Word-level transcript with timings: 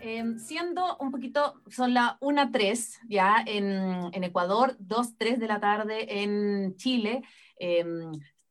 Em, 0.00 0.38
siendo 0.38 0.96
un 0.98 1.10
poquito, 1.10 1.62
son 1.68 1.94
las 1.94 2.18
1.3 2.20 3.00
ya 3.08 3.42
en, 3.46 4.10
en, 4.12 4.24
Ecuador, 4.24 4.76
2.3 4.78 5.36
de 5.36 5.46
la 5.46 5.60
tarde 5.60 6.22
en 6.22 6.74
Chile, 6.76 7.22
eh, 7.58 7.84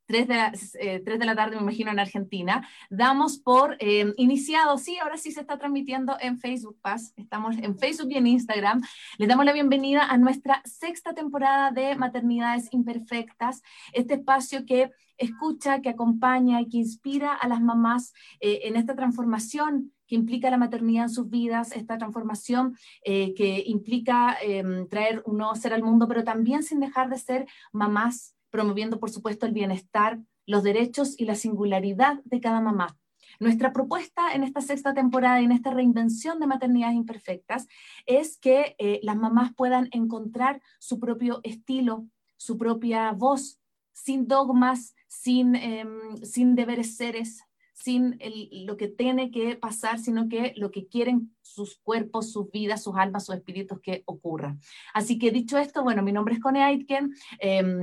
3 0.05 0.27
de, 0.27 0.36
la, 0.36 0.51
eh, 0.79 1.00
de 1.00 1.25
la 1.25 1.36
tarde, 1.36 1.55
me 1.55 1.61
imagino, 1.61 1.91
en 1.91 2.00
Argentina. 2.00 2.68
Damos 2.89 3.38
por 3.38 3.77
em, 3.79 4.14
iniciado, 4.18 4.77
sí, 4.79 4.97
ahora 4.97 5.18
sí 5.18 5.32
se 5.32 5.41
está 5.41 5.60
transmitiendo 5.60 6.18
en 6.19 6.39
Facebook 6.39 6.79
Paz, 6.82 7.14
estamos 7.15 7.55
en 7.57 7.77
Facebook 7.77 8.10
y 8.10 8.18
en 8.18 8.25
Instagram. 8.25 8.82
Les 9.19 9.27
damos 9.27 9.46
la 9.46 9.54
bienvenida 9.54 10.05
a 10.05 10.18
nuestra 10.18 10.63
sexta 10.66 11.13
temporada 11.13 11.69
de 11.71 11.96
Maternidades 11.96 12.69
Imperfectas, 12.71 13.61
este 13.93 14.16
espacio 14.16 14.66
que 14.66 14.89
escucha, 15.18 15.82
que 15.82 15.89
acompaña 15.89 16.60
y 16.60 16.69
que 16.69 16.77
inspira 16.77 17.33
a 17.33 17.47
las 17.47 17.61
mamás 17.61 18.13
eh, 18.39 18.61
en 18.63 18.77
esta 18.77 18.96
transformación 18.96 19.93
que 20.09 20.15
implica 20.15 20.49
la 20.49 20.57
maternidad 20.57 21.04
en 21.04 21.09
sus 21.11 21.29
vidas, 21.29 21.71
esta 21.71 21.97
transformación 21.99 22.75
eh, 23.05 23.36
que 23.36 23.63
implica 23.68 24.35
em, 24.41 24.87
traer 24.87 25.21
un 25.25 25.37
nuevo 25.37 25.55
ser 25.55 25.71
al 25.71 25.83
mundo, 25.83 26.07
pero 26.07 26.23
también 26.23 26.63
sin 26.63 26.79
dejar 26.79 27.09
de 27.09 27.19
ser 27.19 27.45
mamás, 27.71 28.35
promoviendo, 28.49 28.99
por 28.99 29.11
supuesto, 29.11 29.45
el 29.45 29.54
bienestar, 29.54 30.19
los 30.47 30.63
derechos 30.63 31.13
y 31.19 31.25
la 31.25 31.35
singularidad 31.35 32.22
de 32.25 32.41
cada 32.41 32.59
mamá. 32.59 32.97
Nuestra 33.39 33.72
propuesta 33.72 34.33
en 34.33 34.44
esta 34.44 34.61
sexta 34.61 34.95
temporada 34.95 35.39
y 35.39 35.45
en 35.45 35.52
esta 35.52 35.69
reinvención 35.69 36.39
de 36.39 36.47
maternidades 36.47 36.95
imperfectas 36.95 37.67
es 38.07 38.38
que 38.38 38.75
eh, 38.79 38.99
las 39.03 39.16
mamás 39.16 39.53
puedan 39.53 39.89
encontrar 39.91 40.59
su 40.79 40.99
propio 40.99 41.39
estilo, 41.44 42.07
su 42.35 42.57
propia 42.57 43.11
voz, 43.11 43.59
sin 43.94 44.27
dogmas, 44.27 44.95
sin, 45.07 45.55
em, 45.55 46.17
sin 46.23 46.55
deberes 46.55 46.95
seres, 46.97 47.44
sin 47.81 48.19
lo 48.66 48.77
que 48.77 48.88
tiene 48.88 49.31
que 49.31 49.55
pasar, 49.55 49.99
sino 49.99 50.27
que 50.27 50.53
lo 50.58 50.72
que 50.72 50.88
quieren 50.88 51.33
sus 51.41 51.77
cuerpos, 51.77 52.31
sus 52.31 52.52
vidas, 52.52 52.83
sus 52.83 52.95
almas, 52.95 53.25
sus 53.25 53.35
espíritus 53.35 53.80
que 53.81 54.03
ocurra. 54.05 54.58
Así 54.94 55.17
que 55.17 55.31
dicho 55.31 55.58
esto, 55.58 55.83
bueno, 55.83 56.03
mi 56.03 56.11
nombre 56.11 56.35
es 56.35 56.41
Cone 56.41 56.63
Aitken, 56.63 57.13
em, 57.39 57.80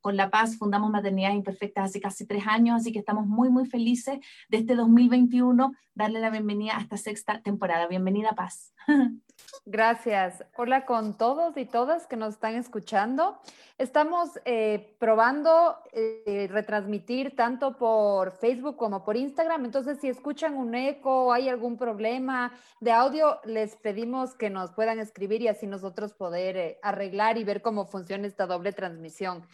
con 0.00 0.16
La 0.16 0.30
Paz 0.30 0.56
fundamos 0.56 0.90
Maternidades 0.90 1.36
Imperfectas 1.36 1.86
hace 1.86 2.00
casi 2.00 2.26
tres 2.26 2.46
años, 2.46 2.76
así 2.76 2.92
que 2.92 2.98
estamos 2.98 3.26
muy, 3.26 3.48
muy 3.50 3.66
felices 3.66 4.18
de 4.48 4.58
este 4.58 4.74
2021, 4.74 5.72
darle 5.94 6.20
la 6.20 6.30
bienvenida 6.30 6.76
a 6.76 6.80
esta 6.82 6.96
sexta 6.96 7.40
temporada. 7.42 7.88
Bienvenida, 7.88 8.32
Paz. 8.32 8.74
Gracias. 9.64 10.44
Hola 10.56 10.84
con 10.86 11.16
todos 11.16 11.56
y 11.56 11.64
todas 11.64 12.06
que 12.06 12.16
nos 12.16 12.34
están 12.34 12.54
escuchando. 12.54 13.38
Estamos 13.76 14.30
eh, 14.44 14.96
probando 14.98 15.76
eh, 15.92 16.48
retransmitir 16.50 17.36
tanto 17.36 17.76
por 17.76 18.32
Facebook 18.32 18.76
como 18.76 19.04
por 19.04 19.16
Instagram. 19.16 19.64
Entonces, 19.64 19.98
si 20.00 20.08
escuchan 20.08 20.54
un 20.54 20.74
eco 20.74 21.26
o 21.26 21.32
hay 21.32 21.48
algún 21.48 21.76
problema 21.76 22.52
de 22.80 22.92
audio, 22.92 23.40
les 23.44 23.76
pedimos 23.76 24.34
que 24.34 24.50
nos 24.50 24.72
puedan 24.72 24.98
escribir 24.98 25.42
y 25.42 25.48
así 25.48 25.66
nosotros 25.66 26.12
poder 26.12 26.56
eh, 26.56 26.78
arreglar 26.82 27.38
y 27.38 27.44
ver 27.44 27.62
cómo 27.62 27.86
funciona 27.86 28.26
esta 28.26 28.46
doble 28.46 28.72
transmisión. 28.72 29.46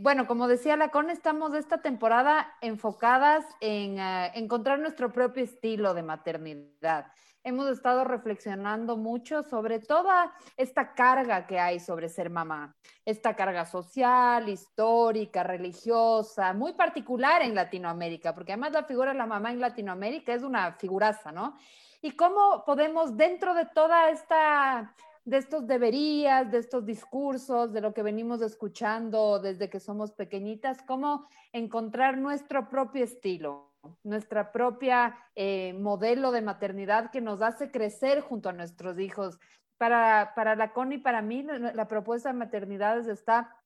bueno, 0.00 0.26
como 0.26 0.48
decía 0.48 0.76
la 0.76 0.90
CON, 0.90 1.10
estamos 1.10 1.54
esta 1.54 1.78
temporada 1.80 2.52
enfocadas 2.60 3.44
en 3.60 3.98
encontrar 4.34 4.80
nuestro 4.80 5.12
propio 5.12 5.44
estilo 5.44 5.94
de 5.94 6.02
maternidad 6.02 7.12
hemos 7.42 7.68
estado 7.68 8.04
reflexionando 8.04 8.96
mucho 8.96 9.42
sobre 9.42 9.78
toda 9.78 10.32
esta 10.56 10.94
carga 10.94 11.46
que 11.46 11.58
hay 11.58 11.80
sobre 11.80 12.08
ser 12.08 12.30
mamá, 12.30 12.74
esta 13.04 13.34
carga 13.34 13.64
social, 13.64 14.48
histórica, 14.48 15.42
religiosa, 15.42 16.52
muy 16.52 16.72
particular 16.74 17.42
en 17.42 17.54
Latinoamérica, 17.54 18.34
porque 18.34 18.52
además 18.52 18.72
la 18.72 18.84
figura 18.84 19.12
de 19.12 19.18
la 19.18 19.26
mamá 19.26 19.50
en 19.50 19.60
Latinoamérica 19.60 20.34
es 20.34 20.42
una 20.42 20.72
figuraza, 20.72 21.32
¿no? 21.32 21.56
Y 22.02 22.12
cómo 22.12 22.64
podemos 22.64 23.16
dentro 23.16 23.54
de 23.54 23.66
toda 23.66 24.10
esta 24.10 24.94
de 25.24 25.36
estos 25.36 25.66
deberías, 25.66 26.50
de 26.50 26.58
estos 26.58 26.84
discursos, 26.84 27.72
de 27.72 27.80
lo 27.80 27.92
que 27.92 28.02
venimos 28.02 28.40
escuchando 28.40 29.38
desde 29.38 29.68
que 29.68 29.78
somos 29.78 30.12
pequeñitas, 30.12 30.82
cómo 30.82 31.28
encontrar 31.52 32.16
nuestro 32.16 32.68
propio 32.68 33.04
estilo, 33.04 33.69
nuestra 34.02 34.52
propia 34.52 35.16
eh, 35.34 35.74
modelo 35.74 36.32
de 36.32 36.42
maternidad 36.42 37.10
que 37.10 37.20
nos 37.20 37.42
hace 37.42 37.70
crecer 37.70 38.20
junto 38.20 38.48
a 38.48 38.52
nuestros 38.52 38.98
hijos. 38.98 39.38
Para, 39.78 40.32
para 40.34 40.56
la 40.56 40.72
CONI, 40.72 40.98
para 40.98 41.22
mí, 41.22 41.42
la, 41.42 41.88
propuesta 41.88 42.28
de 42.28 42.38
maternidades 42.38 43.06
está 43.06 43.56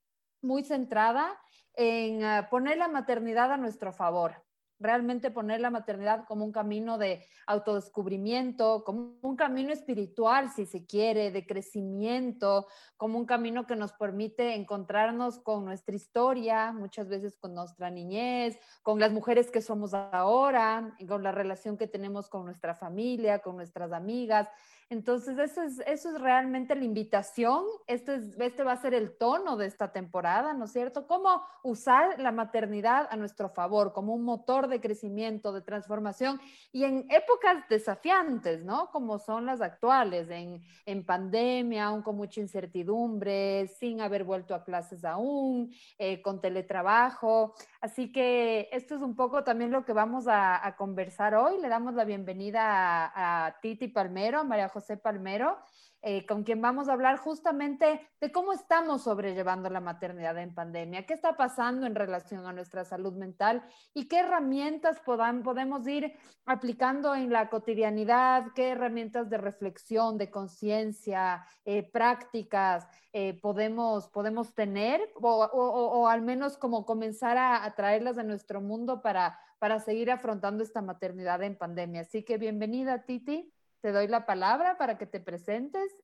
muy 0.42 0.62
centrada 0.62 1.36
en 1.74 2.22
ah, 2.22 2.48
poner 2.50 2.78
la 2.78 2.86
maternidad 2.86 3.50
a 3.50 3.56
nuestro 3.56 3.92
favor 3.92 4.43
realmente 4.78 5.30
poner 5.30 5.60
la 5.60 5.70
maternidad 5.70 6.24
como 6.26 6.44
un 6.44 6.52
camino 6.52 6.98
de 6.98 7.24
autodescubrimiento, 7.46 8.84
como 8.84 9.16
un 9.22 9.36
camino 9.36 9.72
espiritual, 9.72 10.50
si 10.50 10.66
se 10.66 10.84
quiere, 10.84 11.30
de 11.30 11.46
crecimiento, 11.46 12.66
como 12.96 13.18
un 13.18 13.26
camino 13.26 13.66
que 13.66 13.76
nos 13.76 13.92
permite 13.92 14.54
encontrarnos 14.54 15.38
con 15.38 15.64
nuestra 15.64 15.94
historia, 15.94 16.72
muchas 16.72 17.08
veces 17.08 17.36
con 17.36 17.54
nuestra 17.54 17.90
niñez, 17.90 18.58
con 18.82 18.98
las 18.98 19.12
mujeres 19.12 19.50
que 19.50 19.62
somos 19.62 19.94
ahora, 19.94 20.96
con 21.08 21.22
la 21.22 21.32
relación 21.32 21.76
que 21.76 21.86
tenemos 21.86 22.28
con 22.28 22.44
nuestra 22.44 22.74
familia, 22.74 23.40
con 23.40 23.56
nuestras 23.56 23.92
amigas. 23.92 24.48
Entonces, 24.90 25.38
eso 25.38 25.62
es, 25.62 25.80
eso 25.86 26.10
es 26.10 26.20
realmente 26.20 26.74
la 26.74 26.84
invitación. 26.84 27.64
Este, 27.86 28.16
es, 28.16 28.38
este 28.38 28.62
va 28.64 28.72
a 28.72 28.80
ser 28.80 28.94
el 28.94 29.16
tono 29.16 29.56
de 29.56 29.66
esta 29.66 29.92
temporada, 29.92 30.52
¿no 30.54 30.66
es 30.66 30.72
cierto? 30.72 31.06
Cómo 31.06 31.42
usar 31.62 32.20
la 32.20 32.32
maternidad 32.32 33.08
a 33.10 33.16
nuestro 33.16 33.48
favor, 33.48 33.92
como 33.92 34.14
un 34.14 34.22
motor 34.22 34.68
de 34.68 34.80
crecimiento, 34.80 35.52
de 35.52 35.62
transformación, 35.62 36.40
y 36.72 36.84
en 36.84 37.06
épocas 37.10 37.68
desafiantes, 37.68 38.64
¿no? 38.64 38.90
Como 38.90 39.18
son 39.18 39.46
las 39.46 39.60
actuales, 39.60 40.28
en, 40.30 40.62
en 40.86 41.04
pandemia, 41.04 41.86
aún 41.86 42.02
con 42.02 42.16
mucha 42.16 42.40
incertidumbre, 42.40 43.66
sin 43.78 44.00
haber 44.00 44.24
vuelto 44.24 44.54
a 44.54 44.64
clases 44.64 45.04
aún, 45.04 45.72
eh, 45.98 46.20
con 46.22 46.40
teletrabajo. 46.40 47.54
Así 47.84 48.10
que 48.10 48.70
esto 48.72 48.94
es 48.94 49.02
un 49.02 49.14
poco 49.14 49.44
también 49.44 49.70
lo 49.70 49.84
que 49.84 49.92
vamos 49.92 50.24
a, 50.26 50.74
conversar 50.78 51.34
hoy. 51.34 51.60
Le 51.60 51.68
damos 51.68 51.92
la 51.92 52.06
bienvenida 52.06 52.62
a, 52.62 53.44
a 53.44 53.60
Titi 53.60 53.88
Palmero, 53.88 54.42
María 54.42 54.70
José 54.70 54.96
Palmero, 54.96 55.58
eh, 56.06 56.26
con 56.26 56.42
quien 56.42 56.60
vamos 56.60 56.90
a 56.90 56.92
hablar 56.92 57.16
justamente 57.16 58.06
de 58.20 58.30
cómo 58.30 58.52
estamos 58.52 59.04
sobrellevando 59.04 59.70
la 59.70 59.80
maternidad 59.80 60.36
en 60.36 60.54
pandemia, 60.54 61.06
qué 61.06 61.14
está 61.14 61.34
pasando 61.34 61.86
en 61.86 61.94
relación 61.94 62.44
a 62.44 62.52
nuestra 62.52 62.84
salud 62.84 63.14
mental 63.14 63.64
y 63.94 64.06
qué 64.06 64.18
herramientas 64.18 65.00
podemos 65.00 65.88
ir 65.88 66.14
aplicando 66.44 67.14
en 67.14 67.30
la 67.30 67.48
cotidianidad, 67.48 68.48
qué 68.54 68.72
herramientas 68.72 69.30
de 69.30 69.38
reflexión, 69.38 70.18
de 70.18 70.30
conciencia, 70.30 71.46
eh, 71.64 71.90
prácticas 71.90 72.86
eh, 73.14 73.40
podemos, 73.40 74.08
podemos 74.08 74.54
tener 74.54 75.00
o, 75.14 76.06
al 76.06 76.20
menos 76.20 76.58
como 76.58 76.84
comenzar 76.84 77.38
a, 77.38 77.64
a 77.64 77.74
traerlas 77.74 78.18
a 78.18 78.24
nuestro 78.24 78.60
mundo 78.60 79.00
para, 79.00 79.38
para 79.58 79.80
seguir 79.80 80.10
afrontando 80.10 80.62
esta 80.62 80.82
maternidad 80.82 81.42
en 81.42 81.56
pandemia. 81.56 82.02
Así 82.02 82.24
que 82.24 82.36
bienvenida, 82.36 83.06
Titi 83.06 83.54
te 83.84 83.92
doy 83.92 84.08
la 84.08 84.24
palabra 84.24 84.78
para 84.78 84.96
que 84.96 85.04
te 85.04 85.20
presentes. 85.20 85.94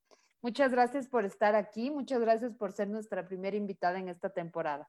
Muchas 0.42 0.70
gracias 0.70 1.08
por 1.08 1.24
estar 1.24 1.54
aquí, 1.54 1.90
muchas 1.90 2.20
gracias 2.20 2.54
por 2.54 2.72
ser 2.72 2.90
nuestra 2.90 3.26
primera 3.26 3.56
invitada 3.56 3.98
en 3.98 4.10
esta 4.10 4.28
temporada. 4.28 4.86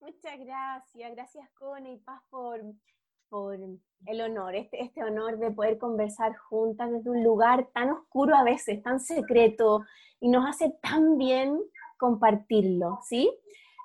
Muchas 0.00 0.38
gracias, 0.38 1.12
gracias 1.14 1.50
Cone 1.50 1.92
y 1.92 1.98
Paz 1.98 2.22
por, 2.30 2.62
por 3.28 3.58
el 4.06 4.20
honor, 4.22 4.54
este, 4.54 4.82
este 4.82 5.04
honor 5.04 5.38
de 5.38 5.50
poder 5.50 5.76
conversar 5.76 6.34
juntas 6.34 6.90
desde 6.90 7.10
un 7.10 7.22
lugar 7.22 7.68
tan 7.74 7.90
oscuro 7.90 8.34
a 8.34 8.42
veces, 8.42 8.82
tan 8.82 8.98
secreto, 8.98 9.84
y 10.20 10.30
nos 10.30 10.48
hace 10.48 10.78
tan 10.80 11.18
bien 11.18 11.60
compartirlo, 11.98 13.00
¿sí? 13.06 13.30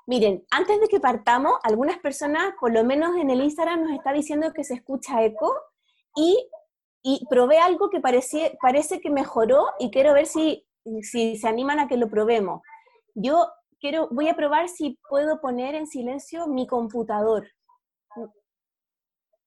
Miren, 0.08 0.46
antes 0.50 0.80
de 0.80 0.88
que 0.88 1.02
partamos, 1.02 1.56
algunas 1.64 2.00
personas, 2.00 2.54
por 2.58 2.72
lo 2.72 2.86
menos 2.86 3.18
en 3.18 3.30
el 3.30 3.42
Instagram, 3.42 3.84
nos 3.84 3.92
está 3.92 4.14
diciendo 4.14 4.54
que 4.54 4.64
se 4.64 4.76
escucha 4.76 5.22
eco 5.26 5.54
y 6.16 6.50
y 7.04 7.26
probé 7.30 7.58
algo 7.58 7.90
que 7.90 8.00
parece, 8.00 8.58
parece 8.62 9.02
que 9.02 9.10
mejoró 9.10 9.66
y 9.78 9.92
quiero 9.92 10.14
ver 10.14 10.26
si, 10.26 10.66
si 11.02 11.36
se 11.36 11.48
animan 11.48 11.80
a 11.80 11.88
que 11.88 11.98
lo 11.98 12.10
probemos. 12.10 12.62
Yo 13.14 13.52
quiero, 13.80 14.08
voy 14.10 14.30
a 14.30 14.36
probar 14.36 14.70
si 14.70 14.98
puedo 15.10 15.42
poner 15.42 15.76
en 15.76 15.86
silencio 15.86 16.48
mi 16.48 16.66
computador. 16.66 17.52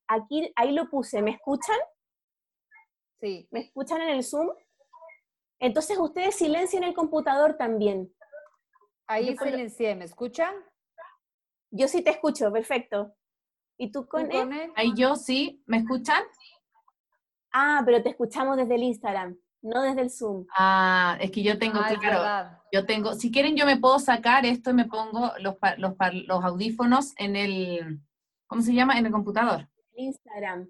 Aquí, 0.06 0.52
ahí 0.54 0.72
lo 0.72 0.88
puse, 0.90 1.22
¿me 1.22 1.32
escuchan? 1.32 1.78
Sí. 3.20 3.48
¿Me 3.50 3.60
escuchan 3.60 4.02
en 4.02 4.10
el 4.10 4.22
Zoom? 4.22 4.50
Entonces 5.58 5.98
ustedes 5.98 6.36
silencien 6.36 6.84
el 6.84 6.94
computador 6.94 7.56
también. 7.56 8.14
Ahí 9.06 9.34
silencié, 9.36 9.94
¿me 9.94 10.04
escuchan? 10.04 10.54
Yo 11.70 11.88
sí 11.88 12.02
te 12.02 12.10
escucho, 12.10 12.52
perfecto. 12.52 13.14
¿Y 13.78 13.90
tú, 13.90 14.06
con 14.06 14.30
Ahí 14.74 14.92
yo 14.94 15.16
sí, 15.16 15.62
¿me 15.66 15.78
escuchan? 15.78 16.22
Ah, 17.58 17.80
pero 17.86 18.02
te 18.02 18.10
escuchamos 18.10 18.58
desde 18.58 18.74
el 18.74 18.82
Instagram, 18.82 19.34
no 19.62 19.80
desde 19.80 20.02
el 20.02 20.10
Zoom. 20.10 20.46
Ah, 20.54 21.16
es 21.18 21.30
que 21.30 21.42
yo 21.42 21.58
tengo, 21.58 21.80
que, 21.88 21.96
claro, 21.96 22.50
yo 22.70 22.84
tengo, 22.84 23.14
si 23.14 23.32
quieren 23.32 23.56
yo 23.56 23.64
me 23.64 23.78
puedo 23.78 23.98
sacar 23.98 24.44
esto 24.44 24.68
y 24.68 24.74
me 24.74 24.84
pongo 24.84 25.32
los, 25.38 25.54
los, 25.78 25.94
los 26.26 26.44
audífonos 26.44 27.14
en 27.16 27.34
el, 27.34 28.02
¿cómo 28.46 28.60
se 28.60 28.74
llama? 28.74 28.98
En 28.98 29.06
el 29.06 29.12
computador. 29.12 29.70
Instagram. 29.94 30.68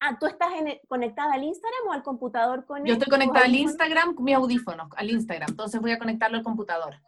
Ah, 0.00 0.18
¿tú 0.18 0.26
estás 0.26 0.48
conectada 0.88 1.34
al 1.34 1.44
Instagram 1.44 1.86
o 1.86 1.92
al 1.92 2.02
computador 2.02 2.66
con 2.66 2.84
Yo 2.84 2.94
estoy 2.94 3.08
conectada 3.08 3.44
al 3.44 3.54
Instagram 3.54 4.16
con 4.16 4.24
mi 4.24 4.32
audífono, 4.32 4.88
al 4.96 5.08
Instagram. 5.08 5.50
Entonces 5.50 5.80
voy 5.80 5.92
a 5.92 6.00
conectarlo 6.00 6.36
al 6.36 6.42
computador. 6.42 7.00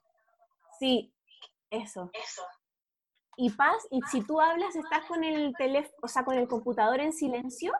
Sí, 0.78 1.12
eso. 1.68 2.10
Eso. 2.12 2.42
Y 3.36 3.50
Paz, 3.50 3.88
y 3.90 4.00
si 4.02 4.22
tú 4.22 4.40
hablas, 4.40 4.76
¿estás 4.76 5.04
con 5.06 5.24
el 5.24 5.52
teléfono, 5.58 5.96
o 6.00 6.06
sea, 6.06 6.24
con 6.24 6.38
el 6.38 6.46
computador 6.46 7.00
en 7.00 7.12
silencio? 7.12 7.72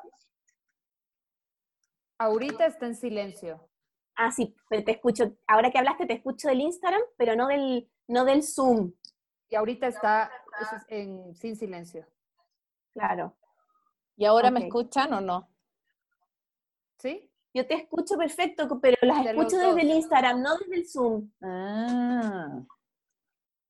Ahorita 2.19 2.67
está 2.67 2.87
en 2.87 2.95
silencio. 2.95 3.69
Ah, 4.17 4.33
sí, 4.33 4.55
te 4.71 4.91
escucho. 4.91 5.37
Ahora 5.47 5.71
que 5.71 5.79
hablaste, 5.79 6.07
te 6.07 6.15
escucho 6.15 6.49
del 6.49 6.63
Instagram, 6.63 7.03
pero 7.19 7.37
no 7.37 7.49
del, 7.49 7.91
no 8.09 8.25
del 8.25 8.43
Zoom. 8.43 8.93
Y 9.49 9.55
ahorita 9.55 9.87
está 9.87 10.31
en, 10.89 11.35
sin 11.35 11.57
silencio. 11.57 12.07
Claro. 12.95 13.37
¿Y 14.17 14.25
ahora 14.25 14.51
me 14.51 14.61
escuchan 14.61 15.13
o 15.13 15.21
no? 15.21 15.51
¿Sí? 16.99 17.31
Yo 17.53 17.67
te 17.67 17.75
escucho 17.75 18.17
perfecto, 18.17 18.81
pero 18.81 18.97
las 19.03 19.27
escucho 19.27 19.59
desde 19.59 19.83
el 19.83 19.91
Instagram, 19.91 20.43
no 20.43 20.57
desde 20.57 20.77
el 20.77 20.89
Zoom. 20.89 21.31
Ah. 21.43 22.63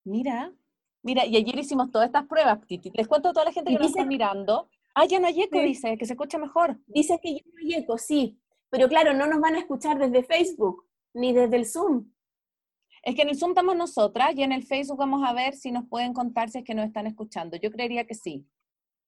Mira, 0.05 0.53
mira, 1.03 1.27
y 1.27 1.37
ayer 1.37 1.59
hicimos 1.59 1.91
todas 1.91 2.07
estas 2.07 2.27
pruebas, 2.27 2.65
Titi. 2.67 2.91
Les 2.95 3.09
cuento 3.09 3.29
a 3.29 3.33
toda 3.33 3.47
la 3.47 3.53
gente 3.53 3.73
que 3.73 3.79
nos 3.79 3.89
está 3.89 4.05
mirando. 4.05 4.69
Ah, 4.99 5.05
ya 5.05 5.21
no 5.21 5.27
hay 5.27 5.43
eco, 5.43 5.61
dice, 5.61 5.99
que 5.99 6.07
se 6.07 6.15
escucha 6.15 6.39
mejor. 6.39 6.81
Dice 6.87 7.21
que 7.23 7.35
ya 7.35 7.43
no 7.45 7.61
hay 7.61 7.75
eco, 7.83 7.99
sí. 7.99 8.41
Pero 8.71 8.89
claro, 8.89 9.13
no 9.13 9.27
nos 9.27 9.43
van 9.43 9.55
a 9.55 9.59
escuchar 9.59 9.99
desde 9.99 10.23
Facebook, 10.23 10.87
ni 11.13 11.35
desde 11.35 11.55
el 11.55 11.67
Zoom. 11.67 12.11
Es 13.03 13.15
que 13.15 13.21
en 13.21 13.29
el 13.29 13.37
Zoom 13.37 13.51
estamos 13.51 13.77
nosotras 13.77 14.35
y 14.35 14.43
en 14.43 14.53
el 14.53 14.63
Facebook 14.63 14.97
vamos 14.97 15.23
a 15.23 15.35
ver 15.35 15.55
si 15.55 15.71
nos 15.71 15.87
pueden 15.87 16.15
contar 16.15 16.49
si 16.49 16.59
es 16.59 16.65
que 16.65 16.75
nos 16.75 16.87
están 16.87 17.07
escuchando. 17.07 17.59
Yo 17.59 17.71
creería 17.71 18.07
que 18.07 18.15
sí. 18.15 18.47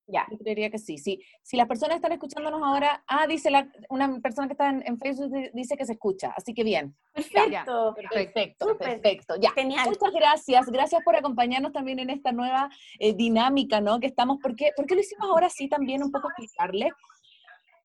Ya. 0.08 0.26
Yo 0.30 0.38
creería 0.38 0.70
que 0.70 0.78
sí. 0.78 0.96
sí. 0.96 1.22
Si 1.42 1.56
las 1.56 1.68
personas 1.68 1.96
están 1.96 2.12
escuchándonos 2.12 2.62
ahora, 2.62 3.04
ah, 3.06 3.26
dice 3.26 3.50
la, 3.50 3.70
una 3.90 4.20
persona 4.20 4.48
que 4.48 4.54
está 4.54 4.70
en, 4.70 4.98
Facebook, 4.98 5.30
dice 5.52 5.76
que 5.76 5.84
se 5.84 5.92
escucha, 5.92 6.32
así 6.34 6.54
que 6.54 6.64
bien. 6.64 6.96
Perfecto. 7.12 7.94
perfecto, 7.94 8.78
perfecto. 8.78 9.34
Ya. 9.38 9.50
Genial. 9.50 9.86
Muchas 9.86 10.12
gracias. 10.12 10.66
Gracias 10.66 11.02
por 11.04 11.14
acompañarnos 11.14 11.72
también 11.72 11.98
en 11.98 12.08
esta 12.08 12.32
nueva 12.32 12.70
eh, 12.98 13.14
dinámica, 13.14 13.82
¿no? 13.82 14.00
Que 14.00 14.06
estamos, 14.06 14.38
¿por 14.38 14.56
qué, 14.56 14.72
¿por 14.74 14.86
qué 14.86 14.94
lo 14.94 15.02
hicimos 15.02 15.28
ahora 15.28 15.50
sí 15.50 15.68
también 15.68 16.02
un 16.02 16.10
poco 16.10 16.28
explicarle? 16.28 16.90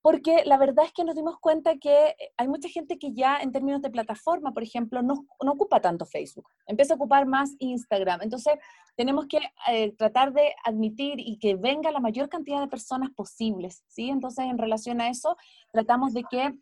Porque 0.03 0.44
la 0.45 0.57
verdad 0.57 0.83
es 0.85 0.91
que 0.91 1.05
nos 1.05 1.15
dimos 1.15 1.39
cuenta 1.39 1.77
que 1.77 2.09
eh, 2.09 2.15
hay 2.35 2.50
mucha 2.50 2.67
gente 2.67 3.00
que 3.00 3.13
ya 3.13 3.39
en 3.39 3.53
términos 3.53 3.81
de 3.81 3.89
plataforma, 3.89 4.51
por 4.51 4.61
ejemplo, 4.61 5.01
no, 5.01 5.25
ocupa 5.39 5.79
tanto 5.79 6.05
Facebook, 6.05 6.45
empieza 6.67 6.94
a 6.94 6.97
ocupar 6.97 7.25
más 7.25 7.55
Instagram. 7.59 8.21
Entonces, 8.21 8.55
tenemos 8.97 9.27
que 9.27 9.39
eh, 9.69 9.94
tratar 9.94 10.33
de 10.33 10.53
admitir 10.65 11.15
y 11.19 11.39
que 11.39 11.55
venga 11.55 11.89
la 11.89 12.01
mayor 12.01 12.27
cantidad 12.27 12.59
de 12.59 12.67
personas 12.67 13.11
posibles, 13.11 13.85
¿sí? 13.88 14.09
Entonces, 14.09 14.44
en 14.44 14.57
relación 14.57 15.00
a 15.00 15.07
eso, 15.07 15.38
tratamos 15.71 16.13
de 16.13 16.25
que 16.29 16.53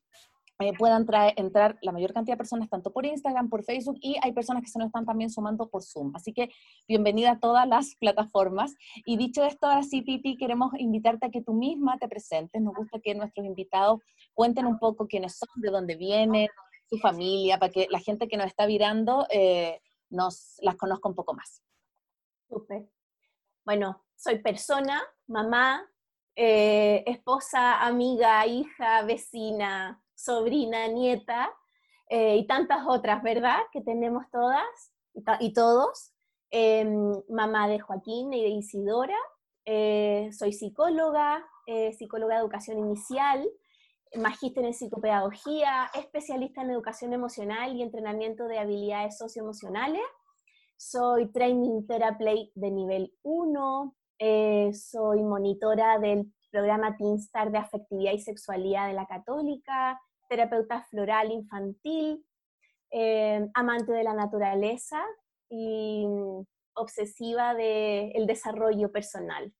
eh, 0.61 0.73
puedan 0.77 1.05
traer, 1.05 1.33
entrar 1.37 1.77
la 1.81 1.91
mayor 1.91 2.13
cantidad 2.13 2.33
de 2.33 2.37
personas 2.37 2.69
tanto 2.69 2.91
por 2.91 3.05
Instagram, 3.05 3.49
por 3.49 3.63
Facebook 3.63 3.97
y 4.01 4.17
hay 4.21 4.31
personas 4.31 4.63
que 4.63 4.69
se 4.69 4.79
nos 4.79 4.87
están 4.87 5.05
también 5.05 5.29
sumando 5.29 5.69
por 5.69 5.83
Zoom. 5.83 6.11
Así 6.15 6.33
que 6.33 6.49
bienvenida 6.87 7.31
a 7.31 7.39
todas 7.39 7.67
las 7.67 7.95
plataformas. 7.95 8.75
Y 9.05 9.17
dicho 9.17 9.43
esto, 9.43 9.67
ahora 9.67 9.83
sí, 9.83 10.01
Titi, 10.03 10.37
queremos 10.37 10.71
invitarte 10.77 11.27
a 11.27 11.29
que 11.29 11.41
tú 11.41 11.53
misma 11.53 11.97
te 11.97 12.07
presentes. 12.07 12.61
Nos 12.61 12.75
gusta 12.75 12.99
que 12.99 13.15
nuestros 13.15 13.45
invitados 13.45 13.99
cuenten 14.33 14.65
un 14.65 14.79
poco 14.79 15.07
quiénes 15.07 15.37
son, 15.37 15.49
de 15.55 15.69
dónde 15.69 15.95
vienen, 15.95 16.47
su 16.89 16.97
familia, 16.97 17.57
para 17.57 17.71
que 17.71 17.87
la 17.89 17.99
gente 17.99 18.27
que 18.27 18.37
nos 18.37 18.47
está 18.47 18.67
mirando 18.67 19.25
eh, 19.29 19.79
nos 20.09 20.57
las 20.59 20.75
conozca 20.75 21.09
un 21.09 21.15
poco 21.15 21.33
más. 21.33 21.63
Súper. 22.49 22.89
Bueno, 23.65 24.03
soy 24.15 24.39
persona, 24.39 25.01
mamá, 25.27 25.87
eh, 26.35 27.03
esposa, 27.05 27.81
amiga, 27.81 28.45
hija, 28.45 29.03
vecina, 29.03 30.01
sobrina, 30.23 30.87
nieta 30.87 31.51
eh, 32.09 32.37
y 32.37 32.47
tantas 32.47 32.85
otras, 32.87 33.23
¿verdad? 33.23 33.59
Que 33.71 33.81
tenemos 33.81 34.25
todas 34.31 34.63
y, 35.39 35.53
todos. 35.53 36.13
Em, 36.51 37.13
mamá 37.29 37.67
de 37.67 37.79
Joaquín 37.79 38.33
y 38.33 38.41
de 38.41 38.49
Isidora. 38.49 39.17
Eh, 39.65 40.29
soy 40.33 40.53
psicóloga, 40.53 41.43
eh, 41.65 41.93
psicóloga 41.93 42.35
de 42.35 42.41
educación 42.41 42.79
inicial, 42.79 43.47
magíster 44.15 44.65
en 44.65 44.73
psicopedagogía, 44.73 45.89
especialista 45.93 46.61
en 46.61 46.71
educación 46.71 47.13
emocional 47.13 47.75
y 47.75 47.81
entrenamiento 47.81 48.47
de 48.47 48.59
habilidades 48.59 49.17
socioemocionales. 49.17 50.01
Soy 50.75 51.31
training 51.31 51.87
therapy 51.87 52.51
de 52.55 52.71
nivel 52.71 53.13
1, 53.21 53.95
soy 54.73 55.23
monitora 55.23 55.99
del 55.99 56.33
programa 56.51 56.97
Teen 56.97 57.15
Star 57.15 57.51
de 57.51 57.59
afectividad 57.59 58.13
y 58.13 58.19
sexualidad 58.19 58.87
de 58.87 58.93
la 58.93 59.05
Católica, 59.05 59.99
terapeuta 60.31 60.81
floral 60.83 61.29
infantil, 61.29 62.25
eh, 62.89 63.45
amante 63.53 63.91
de 63.91 64.03
la 64.03 64.13
naturaleza 64.13 65.03
y 65.49 66.07
mm, 66.07 66.45
obsesiva 66.75 67.53
del 67.53 68.25
desarrollo 68.25 68.89
personal. 68.93 69.53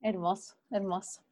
Hermoso, 0.00 0.54
hermoso. 0.70 1.22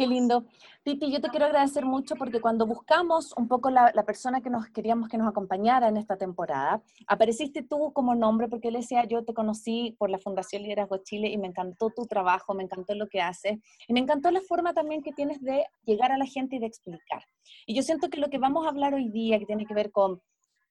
Qué 0.00 0.06
lindo. 0.06 0.46
Titi, 0.82 1.12
yo 1.12 1.20
te 1.20 1.28
quiero 1.28 1.44
agradecer 1.44 1.84
mucho 1.84 2.16
porque 2.16 2.40
cuando 2.40 2.64
buscamos 2.64 3.34
un 3.36 3.48
poco 3.48 3.68
la, 3.68 3.92
persona 4.06 4.40
que 4.40 4.48
nos 4.48 4.66
queríamos 4.70 5.10
que 5.10 5.18
nos 5.18 5.28
acompañara 5.28 5.88
en 5.88 5.98
esta 5.98 6.16
temporada, 6.16 6.82
apareciste 7.06 7.62
tú 7.62 7.92
como 7.92 8.14
nombre 8.14 8.48
porque 8.48 8.70
le 8.70 8.78
decía, 8.78 9.04
yo 9.04 9.22
te 9.26 9.34
conocí 9.34 9.94
por 9.98 10.08
la 10.08 10.16
Fundación 10.16 10.62
Liderazgo 10.62 10.96
Chile 11.04 11.28
y 11.28 11.36
me 11.36 11.48
encantó 11.48 11.90
tu 11.90 12.06
trabajo, 12.06 12.54
me 12.54 12.62
encantó 12.62 12.94
lo 12.94 13.08
que 13.08 13.20
haces 13.20 13.58
y 13.86 13.92
me 13.92 14.00
encantó 14.00 14.30
la 14.30 14.40
forma 14.40 14.72
también 14.72 15.02
que 15.02 15.12
tienes 15.12 15.42
de 15.42 15.66
llegar 15.84 16.12
a 16.12 16.16
la 16.16 16.24
gente 16.24 16.56
y 16.56 16.60
de 16.60 16.66
explicar. 16.66 17.22
Y 17.66 17.74
yo 17.74 17.82
siento 17.82 18.08
que 18.08 18.20
lo 18.20 18.30
que 18.30 18.38
vamos 18.38 18.64
a 18.64 18.70
hablar 18.70 18.94
hoy 18.94 19.10
día, 19.10 19.38
que 19.38 19.44
tiene 19.44 19.66
que 19.66 19.74
ver 19.74 19.90
con 19.90 20.22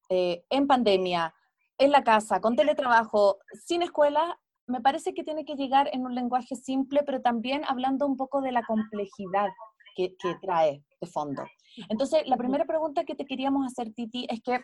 eh, 0.09 0.43
en 0.49 0.65
pandemia, 0.65 1.35
en 1.77 1.91
la 1.91 2.03
casa, 2.03 2.41
con 2.41 2.55
teletrabajo, 2.55 3.37
sin 3.63 3.83
escuela, 3.83 4.39
me 4.69 4.81
parece 4.81 5.13
que 5.13 5.23
tiene 5.23 5.45
que 5.45 5.55
llegar 5.55 5.89
en 5.91 6.05
un 6.05 6.13
lenguaje 6.13 6.55
simple, 6.55 7.01
pero 7.03 7.21
también 7.21 7.63
hablando 7.67 8.05
un 8.05 8.15
poco 8.15 8.41
de 8.41 8.51
la 8.51 8.63
complejidad 8.63 9.49
que, 9.95 10.15
trae 10.41 10.81
de 11.01 11.07
fondo. 11.07 11.43
Entonces, 11.89 12.21
la 12.25 12.37
primera 12.37 12.65
pregunta 12.65 13.03
que 13.03 13.15
te 13.15 13.25
queríamos 13.25 13.65
hacer, 13.65 13.93
Titi, 13.93 14.27
es 14.29 14.41
que 14.41 14.61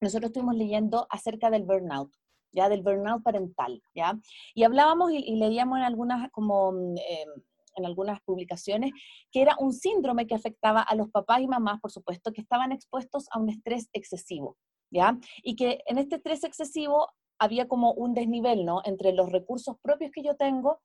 nosotros 0.00 0.28
estuvimos 0.28 0.54
leyendo 0.54 1.06
acerca 1.10 1.50
del 1.50 1.64
burnout, 1.64 2.12
ya 2.52 2.68
del 2.68 2.82
burnout 2.82 3.22
parental, 3.22 3.82
¿ya? 3.94 4.16
Y 4.54 4.62
hablábamos 4.62 5.10
y, 5.10 5.34
leíamos 5.36 5.78
en 5.78 5.84
algunas, 5.84 6.30
como, 6.30 6.72
em, 6.72 7.42
en 7.76 7.86
algunas 7.86 8.20
publicaciones, 8.20 8.92
que 9.32 9.42
era 9.42 9.56
un 9.58 9.72
síndrome 9.72 10.26
que 10.26 10.34
afectaba 10.34 10.82
a 10.82 10.94
los 10.94 11.10
papás 11.10 11.40
y 11.40 11.48
mamás, 11.48 11.80
por 11.80 11.90
supuesto, 11.90 12.32
que 12.32 12.42
estaban 12.42 12.72
expuestos 12.72 13.26
a 13.32 13.38
un 13.40 13.48
estrés 13.48 13.88
excesivo, 13.92 14.56
¿ya? 14.90 15.18
Y 15.42 15.56
que 15.56 15.80
en 15.86 15.98
este 15.98 16.16
estrés 16.16 16.44
excesivo 16.44 17.08
había 17.40 17.66
como 17.66 17.92
un 17.92 18.14
desnivel, 18.14 18.64
¿no? 18.64 18.82
Entre 18.84 19.12
los 19.12 19.32
recursos 19.32 19.76
propios 19.82 20.12
que 20.12 20.22
yo 20.22 20.36
tengo 20.36 20.80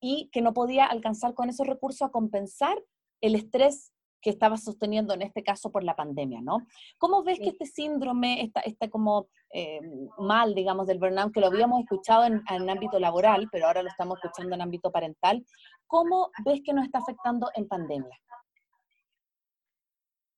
y 0.00 0.30
que 0.32 0.40
no 0.40 0.54
podía 0.54 0.86
alcanzar 0.86 1.34
con 1.34 1.50
esos 1.50 1.66
recursos 1.66 2.08
a 2.08 2.10
compensar 2.10 2.82
el 3.20 3.34
estrés 3.34 3.92
que 4.20 4.30
estaba 4.30 4.56
sosteniendo 4.56 5.14
en 5.14 5.22
este 5.22 5.44
caso 5.44 5.70
por 5.70 5.84
la 5.84 5.94
pandemia, 5.94 6.40
¿no? 6.40 6.66
¿Cómo 6.96 7.22
ves 7.22 7.38
que 7.38 7.50
este 7.50 7.66
síndrome, 7.66 8.42
está 8.42 8.60
está 8.60 8.88
como 8.88 9.28
eh, 9.52 9.80
mal, 10.18 10.54
digamos, 10.54 10.86
del 10.86 10.98
burnout, 10.98 11.32
que 11.32 11.40
lo 11.40 11.46
habíamos 11.46 11.80
escuchado 11.80 12.24
en, 12.24 12.42
en, 12.50 12.68
ámbito 12.68 12.98
laboral, 12.98 13.48
pero 13.52 13.66
ahora 13.66 13.82
lo 13.82 13.88
estamos 13.88 14.18
escuchando 14.22 14.54
en 14.56 14.62
ámbito 14.62 14.90
parental, 14.90 15.44
¿cómo 15.86 16.30
ves 16.44 16.62
que 16.64 16.72
nos 16.72 16.86
está 16.86 16.98
afectando 16.98 17.50
en 17.54 17.68
pandemia? 17.68 18.18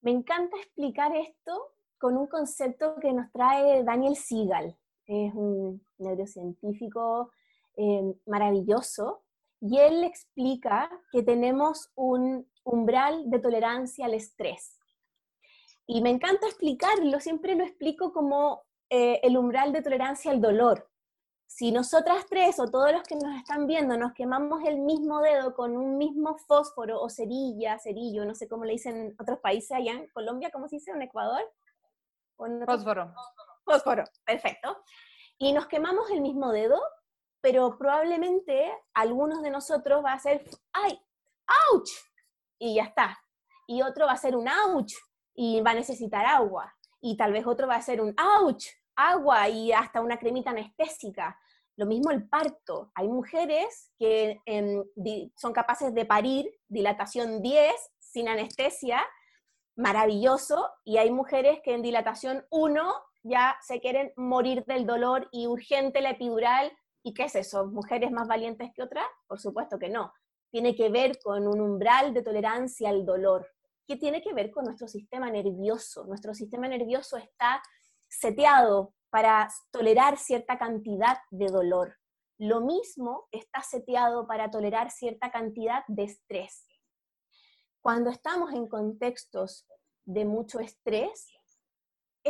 Me 0.03 0.11
encanta 0.11 0.57
explicar 0.59 1.15
esto 1.17 1.73
con 1.99 2.17
un 2.17 2.27
concepto 2.27 2.97
que 3.01 3.13
nos 3.13 3.31
trae 3.33 3.85
Daniel 3.85 4.17
Siegel 4.17 4.77
es 5.11 5.35
un 5.35 5.85
neurocientífico 5.99 7.33
eh, 7.77 8.15
maravilloso, 8.27 9.25
y 9.61 9.79
él 9.79 10.05
explica 10.05 10.91
que 11.13 11.23
tenemos 11.23 11.91
un 11.95 12.49
umbral 12.65 13.29
de 13.29 13.41
tolerancia 13.41 14.07
al 14.07 14.15
estrés. 14.15 14.79
Y 15.87 16.01
me 16.01 16.11
encanta 16.11 16.47
explicarlo, 16.47 17.19
siempre 17.21 17.57
lo 17.57 17.65
explico 17.65 18.13
como 18.13 18.63
eh, 18.89 19.21
el 19.23 19.37
umbral 19.37 19.73
de 19.73 19.83
tolerancia 19.83 20.31
al 20.31 20.41
dolor. 20.41 20.89
Si 21.47 21.73
nosotras 21.73 22.27
tres 22.31 22.61
o 22.61 22.71
todos 22.71 22.93
los 22.93 23.03
que 23.03 23.17
nos 23.17 23.37
están 23.37 23.67
viendo 23.67 23.97
nos 23.97 24.13
quemamos 24.13 24.63
el 24.65 24.79
mismo 24.79 25.21
dedo 25.21 25.53
con 25.53 25.77
un 25.77 25.99
mismo 25.99 26.39
fósforo 26.39 27.03
o 27.03 27.11
cerilla, 27.11 27.79
cerillo, 27.81 28.25
no 28.25 28.37
sé 28.37 28.49
cómo 28.49 28.65
le 28.65 28.75
dicen 28.75 28.97
en 28.97 29.17
otros 29.19 29.41
países, 29.41 29.73
allá 29.73 29.93
en 29.93 30.09
Colombia, 30.11 30.51
¿cómo 30.53 30.69
se 30.69 30.77
dice? 30.77 30.93
¿En 30.93 31.03
Ecuador? 31.03 31.43
Fósforo 33.17 33.50
fósforo, 33.71 34.05
perfecto. 34.25 34.83
Y 35.39 35.53
nos 35.53 35.67
quemamos 35.67 36.11
el 36.11 36.21
mismo 36.21 36.53
dedo, 36.53 36.81
pero 37.41 37.79
probablemente 37.79 38.73
algunos 38.95 39.43
de 39.43 39.51
nosotros 39.51 40.05
va 40.05 40.13
a 40.13 40.19
ser, 40.19 40.45
¡ay! 40.73 41.01
¡Ouch! 41.73 41.91
Y 42.59 42.75
ya 42.75 42.85
está. 42.85 43.19
Y 43.67 43.83
otro 43.83 44.07
va 44.07 44.13
a 44.13 44.17
ser 44.17 44.37
un 44.37 44.49
ouch 44.49 44.93
y 45.35 45.61
va 45.61 45.71
a 45.71 45.75
necesitar 45.75 46.27
agua. 46.27 46.75
Y 47.01 47.17
tal 47.17 47.33
vez 47.33 47.47
otro 47.47 47.67
va 47.67 47.77
a 47.77 47.83
ser 47.83 48.01
un 48.01 48.15
ouch, 48.19 48.67
agua 48.97 49.49
y 49.49 49.73
hasta 49.73 50.01
una 50.01 50.19
cremita 50.19 50.51
anestésica. 50.51 51.39
Lo 51.77 51.87
mismo 51.87 52.11
el 52.11 52.29
parto. 52.29 52.93
Hay 52.95 53.09
mujeres 53.09 53.93
que 53.99 54.41
em, 54.45 54.85
son 55.37 55.53
capaces 55.53 55.95
de 55.95 56.05
parir 56.05 56.51
dilatación 56.69 57.41
10 57.41 57.75
sin 57.99 58.29
anestesia, 58.29 59.07
maravilloso, 59.77 60.69
y 60.85 60.99
hay 60.99 61.11
mujeres 61.11 61.61
que 61.63 61.73
en 61.73 61.81
dilatación 61.81 62.45
1 62.51 62.93
ya 63.23 63.57
se 63.61 63.81
quieren 63.81 64.13
morir 64.17 64.65
del 64.67 64.87
dolor 64.87 65.29
y 65.33 65.47
urgente 65.47 66.01
la 66.01 66.11
epidural. 66.11 66.73
¿Y 67.03 67.15
qué 67.15 67.25
es 67.25 67.35
eso? 67.35 67.67
¿Mujeres 67.67 68.11
más 68.11 68.29
valientes 68.29 68.71
que 68.75 68.83
otras? 68.83 69.07
Por 69.27 69.41
supuesto 69.41 69.79
que 69.79 69.89
no. 69.89 70.13
Tiene 70.51 70.75
que 70.75 70.89
ver 70.91 71.19
con 71.23 71.47
un 71.47 71.61
umbral 71.61 72.13
de 72.13 72.23
tolerancia 72.23 72.89
al 72.89 73.05
dolor, 73.05 73.47
que 73.87 73.97
tiene 73.97 74.23
que 74.23 74.33
ver 74.33 74.51
con 74.51 74.65
nuestro 74.65 74.89
sistema 74.89 75.31
nervioso. 75.31 76.05
Nuestro 76.07 76.35
sistema 76.35 76.69
nervioso 76.69 77.17
está 77.17 77.63
seteado 78.09 78.95
para 79.11 79.49
tolerar 79.71 80.19
cierta 80.19 80.59
cantidad 80.59 81.19
de 81.31 81.47
dolor. 81.47 81.97
Lo 82.39 82.61
mismo 82.61 83.29
está 83.33 83.63
seteado 83.63 84.27
para 84.27 84.51
tolerar 84.51 84.91
cierta 84.91 85.31
cantidad 85.31 85.85
de 85.89 86.05
estrés. 86.05 86.67
Cuando 87.83 88.11
estamos 88.11 88.53
en 88.53 88.69
contextos 88.69 89.67
de 90.05 90.25
mucho 90.25 90.61
estrés, 90.61 91.29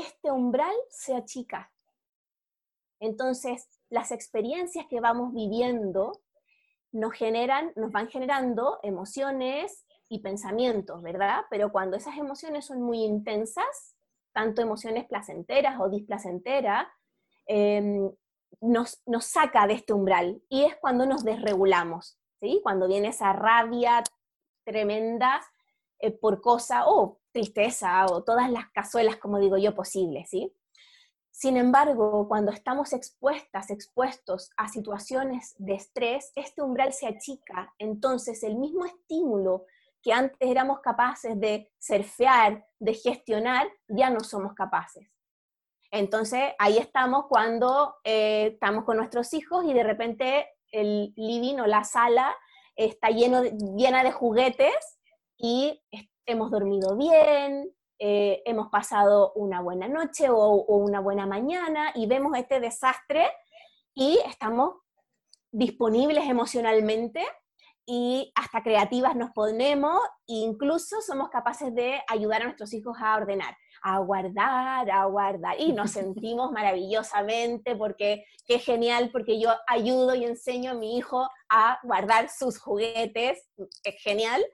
este 0.00 0.30
umbral 0.30 0.74
se 0.90 1.14
achica. 1.14 1.72
Entonces, 3.00 3.68
las 3.88 4.12
experiencias 4.12 4.86
que 4.86 5.00
vamos 5.00 5.32
viviendo 5.32 6.20
nos 6.92 7.12
generan, 7.12 7.72
nos 7.76 7.92
van 7.92 8.08
generando 8.08 8.78
emociones 8.82 9.84
y 10.08 10.20
pensamientos, 10.20 11.02
¿verdad? 11.02 11.42
Pero 11.50 11.72
cuando 11.72 11.96
esas 11.96 12.16
emociones 12.18 12.66
son 12.66 12.82
muy 12.82 13.04
intensas, 13.04 13.96
tanto 14.32 14.60
emociones 14.60 15.06
placenteras 15.06 15.80
o 15.80 15.88
displacenteras, 15.88 16.86
em, 17.46 18.10
nos, 18.60 19.00
nos, 19.06 19.24
saca 19.24 19.66
de 19.66 19.74
este 19.74 19.92
umbral 19.92 20.42
y 20.48 20.64
es 20.64 20.76
cuando 20.76 21.06
nos 21.06 21.24
desregulamos, 21.24 22.18
¿sí? 22.40 22.60
Cuando 22.62 22.88
viene 22.88 23.08
esa 23.08 23.32
rabia 23.32 24.02
tremenda 24.64 25.40
eh, 26.00 26.10
por 26.10 26.40
cosa 26.40 26.88
o 26.88 27.20
tristeza 27.32 28.06
o 28.06 28.24
todas 28.24 28.50
las 28.50 28.70
cazuelas, 28.70 29.16
como 29.16 29.38
digo 29.38 29.56
yo, 29.56 29.74
posibles, 29.74 30.28
¿sí? 30.30 30.52
Sin 31.30 31.56
embargo, 31.56 32.26
cuando 32.28 32.52
estamos 32.52 32.92
expuestas, 32.92 33.70
expuestos 33.70 34.50
a 34.56 34.68
situaciones 34.68 35.54
de 35.58 35.74
estrés, 35.74 36.32
este 36.34 36.60
umbral 36.60 36.92
se 36.92 37.06
achica, 37.06 37.72
entonces 37.78 38.42
el 38.42 38.56
mismo 38.56 38.84
estímulo 38.84 39.64
que 40.02 40.12
antes 40.12 40.36
éramos 40.40 40.80
capaces 40.80 41.38
de 41.38 41.70
surfear, 41.78 42.66
de 42.78 42.94
gestionar, 42.94 43.68
ya 43.88 44.10
no 44.10 44.20
somos 44.20 44.54
capaces. 44.54 45.08
Entonces 45.90 46.52
ahí 46.58 46.78
estamos 46.78 47.26
cuando 47.26 47.96
eh, 48.04 48.50
estamos 48.52 48.84
con 48.84 48.96
nuestros 48.96 49.32
hijos 49.34 49.64
y 49.64 49.72
de 49.72 49.82
repente 49.82 50.48
el 50.72 51.12
living 51.16 51.56
o 51.60 51.66
la 51.66 51.84
sala 51.84 52.34
está 52.76 53.08
lleno 53.10 53.42
llena 53.42 54.04
de 54.04 54.12
juguetes 54.12 54.99
y 55.40 55.82
hemos 56.26 56.50
dormido 56.50 56.96
bien, 56.96 57.72
eh, 57.98 58.42
hemos 58.46 58.68
pasado 58.68 59.32
una 59.34 59.60
buena 59.60 59.88
noche 59.88 60.28
o, 60.30 60.36
o 60.36 60.76
una 60.76 61.00
buena 61.00 61.26
mañana 61.26 61.92
y 61.94 62.06
vemos 62.06 62.36
este 62.36 62.60
desastre 62.60 63.30
y 63.94 64.18
estamos 64.26 64.74
disponibles 65.50 66.24
emocionalmente 66.28 67.26
y 67.86 68.30
hasta 68.36 68.62
creativas 68.62 69.16
nos 69.16 69.32
ponemos 69.32 70.00
e 70.28 70.34
incluso 70.34 71.00
somos 71.00 71.28
capaces 71.28 71.74
de 71.74 72.00
ayudar 72.06 72.42
a 72.42 72.44
nuestros 72.44 72.72
hijos 72.72 72.96
a 73.00 73.16
ordenar, 73.16 73.56
a 73.82 73.98
guardar, 73.98 74.88
a 74.90 75.04
guardar. 75.06 75.58
Y 75.58 75.72
nos 75.72 75.90
sentimos 75.98 76.52
maravillosamente 76.52 77.74
porque 77.74 78.24
qué 78.46 78.60
genial, 78.60 79.10
porque 79.10 79.40
yo 79.40 79.50
ayudo 79.66 80.14
y 80.14 80.24
enseño 80.24 80.70
a 80.70 80.74
mi 80.74 80.96
hijo 80.96 81.28
a 81.48 81.80
guardar 81.82 82.28
sus 82.28 82.60
juguetes, 82.60 83.50
es 83.82 84.02
genial, 84.02 84.44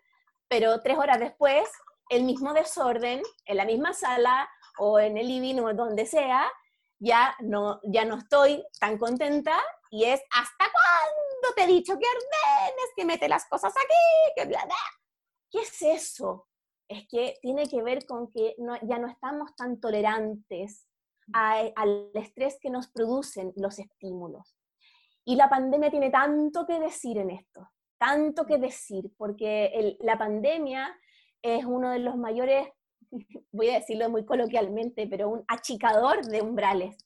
pero 0.48 0.80
tres 0.80 0.98
horas 0.98 1.18
después, 1.18 1.68
el 2.08 2.24
mismo 2.24 2.52
desorden, 2.52 3.22
en 3.44 3.56
la 3.56 3.64
misma 3.64 3.92
sala 3.92 4.48
o 4.78 4.98
en 4.98 5.16
el 5.16 5.26
living 5.26 5.60
o 5.60 5.74
donde 5.74 6.06
sea, 6.06 6.50
ya 6.98 7.36
no, 7.40 7.80
ya 7.84 8.04
no 8.04 8.16
estoy 8.16 8.64
tan 8.80 8.98
contenta 8.98 9.58
y 9.90 10.04
es 10.04 10.20
¿hasta 10.32 10.64
cuándo 10.72 11.54
te 11.54 11.64
he 11.64 11.66
dicho 11.66 11.94
que 11.98 12.06
ordenes, 12.06 12.90
que 12.96 13.04
mete 13.04 13.28
las 13.28 13.46
cosas 13.46 13.72
aquí, 13.76 14.34
que 14.34 14.46
bla, 14.46 14.64
bla? 14.64 14.76
¿Qué 15.50 15.60
es 15.60 15.82
eso? 15.82 16.48
Es 16.88 17.06
que 17.08 17.38
tiene 17.42 17.68
que 17.68 17.82
ver 17.82 18.06
con 18.06 18.30
que 18.30 18.54
ya 18.82 18.98
no 18.98 19.08
estamos 19.08 19.54
tan 19.56 19.80
tolerantes 19.80 20.86
al 21.32 22.10
estrés 22.14 22.58
que 22.60 22.70
nos 22.70 22.88
producen 22.88 23.52
los 23.56 23.78
estímulos. 23.78 24.56
Y 25.24 25.34
la 25.34 25.48
pandemia 25.48 25.90
tiene 25.90 26.10
tanto 26.10 26.64
que 26.66 26.78
decir 26.78 27.18
en 27.18 27.30
esto, 27.30 27.68
tanto 27.98 28.46
que 28.46 28.58
decir, 28.58 29.10
porque 29.16 29.96
la 30.00 30.18
pandemia 30.18 30.96
es 31.42 31.64
uno 31.64 31.90
de 31.90 31.98
los 31.98 32.16
mayores, 32.16 32.68
voy 33.52 33.70
a 33.70 33.80
decirlo 33.80 34.10
muy 34.10 34.24
coloquialmente, 34.24 35.06
pero 35.06 35.28
un 35.28 35.44
achicador 35.48 36.24
de 36.26 36.42
umbrales. 36.42 36.96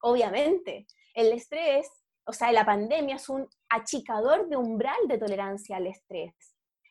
Obviamente, 0.00 0.86
el 1.14 1.32
estrés 1.32 1.88
o 2.28 2.32
sea, 2.34 2.52
la 2.52 2.66
pandemia 2.66 3.16
es 3.16 3.30
un 3.30 3.48
achicador 3.70 4.50
de 4.50 4.58
umbral 4.58 5.08
de 5.08 5.16
tolerancia 5.16 5.78
al 5.78 5.86
estrés. 5.86 6.34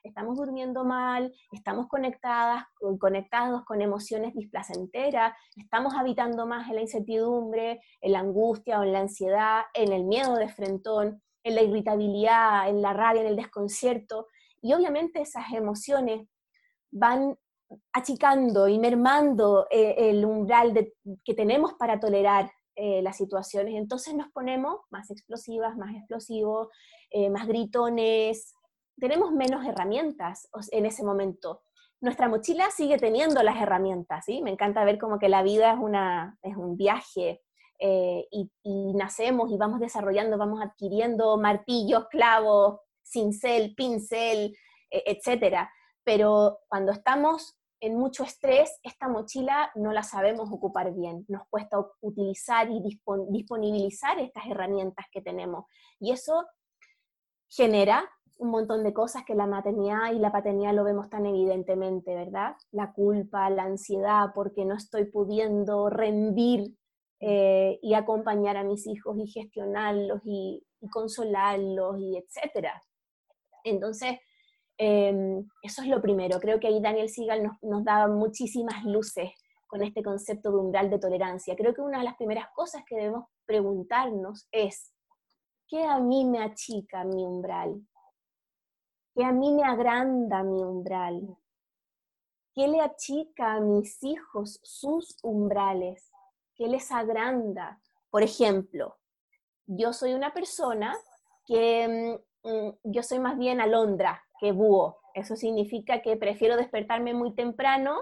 Estamos 0.02 0.36
durmiendo 0.36 0.84
mal, 0.84 1.32
estamos 1.52 1.88
conectadas, 1.88 2.64
conectados 3.00 3.64
con 3.66 3.84
emociones 3.84 4.34
displacenteras, 4.34 5.34
estamos 5.56 5.94
habitando 5.94 6.48
más 6.48 6.68
en 6.70 6.76
la 6.76 6.82
incertidumbre, 6.82 7.80
en 8.02 8.12
la 8.14 8.20
angustia 8.20 8.80
o 8.80 8.84
en 8.84 8.94
la 8.94 9.02
ansiedad, 9.02 9.62
en 9.76 9.94
el 9.94 10.06
miedo 10.06 10.34
de 10.38 10.50
frentón, 10.50 11.22
en 11.48 11.56
la 11.56 11.64
irritabilidad, 11.64 12.70
en 12.70 12.82
la 12.82 12.94
rabia, 12.94 13.22
en 13.22 13.28
el 13.28 13.36
desconcierto. 13.36 14.28
Y 14.62 14.74
obviamente 14.74 15.22
esas 15.22 15.52
emociones 15.54 16.28
van 16.92 17.38
achicando 17.94 18.68
y 18.68 18.80
mermando 18.80 19.68
eh, 19.70 20.10
el 20.10 20.24
umbral 20.26 20.74
que 21.24 21.34
tenemos 21.34 21.74
para 21.74 22.00
tolerar 22.00 22.50
eh, 22.76 23.02
las 23.02 23.18
situaciones, 23.18 23.74
entonces 23.74 24.14
nos 24.14 24.30
ponemos 24.32 24.82
más 24.92 25.10
explosivas, 25.10 25.76
más 25.78 25.96
explosivos, 25.96 26.68
eh, 27.10 27.30
más 27.30 27.48
gritones, 27.48 28.54
tenemos 29.00 29.32
menos 29.32 29.66
herramientas 29.66 30.48
en 30.72 30.86
ese 30.86 31.04
momento. 31.04 31.64
Nuestra 32.02 32.30
mochila 32.30 32.70
sigue 32.70 32.98
teniendo 32.98 33.42
las 33.42 33.60
herramientas, 33.60 34.26
¿sí? 34.26 34.44
Me 34.44 34.52
encanta 34.52 34.86
ver 34.86 35.00
como 35.00 35.18
que 35.18 35.28
la 35.30 35.42
vida 35.42 35.74
es, 35.74 35.80
una, 35.80 36.38
es 36.44 36.56
un 36.56 36.78
viaje 36.78 37.42
eh, 37.80 38.28
y, 38.32 38.50
nacemos 38.94 39.52
y 39.52 39.58
vamos 39.58 39.80
desarrollando, 39.80 40.38
vamos 40.38 40.62
adquiriendo 40.62 41.38
martillos, 41.38 42.08
clavos, 42.10 42.80
cincel, 43.04 43.76
pincel, 43.76 44.56
etcétera. 44.90 45.72
Pero 46.04 46.60
cuando 46.68 46.92
estamos 46.92 47.58
en 47.80 47.98
mucho 47.98 48.24
estrés, 48.24 48.80
esta 48.84 49.08
mochila 49.08 49.72
no 49.76 49.92
la 49.92 50.04
sabemos 50.04 50.50
ocupar 50.52 50.94
bien, 50.94 51.26
nos 51.28 51.44
cuesta 51.50 51.78
utilizar 52.02 52.70
y 52.72 52.82
disponibilizar 52.82 54.20
estas 54.20 54.48
herramientas 54.48 55.06
que 55.12 55.22
tenemos. 55.22 55.66
Y 56.00 56.12
eso 56.12 56.46
genera 57.50 58.10
un 58.38 58.52
montón 58.52 58.84
de 58.84 58.94
cosas 58.94 59.24
que 59.26 59.36
la 59.36 59.48
maternidad 59.48 60.12
y 60.14 60.20
la 60.20 60.32
paternidad 60.32 60.74
lo 60.74 60.84
vemos 60.84 61.10
tan 61.10 61.26
evidentemente, 61.26 62.14
¿verdad? 62.16 62.56
La 62.72 62.94
culpa, 62.94 63.50
la 63.50 63.64
ansiedad, 63.64 64.32
porque 64.34 64.64
no 64.66 64.76
estoy 64.76 65.06
pudiendo 65.06 65.90
rendir 65.90 66.77
eh, 67.20 67.80
y 67.82 67.94
acompañar 67.94 68.58
a 68.58 68.64
mis 68.64 68.88
hijos 68.88 69.18
y 69.18 69.28
gestionarlos 69.28 70.22
y, 70.26 70.64
consolarlos 70.92 72.00
y 72.00 72.18
etcétera. 72.18 72.84
Entonces, 73.64 74.20
Em, 74.78 75.48
eso 75.64 75.82
es 75.82 75.88
lo 75.88 76.02
primero. 76.02 76.40
Creo 76.40 76.60
que 76.60 76.68
ahí 76.68 76.80
Daniel 76.80 77.10
Sigal 77.10 77.44
nos, 77.44 77.62
nos 77.64 77.84
daba 77.84 78.08
muchísimas 78.08 78.84
luces 78.86 79.32
con 79.66 79.82
este 79.84 80.04
concepto 80.04 80.52
de 80.52 80.58
umbral 80.58 80.90
de 80.90 81.00
tolerancia. 81.00 81.56
Creo 81.56 81.74
que 81.74 81.82
una 81.82 81.98
de 82.00 82.04
las 82.06 82.16
primeras 82.16 82.48
cosas 82.56 82.84
que 82.86 82.96
debemos 82.96 83.26
preguntarnos 83.46 84.48
es, 84.52 84.94
¿qué 85.68 85.84
a 85.84 86.00
mí 86.00 86.26
me 86.26 86.40
achica 86.40 87.04
mi 87.04 87.26
umbral? 87.26 87.82
¿Qué 89.16 89.24
a 89.24 89.32
mí 89.32 89.52
me 89.52 89.64
agranda 89.64 90.44
mi 90.44 90.62
umbral? 90.62 91.38
¿Qué 92.54 92.68
le 92.68 92.80
achica 92.82 93.56
a 93.56 93.60
mis 93.60 94.04
hijos 94.04 94.60
sus 94.64 95.18
umbrales? 95.24 96.12
¿Qué 96.58 96.68
les 96.68 96.92
agranda? 96.92 97.80
Por 98.10 98.24
ejemplo, 98.24 98.98
yo 99.68 99.94
soy 99.94 100.14
una 100.14 100.34
persona 100.34 100.98
que 101.46 102.20
mm, 102.44 102.50
mm, 102.50 102.74
yo 102.84 103.04
soy 103.04 103.20
más 103.20 103.38
bien 103.38 103.62
alondra, 103.62 104.24
que 104.40 104.52
búho. 104.52 104.98
Eso 105.14 105.36
significa 105.36 106.02
que 106.02 106.18
prefiero 106.18 106.58
despertarme 106.58 107.14
muy 107.14 107.36
temprano. 107.36 108.00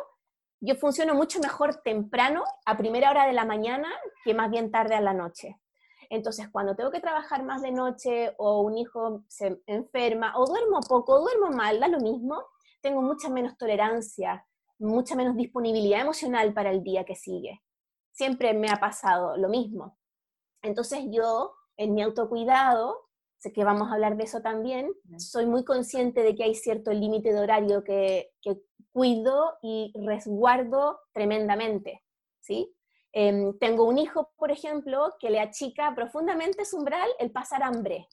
Yo 0.61 0.75
funciono 0.75 1.15
mucho 1.15 1.39
mejor 1.39 1.81
temprano, 1.83 2.43
a 2.65 2.77
primera 2.77 3.09
hora 3.11 3.27
de 3.27 3.33
la 3.33 3.45
mañana, 3.45 3.89
que 4.23 4.33
más 4.33 4.49
bien 4.49 4.71
tarde 4.71 4.95
a 4.95 5.01
la 5.01 5.13
noche. 5.13 5.59
Entonces, 6.09 6.47
cuando 6.49 6.75
tengo 6.75 6.91
que 6.91 7.01
trabajar 7.01 7.43
más 7.43 7.61
de 7.61 7.71
noche 7.71 8.33
o 8.37 8.61
un 8.61 8.77
hijo 8.77 9.23
se 9.27 9.61
enferma 9.65 10.33
o 10.37 10.45
duermo 10.45 10.79
poco 10.87 11.15
o 11.15 11.21
duermo 11.21 11.49
mal, 11.49 11.79
da 11.79 11.87
lo 11.87 11.99
mismo, 11.99 12.41
tengo 12.81 13.01
mucha 13.01 13.29
menos 13.29 13.57
tolerancia, 13.57 14.45
mucha 14.79 15.15
menos 15.15 15.35
disponibilidad 15.35 16.01
emocional 16.01 16.53
para 16.53 16.71
el 16.71 16.83
día 16.83 17.03
que 17.03 17.15
sigue. 17.15 17.61
Siempre 18.15 18.53
me 18.53 18.69
ha 18.69 18.77
pasado 18.77 19.37
lo 19.37 19.49
mismo. 19.49 19.97
Entonces 20.61 21.05
yo 21.11 21.53
en 21.77 21.93
mi 21.93 22.01
autocuidado, 22.01 23.09
sé 23.37 23.51
que 23.51 23.65
vamos 23.65 23.89
a 23.89 23.95
hablar 23.95 24.15
de 24.15 24.23
eso 24.23 24.41
también, 24.41 24.89
soy 25.17 25.45
muy 25.45 25.65
consciente 25.65 26.23
de 26.23 26.33
que 26.33 26.45
hay 26.45 26.55
cierto 26.55 26.91
límite 26.91 27.33
de 27.33 27.39
horario 27.39 27.83
que, 27.83 28.31
que, 28.41 28.61
cuido 28.93 29.57
y 29.61 29.91
resguardo 30.05 31.01
tremendamente, 31.11 32.01
¿sí? 32.39 32.73
Em, 33.11 33.57
tengo 33.59 33.83
un 33.83 33.97
hijo, 33.97 34.31
por 34.37 34.51
ejemplo, 34.51 35.13
que 35.19 35.29
le 35.29 35.41
achica 35.41 35.93
profundamente 35.93 36.63
su 36.63 36.77
umbral 36.77 37.09
el 37.19 37.29
pasar 37.29 37.61
hambre. 37.61 38.07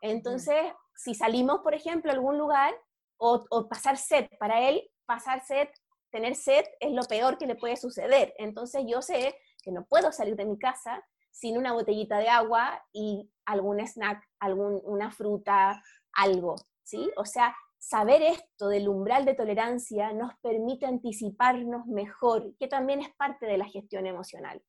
Entonces, 0.00 0.72
si 0.94 1.12
salimos, 1.14 1.62
por 1.62 1.74
ejemplo, 1.74 2.12
a 2.12 2.14
algún 2.14 2.38
lugar, 2.38 2.72
o, 3.16 3.44
o 3.50 3.68
pasar 3.68 3.96
sed, 3.96 4.28
para 4.38 4.68
él 4.68 4.88
pasar 5.06 5.44
sed, 5.44 5.68
tener 6.16 6.34
sed 6.34 6.64
es 6.80 6.92
lo 6.92 7.02
peor 7.02 7.36
que 7.36 7.46
le 7.46 7.56
puede 7.56 7.76
suceder. 7.76 8.32
Entonces 8.38 8.84
yo 8.88 9.02
sé 9.02 9.34
que 9.62 9.70
no 9.70 9.84
puedo 9.84 10.12
salir 10.12 10.34
de 10.34 10.46
mi 10.46 10.58
casa 10.58 11.04
sin 11.30 11.58
una 11.58 11.74
botellita 11.74 12.16
de 12.18 12.30
agua 12.30 12.82
y 12.90 13.30
algún 13.44 13.80
snack, 13.80 14.26
alguna 14.40 15.10
fruta, 15.10 15.82
algo, 16.14 16.56
¿sí? 16.82 17.10
O 17.18 17.26
sea, 17.26 17.54
saber 17.76 18.22
esto 18.22 18.68
del 18.68 18.88
umbral 18.88 19.26
de 19.26 19.34
tolerancia 19.34 20.14
nos 20.14 20.32
permite 20.40 20.86
anticiparnos 20.86 21.86
mejor, 21.86 22.56
que 22.58 22.66
también 22.66 23.02
es 23.02 23.14
parte 23.14 23.44
de 23.44 23.58
la 23.58 23.66
gestión 23.66 24.06
emocional. 24.06 24.62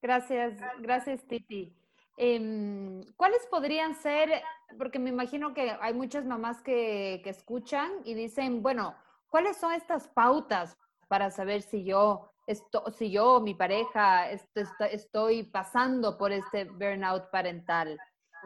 Gracias, 0.00 0.60
gracias 0.78 1.26
Titi. 1.26 1.74
Em, 2.16 3.04
¿Cuáles 3.16 3.46
podrían 3.46 3.94
ser, 3.94 4.42
porque 4.78 4.98
me 4.98 5.10
imagino 5.10 5.52
que 5.52 5.76
hay 5.80 5.92
muchas 5.92 6.24
mamás 6.24 6.62
que, 6.62 7.20
que 7.22 7.30
escuchan 7.30 7.90
y 8.04 8.14
dicen, 8.14 8.62
bueno, 8.62 8.94
¿cuáles 9.28 9.58
son 9.58 9.72
estas 9.72 10.08
pautas 10.08 10.78
para 11.08 11.30
saber 11.30 11.62
si 11.62 11.84
yo, 11.84 12.32
esto, 12.46 12.84
si 12.90 13.10
yo, 13.10 13.40
mi 13.40 13.54
pareja, 13.54 14.30
estoy 14.30 15.42
pasando 15.44 16.16
por 16.16 16.32
este 16.32 16.64
burnout 16.64 17.30
parental? 17.30 17.98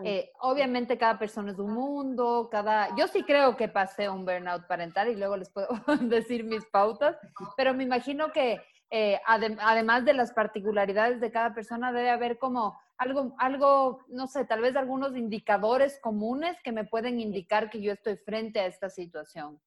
Eh, 0.03 0.33
obviamente 0.41 0.97
cada 0.97 1.19
persona 1.19 1.53
es 1.53 1.59
un 1.59 1.73
mundo, 1.73 2.49
cada... 2.50 2.95
Yo 2.97 3.07
sí 3.07 3.23
creo 3.23 3.57
que 3.57 3.69
pasé 3.69 4.09
un 4.09 4.25
burnout 4.25 4.67
parental 4.67 5.09
y 5.09 5.17
luego 5.17 5.37
les 5.37 5.50
puedo 5.50 5.69
decir 6.00 6.43
mis 6.45 6.65
pautas, 6.67 7.17
pero 7.57 7.75
me 7.75 7.85
imagino 7.85 8.33
que 8.33 8.62
eh, 8.91 9.21
además 9.25 10.05
de 10.05 10.15
las 10.15 10.33
particularidades 10.33 11.21
de 11.21 11.31
cada 11.31 11.55
persona, 11.55 11.93
debe 11.93 12.11
haber 12.11 12.39
como 12.39 12.81
algo, 13.00 13.35
algo, 13.38 14.04
no 14.09 14.26
sé, 14.26 14.45
tal 14.45 14.61
vez 14.61 14.76
algunos 14.76 15.16
indicadores 15.16 15.99
comunes 16.02 16.59
que 16.62 16.71
me 16.71 16.85
pueden 16.85 17.19
indicar 17.19 17.71
que 17.71 17.80
yo 17.80 17.92
estoy 17.92 18.19
frente 18.19 18.61
a 18.61 18.66
esta 18.66 18.90
situación. 18.90 19.59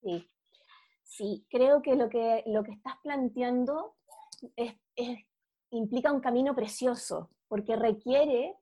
Sí, 0.00 0.30
sí 1.02 1.46
creo 1.50 1.82
que 1.82 1.94
lo 1.94 2.08
que, 2.08 2.42
lo 2.46 2.64
que 2.64 2.72
estás 2.72 2.94
planteando 3.02 3.96
es, 4.56 4.74
implica 5.72 6.10
un 6.10 6.22
camino 6.22 6.54
precioso, 6.54 7.28
porque 7.48 7.76
requiere 7.76 8.56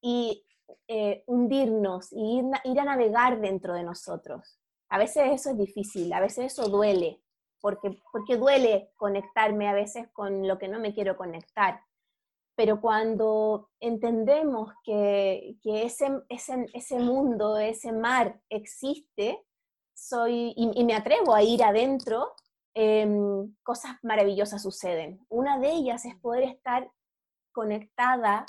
y, 0.00 0.44
eh, 0.88 1.22
hundirnos 1.28 2.12
y 2.12 2.38
ir, 2.38 2.44
ir 2.64 2.80
a 2.80 2.84
navegar 2.84 3.40
dentro 3.40 3.72
de 3.74 3.84
nosotros. 3.84 4.58
A 4.88 4.98
veces 4.98 5.30
eso 5.30 5.50
es 5.50 5.58
difícil, 5.58 6.12
a 6.12 6.18
veces 6.18 6.52
eso 6.52 6.68
duele, 6.68 7.22
porque, 7.60 8.00
porque 8.10 8.36
duele 8.36 8.90
conectarme 8.96 9.68
a 9.68 9.74
veces 9.74 10.08
con 10.12 10.48
lo 10.48 10.58
que 10.58 10.66
no 10.66 10.80
me 10.80 10.92
quiero 10.92 11.16
conectar. 11.16 11.80
Pero 12.56 12.80
cuando 12.80 13.70
entendemos 13.80 14.72
que, 14.84 15.56
ese, 15.64 16.22
ese, 16.28 16.66
ese, 16.72 16.98
mundo, 16.98 17.58
ese 17.58 17.92
mar 17.92 18.40
existe, 18.48 19.44
soy, 19.94 20.54
y, 20.56 20.84
me 20.84 20.94
atrevo 20.94 21.34
a 21.34 21.42
ir 21.42 21.64
adentro, 21.64 22.32
em, 22.74 23.54
cosas 23.62 23.96
maravillosas 24.02 24.62
suceden. 24.62 25.24
Una 25.28 25.58
de 25.58 25.72
ellas 25.72 26.04
es 26.04 26.14
poder 26.16 26.44
estar 26.44 26.90
conectada 27.52 28.46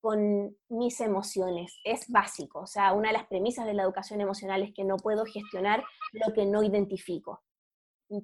con 0.00 0.56
mis 0.68 1.00
emociones. 1.00 1.80
Es 1.82 2.08
básico. 2.08 2.60
O 2.60 2.66
sea, 2.66 2.92
una 2.92 3.08
de 3.08 3.14
las 3.14 3.26
premisas 3.26 3.66
de 3.66 3.74
la 3.74 3.82
educación 3.82 4.20
emocional 4.20 4.62
es 4.62 4.72
que 4.72 4.84
no 4.84 4.96
puedo 4.98 5.24
gestionar 5.24 5.82
lo 6.12 6.32
que 6.32 6.46
no 6.46 6.62
identifico 6.62 7.42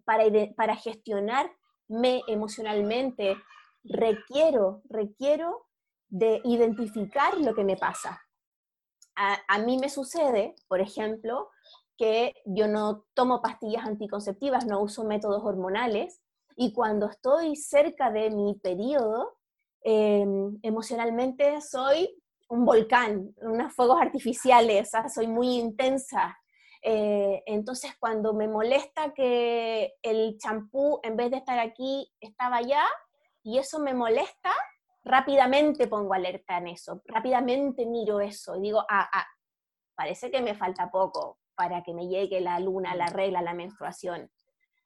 para, 0.05 0.25
para 0.57 0.77
gestionarme 0.77 2.23
emocionalmente, 2.29 3.37
requiero, 3.85 4.83
requiero 4.89 5.67
de 6.09 6.41
identificar 6.45 7.39
lo 7.39 7.55
que 7.55 7.65
me 7.65 7.77
pasa. 7.77 8.21
A, 9.17 9.39
a, 9.49 9.59
mí 9.59 9.79
me 9.79 9.89
sucede, 9.89 10.55
por 10.69 10.81
ejemplo, 10.81 11.51
que 11.97 12.35
yo 12.45 12.69
no 12.69 13.05
tomo 13.15 13.41
pastillas 13.43 13.87
anticonceptivas, 13.87 14.67
no 14.67 14.81
uso 14.81 15.05
métodos 15.05 15.43
hormonales, 15.45 16.21
y 16.57 16.73
cuando 16.73 17.07
estoy 17.07 17.57
cerca 17.57 18.11
de 18.11 18.31
mi 18.31 18.55
periodo, 18.55 19.37
em, 19.83 20.59
emocionalmente 20.63 21.61
soy 21.61 22.15
un 22.49 22.65
volcán, 22.65 23.35
unos 23.41 23.73
fuegos 23.75 24.01
artificiales, 24.01 24.91
soy 25.15 25.27
muy 25.27 25.59
intensa, 25.59 26.37
eh, 26.83 27.45
entonces, 27.47 27.93
cuando 27.99 28.35
me 28.35 28.49
molesta 28.49 29.15
que 29.15 29.95
el 30.03 30.37
champú, 30.39 30.99
en 31.05 31.17
vez 31.17 31.31
de 31.31 31.37
estar 31.37 31.59
aquí, 31.61 32.13
estaba 32.21 32.57
allá, 32.57 32.83
y 33.43 33.59
eso 33.59 33.79
me 33.79 33.95
molesta, 33.95 34.51
rápidamente 35.05 35.89
pongo 35.89 36.15
alerta 36.15 36.59
en 36.59 36.69
eso, 36.69 37.03
rápidamente 37.07 37.87
miro 37.87 38.21
eso 38.21 38.57
y 38.57 38.63
digo, 38.63 38.85
ah, 38.89 39.09
ah, 39.13 39.27
parece 39.95 40.31
que 40.31 40.41
me 40.41 40.55
falta 40.55 40.91
poco 40.91 41.39
para 41.55 41.83
que 41.83 41.95
me 41.95 42.09
llegue 42.09 42.41
la 42.41 42.59
luna, 42.61 42.95
la 42.95 43.07
regla, 43.07 43.43
la 43.43 43.55
menstruación. 43.55 44.31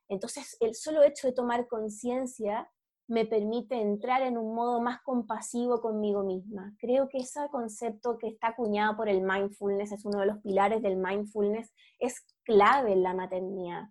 Entonces, 0.08 0.56
el 0.60 0.74
solo 0.74 1.02
hecho 1.02 1.26
de 1.26 1.32
tomar 1.32 1.66
conciencia 1.66 2.70
me 3.08 3.24
permite 3.24 3.80
entrar 3.80 4.22
en 4.22 4.36
un 4.36 4.54
modo 4.54 4.80
más 4.80 5.00
compasivo 5.02 5.80
conmigo 5.80 6.24
misma. 6.24 6.74
Creo 6.78 7.08
que 7.08 7.18
ese 7.18 7.48
concepto 7.50 8.18
que 8.18 8.28
está 8.28 8.48
acuñado 8.48 8.96
por 8.96 9.08
el 9.08 9.22
mindfulness, 9.22 9.92
es 9.92 10.04
uno 10.04 10.20
de 10.20 10.26
los 10.26 10.38
pilares 10.38 10.82
del 10.82 10.96
mindfulness, 10.96 11.72
es 12.00 12.24
clave 12.42 12.92
en 12.92 13.02
la 13.02 13.14
maternidad. 13.14 13.84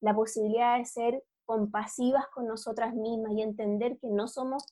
La 0.00 0.14
posibilidad 0.14 0.78
de 0.78 0.84
ser 0.84 1.22
compasivas 1.48 2.26
con 2.28 2.46
nosotras 2.46 2.94
mismas 2.94 3.32
y 3.32 3.40
entender 3.40 3.98
que 3.98 4.08
no 4.10 4.28
somos 4.28 4.66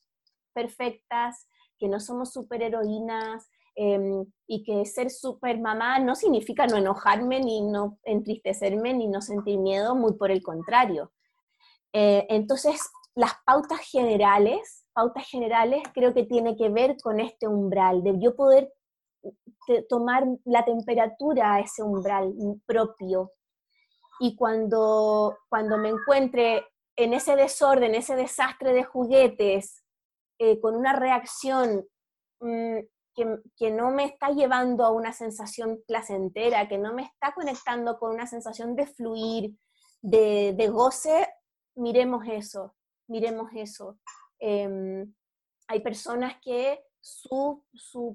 perfectas, 0.53 1.47
que 1.79 1.87
no 1.87 1.99
somos 1.99 2.31
superheroínas 2.31 3.49
eh, 3.75 4.23
y 4.45 4.63
que 4.63 4.85
ser 4.85 5.09
super 5.09 5.59
mamá 5.59 5.97
no 5.97 6.13
significa 6.13 6.67
no 6.67 6.77
enojarme, 6.77 7.39
ni 7.39 7.61
no 7.61 7.97
entristecerme, 8.03 8.93
ni 8.93 9.07
no 9.07 9.21
sentir 9.21 9.57
miedo, 9.57 9.95
muy 9.95 10.13
por 10.13 10.29
el 10.29 10.43
contrario. 10.43 11.11
Eh, 11.93 12.27
entonces, 12.29 12.79
las 13.15 13.31
pautas 13.43 13.79
generales, 13.79 14.85
pautas 14.93 15.27
generales 15.27 15.81
creo 15.95 16.13
que 16.13 16.25
tiene 16.25 16.55
que 16.55 16.69
ver 16.69 16.95
con 17.01 17.19
este 17.19 17.47
umbral, 17.47 18.03
de 18.03 18.19
yo 18.19 18.35
poder 18.35 18.71
tomar 19.89 20.27
la 20.45 20.63
temperatura 20.63 21.55
a 21.55 21.59
ese 21.61 21.81
umbral 21.81 22.35
propio. 22.67 23.31
Y 24.19 24.35
cuando, 24.35 25.37
cuando 25.49 25.77
me 25.77 25.89
encuentre 25.89 26.65
en 26.95 27.13
ese 27.13 27.35
desorden, 27.35 27.95
ese 27.95 28.15
desastre 28.15 28.73
de 28.73 28.83
juguetes, 28.83 29.83
eh, 30.39 30.59
con 30.59 30.75
una 30.75 30.93
reacción 30.93 31.85
mm, 32.39 32.77
que, 33.15 33.39
que, 33.55 33.71
no 33.71 33.91
me 33.91 34.05
está 34.05 34.29
llevando 34.29 34.85
a 34.85 34.91
una 34.91 35.13
sensación 35.13 35.79
placentera, 35.87 36.67
que 36.67 36.77
no 36.77 36.93
me 36.93 37.03
está 37.03 37.33
conectando 37.33 37.97
con 37.97 38.13
una 38.13 38.27
sensación 38.27 38.75
de 38.75 38.85
fluir, 38.87 39.55
de, 40.01 40.53
de 40.55 40.67
goce, 40.67 41.27
miremos 41.75 42.23
eso 42.27 42.75
miremos 43.07 43.49
eso. 43.55 43.99
Em, 44.39 45.13
hay 45.67 45.79
personas 45.81 46.35
que 46.41 46.79
su, 46.99 47.63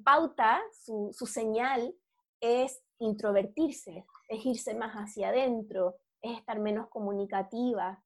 pauta, 0.05 0.61
su, 0.73 1.27
señal 1.27 1.95
es 2.41 2.83
introvertirse, 2.99 4.05
es 4.33 4.47
irse 4.47 4.75
más 4.75 4.95
hacia 4.95 5.29
adentro, 5.29 5.97
es 6.21 6.39
estar 6.39 6.59
menos 6.59 6.89
comunicativa, 6.89 8.03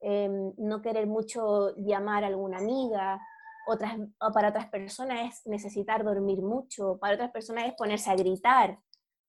em, 0.00 0.52
no 0.58 0.80
querer 0.82 1.06
mucho 1.06 1.74
llamar 1.76 2.24
a 2.24 2.28
alguna 2.28 2.58
amiga, 2.58 3.20
otras, 3.66 3.98
o 4.20 4.32
para 4.32 4.48
otras 4.48 4.68
personas 4.68 5.34
es 5.34 5.46
necesitar 5.46 6.04
dormir 6.04 6.40
mucho, 6.42 6.98
para 6.98 7.14
otras 7.14 7.30
personas 7.30 7.66
es 7.66 7.74
ponerse 7.74 8.10
a 8.10 8.16
gritar, 8.16 8.78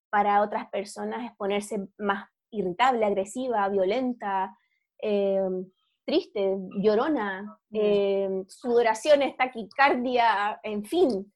para 0.10 0.42
otras 0.42 0.70
personas 0.70 1.26
es 1.30 1.36
ponerse 1.38 1.88
más 1.98 2.28
irritable, 2.52 3.06
agresiva, 3.06 3.68
violenta. 3.70 4.56
Em, 4.98 5.66
triste, 6.06 6.58
llorona, 6.82 7.58
eh, 7.72 8.44
sudoraciones, 8.48 9.36
taquicardia, 9.38 10.60
en 10.64 10.84
fin. 10.84 11.34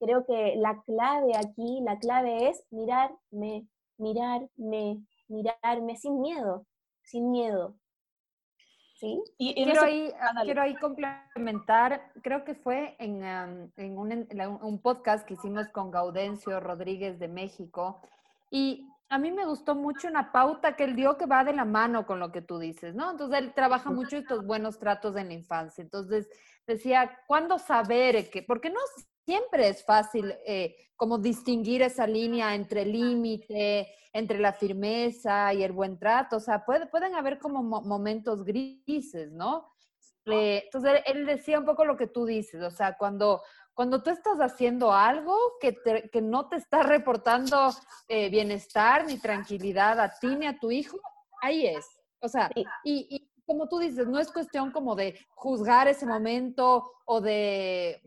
Creo 0.00 0.24
que 0.26 0.54
la 0.56 0.82
clave 0.86 1.36
aquí, 1.36 1.80
la 1.82 1.98
clave 1.98 2.48
es 2.48 2.64
mirarme, 2.70 3.66
mirarme, 3.98 5.04
mirarme 5.28 5.96
sin 5.96 6.20
miedo, 6.20 6.66
sin 7.02 7.30
miedo. 7.30 7.76
¿Sí? 8.96 9.22
Y, 9.38 9.54
quiero, 9.54 9.82
ahí, 9.82 10.12
ah, 10.20 10.42
quiero 10.42 10.60
ahí 10.60 10.74
complementar, 10.74 12.12
creo 12.22 12.44
que 12.44 12.54
fue 12.54 12.96
en, 12.98 13.24
en, 13.24 13.98
un, 13.98 14.28
un, 14.62 14.82
podcast 14.82 15.26
que 15.26 15.34
hicimos 15.34 15.68
con 15.68 15.90
Gaudencio 15.90 16.60
Rodríguez 16.60 17.18
de 17.18 17.28
México, 17.28 18.02
y 18.50 18.89
a 19.10 19.18
mí 19.18 19.32
me 19.32 19.44
gustó 19.44 19.74
mucho 19.74 20.06
una 20.06 20.30
pauta 20.30 20.76
que 20.76 20.84
él 20.84 20.94
dio 20.94 21.18
que 21.18 21.26
va 21.26 21.42
de 21.42 21.52
la 21.52 21.64
mano 21.64 22.06
con 22.06 22.20
lo 22.20 22.30
que 22.30 22.42
tú 22.42 22.60
dices, 22.60 22.94
¿no? 22.94 23.10
Entonces 23.10 23.40
él 23.40 23.52
trabaja 23.52 23.90
mucho 23.90 24.16
estos 24.16 24.46
buenos 24.46 24.78
tratos 24.78 25.16
en 25.16 25.28
la 25.28 25.34
infancia. 25.34 25.82
Entonces 25.82 26.28
decía, 26.64 27.18
¿cuándo 27.26 27.58
saber 27.58 28.30
que? 28.30 28.44
Porque 28.44 28.70
no 28.70 28.78
siempre 29.26 29.68
es 29.68 29.84
fácil 29.84 30.32
eh, 30.46 30.76
como 30.94 31.18
distinguir 31.18 31.82
esa 31.82 32.06
línea 32.06 32.54
entre 32.54 32.86
límite, 32.86 33.88
entre 34.12 34.38
la 34.38 34.52
firmeza 34.52 35.52
y 35.54 35.64
el 35.64 35.72
buen 35.72 35.98
trato. 35.98 36.36
O 36.36 36.40
sea, 36.40 36.64
pueden 36.64 37.16
haber 37.16 37.40
como 37.40 37.64
momentos 37.64 38.44
grises, 38.44 39.32
¿no? 39.32 39.72
Eh, 40.26 40.62
entonces 40.66 41.02
él 41.06 41.26
decía 41.26 41.58
un 41.58 41.64
poco 41.64 41.84
lo 41.84 41.96
que 41.96 42.06
tú 42.06 42.26
dices, 42.26 42.62
o 42.62 42.70
sea, 42.70 42.96
cuando 42.96 43.42
cuando 43.80 44.02
tú 44.02 44.10
estás 44.10 44.38
haciendo 44.40 44.92
algo 44.92 45.34
que, 45.58 45.74
que 46.12 46.20
no 46.20 46.50
te 46.50 46.56
está 46.56 46.82
reportando 46.82 47.70
eh, 48.08 48.28
bienestar 48.28 49.06
ni 49.06 49.18
tranquilidad 49.18 49.98
a 49.98 50.12
ti 50.18 50.36
ni 50.36 50.46
a 50.46 50.58
tu 50.58 50.70
hijo, 50.70 51.00
ahí 51.40 51.66
es. 51.66 51.86
O 52.20 52.28
sea, 52.28 52.50
y, 52.54 52.66
y, 52.84 53.29
como 53.50 53.68
tú 53.68 53.80
dices, 53.80 54.06
no 54.06 54.20
es 54.20 54.30
cuestión 54.30 54.70
como 54.70 54.94
de 54.94 55.18
juzgar 55.30 55.88
ese 55.88 56.06
momento 56.06 56.92
o 57.04 57.20
de, 57.20 58.00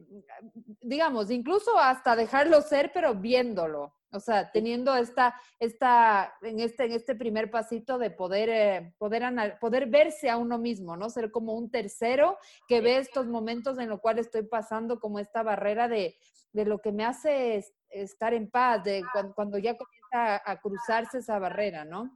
digamos, 0.79 1.29
incluso 1.31 1.77
hasta 1.77 2.15
dejarlo 2.15 2.61
ser, 2.61 2.91
pero 2.93 3.13
viéndolo. 3.13 3.93
O 4.13 4.21
sea, 4.21 4.49
teniendo 4.53 4.95
esta, 4.95 5.35
esta, 5.59 6.33
en 6.43 6.61
este, 6.61 6.85
en 6.85 6.93
este 6.93 7.13
primer 7.13 7.51
pasito 7.51 7.97
de 7.97 8.09
poder, 8.09 8.47
eh, 8.47 8.93
poder, 8.97 9.57
poder 9.59 9.87
verse 9.87 10.29
a 10.29 10.37
uno 10.37 10.57
mismo, 10.57 10.95
¿no? 10.95 11.09
Ser 11.09 11.29
como 11.29 11.55
un 11.55 11.69
tercero 11.69 12.37
que 12.69 12.79
ve 12.79 12.99
estos 12.99 13.25
momentos 13.25 13.77
en 13.79 13.89
los 13.89 13.99
cuales 13.99 14.27
estoy 14.27 14.43
pasando 14.43 15.01
como 15.01 15.19
esta 15.19 15.43
barrera 15.43 15.89
de, 15.89 16.15
de 16.53 16.63
lo 16.63 16.79
que 16.79 16.93
me 16.93 17.03
hace 17.03 17.65
estar 17.89 18.33
en 18.33 18.49
paz, 18.49 18.81
de 18.85 19.03
cuando, 19.35 19.57
ya 19.57 19.75
comienza 19.75 20.49
a, 20.49 20.61
cruzarse 20.61 21.17
esa 21.17 21.37
barrera, 21.37 21.83
¿no? 21.83 22.13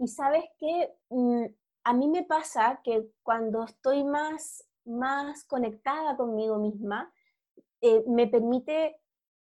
Y 0.00 0.08
sabes 0.08 0.42
que 0.58 0.92
mm, 1.08 1.44
a 1.88 1.94
mí 1.94 2.06
me 2.06 2.22
pasa 2.22 2.82
que 2.84 3.08
cuando 3.22 3.64
estoy 3.64 4.04
más, 4.04 4.68
más 4.84 5.44
conectada 5.44 6.18
conmigo 6.18 6.58
misma, 6.58 7.10
eh, 7.80 8.04
me 8.06 8.26
permite 8.26 9.00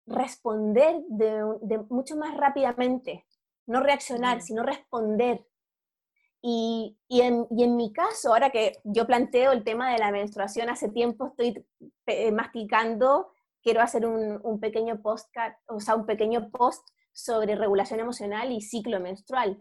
responder 0.07 1.03
de, 1.09 1.85
mucho 1.90 2.16
más 2.16 2.37
rápidamente, 2.37 3.27
no 3.66 3.81
reaccionar, 3.81 4.40
sino 4.40 4.62
responder. 4.62 5.44
Y, 6.40 6.96
en, 7.09 7.48
mi 7.77 7.92
caso, 7.92 8.33
ahora 8.33 8.51
que 8.51 8.74
yo 8.85 9.05
planteo 9.05 9.51
el 9.51 9.64
tema 9.64 9.90
de 9.90 9.98
la 9.98 10.12
menstruación, 10.12 10.70
hace 10.70 10.90
tiempo 10.90 11.27
estoy 11.27 11.66
eh, 12.07 12.31
masticando, 12.31 13.33
quiero 13.64 13.83
hacer 13.83 14.07
un, 14.07 14.61
pequeño 14.61 15.03
postcard, 15.03 15.55
o 15.66 15.81
sea, 15.81 15.96
un 15.96 16.07
pequeño 16.07 16.51
post 16.53 16.87
sobre 17.11 17.57
regulación 17.57 17.98
emocional 17.98 18.53
y 18.53 18.61
ciclo 18.61 19.01
menstrual. 19.01 19.61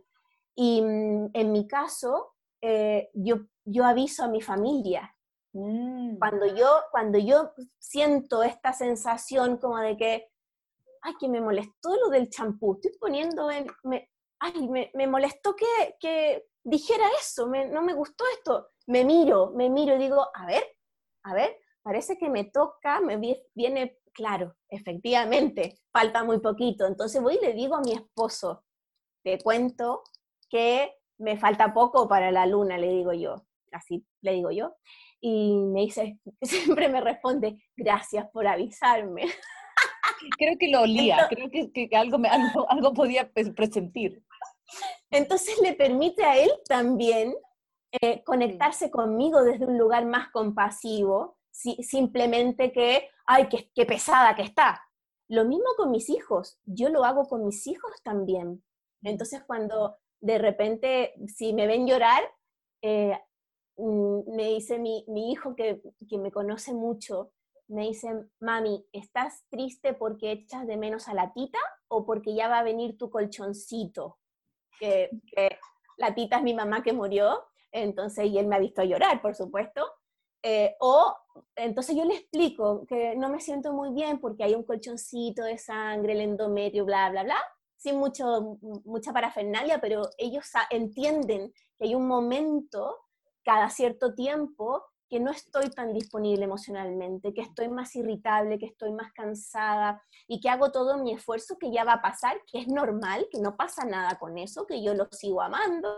Y 0.54 0.84
mm, 0.84 1.32
en 1.34 1.52
mi 1.52 1.68
caso, 1.68 2.36
eh, 2.62 3.10
yo, 3.14 3.38
yo 3.66 3.86
aviso 3.86 4.24
a 4.24 4.28
mi 4.28 4.42
familia. 4.42 5.14
Mm. 5.54 6.18
Cuando, 6.18 6.46
yo, 6.56 6.70
cuando 6.92 7.18
yo 7.18 7.54
siento 7.80 8.44
esta 8.44 8.74
sensación 8.74 9.58
como 9.58 9.78
de 9.78 9.98
que 9.98 10.28
ay, 11.02 11.14
que 11.20 11.30
me 11.30 11.42
molestó 11.42 11.96
lo 11.96 12.10
del 12.10 12.30
champú, 12.30 12.74
estoy 12.74 12.92
poniendo 13.00 13.50
en, 13.50 13.68
me, 13.84 14.10
ay, 14.40 14.68
me, 14.68 14.92
me 14.94 15.08
molestó 15.08 15.56
que, 15.56 15.96
que, 16.00 16.46
dijera 16.64 17.06
eso, 17.18 17.48
no 17.48 17.82
me 17.82 17.94
gustó 17.94 18.26
esto, 18.34 18.72
me 18.88 19.06
miro, 19.06 19.52
me 19.56 19.70
miro 19.70 19.96
y 19.96 20.00
digo, 20.00 20.28
a 20.34 20.46
ver, 20.46 20.64
a 21.24 21.34
ver, 21.34 21.58
parece 21.82 22.18
que 22.18 22.30
me 22.30 22.44
toca, 22.44 23.00
me 23.00 23.16
viene, 23.56 24.00
claro, 24.14 24.54
efectivamente, 24.68 25.80
falta 25.94 26.26
muy 26.26 26.40
poquito, 26.40 26.86
entonces 26.86 27.22
voy 27.22 27.36
y 27.36 27.46
le 27.46 27.54
digo 27.54 27.76
a 27.76 27.82
mi 27.82 27.94
esposo, 27.94 28.66
te 29.24 29.40
cuento 29.40 30.04
que 30.50 30.97
me 31.18 31.38
falta 31.38 31.74
poco 31.74 32.08
para 32.08 32.32
la 32.32 32.46
luna, 32.46 32.78
le 32.78 32.90
digo 32.90 33.14
yo, 33.14 33.36
así 33.72 34.06
le 34.22 34.34
digo 34.34 34.52
yo, 34.52 34.76
y 35.20 35.56
me 35.58 35.82
dice, 35.82 36.20
siempre 36.42 36.90
me 36.90 37.02
responde, 37.02 37.58
gracias 37.76 38.30
por 38.32 38.48
avisarme. 38.48 39.26
creo 40.38 40.58
que 40.58 40.70
lo 40.70 40.82
olía, 40.82 41.28
creo 41.30 41.50
que, 41.50 41.90
algo, 41.96 42.18
me, 42.18 42.30
algo, 42.30 42.94
podía 42.94 43.32
presentir. 43.32 44.24
Entonces 45.10 45.60
le 45.62 45.74
permite 45.74 46.24
a 46.24 46.38
él 46.38 46.52
también 46.68 47.34
eh, 48.02 48.24
conectarse 48.24 48.92
conmigo 48.92 49.44
desde 49.44 49.66
un 49.66 49.78
lugar 49.78 50.06
más 50.06 50.30
compasivo, 50.30 51.38
simplemente 51.52 52.72
que, 52.72 53.10
ay, 53.26 53.48
qué, 53.50 53.72
qué, 53.74 53.86
pesada 53.86 54.36
que 54.36 54.44
está. 54.44 54.84
Lo 55.30 55.46
mismo 55.46 55.66
con 55.76 55.92
mis 55.92 56.10
hijos, 56.10 56.60
yo 56.66 56.90
lo 56.90 57.04
hago 57.04 57.28
con 57.28 57.46
mis 57.46 57.66
hijos 57.68 57.92
también. 58.04 58.64
Entonces 59.04 59.44
cuando 59.46 59.98
de 60.20 60.38
repente, 60.38 61.14
si 61.28 61.54
me 61.54 61.68
ven 61.68 61.88
llorar, 61.88 62.24
eh, 62.82 63.18
mm, 63.78 64.36
me 64.36 64.46
dice 64.50 64.80
mi, 64.80 65.04
hijo 65.32 65.56
que, 65.56 65.82
que, 66.10 66.18
me 66.18 66.32
conoce 66.32 66.74
mucho, 66.74 67.32
me 67.68 67.88
dicen, 67.88 68.32
mami, 68.40 68.86
¿estás 68.92 69.44
triste 69.50 69.94
porque 69.94 70.32
echas 70.32 70.66
de 70.66 70.78
menos 70.78 71.08
a 71.08 71.14
la 71.14 71.34
tita 71.34 71.60
o 71.88 72.06
porque 72.06 72.34
ya 72.34 72.48
va 72.48 72.60
a 72.60 72.64
venir 72.64 72.98
tu 72.98 73.10
colchoncito? 73.10 74.18
Que, 74.80 75.10
la 75.98 76.14
tita 76.14 76.38
es 76.38 76.44
mi 76.44 76.54
mamá 76.54 76.84
que 76.84 76.94
murió, 76.94 77.44
entonces, 77.72 78.26
y 78.28 78.38
él 78.38 78.48
me 78.48 78.56
ha 78.56 78.60
visto 78.60 78.84
llorar, 78.84 79.22
por 79.22 79.36
supuesto. 79.36 79.84
Eh, 80.44 80.76
o 80.80 81.16
entonces 81.56 81.96
yo 81.96 82.06
le 82.06 82.16
explico 82.16 82.86
que 82.86 83.16
no 83.16 83.30
me 83.30 83.40
siento 83.40 83.74
muy 83.74 83.92
bien 83.94 84.20
porque 84.20 84.44
hay 84.44 84.54
un 84.54 84.64
colchoncito 84.64 85.44
de 85.44 85.58
sangre, 85.58 86.14
el 86.14 86.22
endometrio, 86.22 86.86
bla, 86.86 87.10
bla, 87.10 87.24
bla, 87.24 87.38
sin 87.78 87.98
mucho, 87.98 88.58
mucha 88.86 89.14
parafernalia, 89.14 89.80
pero 89.80 90.10
ellos 90.18 90.46
entienden 90.70 91.54
que 91.78 91.86
hay 91.86 91.96
un 91.96 92.08
momento 92.08 92.98
cada 93.44 93.70
cierto 93.70 94.14
tiempo 94.14 94.84
que 95.10 95.20
no 95.20 95.32
estoy 95.32 95.70
tan 95.70 95.94
disponible 95.94 96.44
emocionalmente, 96.44 97.34
que 97.34 97.42
estoy 97.42 97.70
más 97.70 97.96
irritable, 97.96 98.60
que 98.60 98.66
estoy 98.66 98.92
más 98.92 99.14
cansada 99.14 100.02
y 100.28 100.42
que 100.42 100.50
hago 100.50 100.72
todo 100.72 100.98
mi 100.98 101.14
esfuerzo 101.14 101.58
que 101.58 101.72
ya 101.72 101.86
va 101.86 101.94
a 101.94 102.02
pasar, 102.02 102.42
que 102.52 102.60
es 102.60 102.68
normal, 102.68 103.28
que 103.32 103.40
no 103.40 103.56
pasa 103.56 103.86
nada 103.86 104.20
con 104.20 104.38
eso, 104.38 104.66
que 104.66 104.84
yo 104.84 104.94
lo 104.94 105.08
sigo 105.12 105.42
amando, 105.42 105.98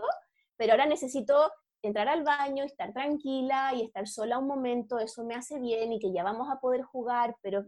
pero 0.56 0.72
ahora 0.72 0.86
necesito 0.86 1.50
entrar 1.82 2.08
al 2.08 2.22
baño, 2.22 2.62
estar 2.62 2.92
tranquila 2.92 3.72
y 3.74 3.82
estar 3.82 4.06
sola 4.06 4.38
un 4.38 4.46
momento, 4.46 4.98
eso 4.98 5.24
me 5.24 5.34
hace 5.34 5.58
bien 5.58 5.92
y 5.92 5.98
que 5.98 6.12
ya 6.12 6.22
vamos 6.22 6.48
a 6.50 6.60
poder 6.60 6.82
jugar, 6.82 7.36
pero 7.42 7.64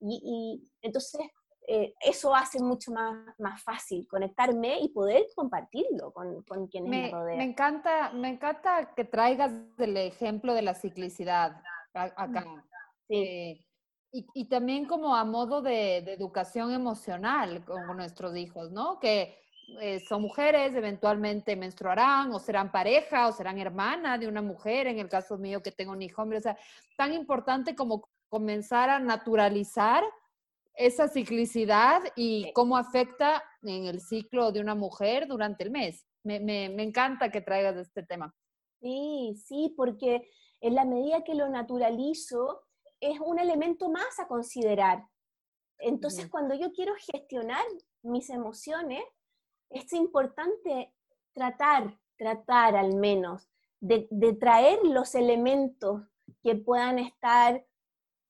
y, 0.00 0.20
y 0.22 0.70
entonces 0.82 1.20
eh, 1.66 1.94
eso 2.00 2.34
hace 2.34 2.60
mucho 2.60 2.92
más, 2.92 3.16
más 3.38 3.62
fácil 3.62 4.06
conectarme 4.08 4.78
y 4.80 4.88
poder 4.88 5.26
compartirlo 5.34 6.12
con, 6.12 6.42
con 6.42 6.68
quienes 6.68 6.90
me, 6.90 7.10
rodean. 7.10 7.38
Me 7.38 7.44
encanta, 7.44 8.12
me 8.12 8.28
encanta 8.28 8.94
que 8.94 9.04
traigas 9.04 9.52
el 9.78 9.96
ejemplo 9.96 10.54
de 10.54 10.62
la 10.62 10.74
ciclicidad 10.74 11.60
acá. 11.92 12.44
Eh, 13.08 13.64
y, 14.12 14.26
y, 14.34 14.48
también 14.48 14.86
como 14.86 15.14
a 15.14 15.24
modo 15.24 15.60
de, 15.60 16.02
de, 16.04 16.12
educación 16.12 16.72
emocional 16.72 17.64
con 17.64 17.96
nuestros 17.96 18.36
hijos, 18.36 18.70
¿no? 18.70 18.98
Que 18.98 19.36
eh, 19.80 19.98
son 20.00 20.22
mujeres, 20.22 20.74
eventualmente 20.76 21.56
menstruarán 21.56 22.32
o 22.32 22.38
serán 22.38 22.70
pareja 22.70 23.26
o 23.26 23.32
serán 23.32 23.58
hermana 23.58 24.16
de 24.16 24.28
una 24.28 24.40
mujer, 24.40 24.86
en 24.86 25.00
el 25.00 25.08
caso 25.08 25.36
mío 25.38 25.60
que 25.60 25.72
tengo 25.72 25.90
un 25.92 26.02
hijo 26.02 26.22
hombre, 26.22 26.38
o 26.38 26.40
sea, 26.40 26.56
tan 26.96 27.12
importante 27.12 27.74
como 27.74 28.08
comenzar 28.28 28.90
a 28.90 29.00
naturalizar 29.00 30.04
esa 30.76 31.08
ciclicidad 31.08 32.02
y 32.14 32.52
cómo 32.52 32.76
afecta 32.76 33.42
en 33.62 33.86
el 33.86 34.00
ciclo 34.00 34.52
de 34.52 34.60
una 34.60 34.74
mujer 34.74 35.26
durante 35.26 35.64
el 35.64 35.70
mes. 35.70 36.06
Me, 36.22 36.64
encanta 36.82 37.30
que 37.30 37.40
traigas 37.40 37.76
este 37.76 38.02
tema. 38.02 38.34
Sí, 38.80 39.34
sí, 39.46 39.74
porque 39.76 40.28
en 40.60 40.74
la 40.74 40.84
medida 40.84 41.24
que 41.24 41.34
lo 41.34 41.48
naturalizo, 41.48 42.62
es 43.00 43.18
un 43.20 43.38
elemento 43.38 43.88
más 43.88 44.18
a 44.18 44.26
considerar. 44.26 45.04
Entonces, 45.78 46.28
cuando 46.28 46.54
yo 46.54 46.72
quiero 46.72 46.94
gestionar 47.12 47.64
mis 48.02 48.30
emociones, 48.30 49.02
es 49.70 49.92
importante 49.92 50.94
tratar, 51.34 51.98
tratar 52.16 52.76
al 52.76 52.96
menos, 52.96 53.48
de, 53.80 54.08
de 54.10 54.32
traer 54.32 54.78
los 54.84 55.14
elementos 55.14 56.02
que 56.42 56.56
puedan 56.56 56.98
estar 56.98 57.64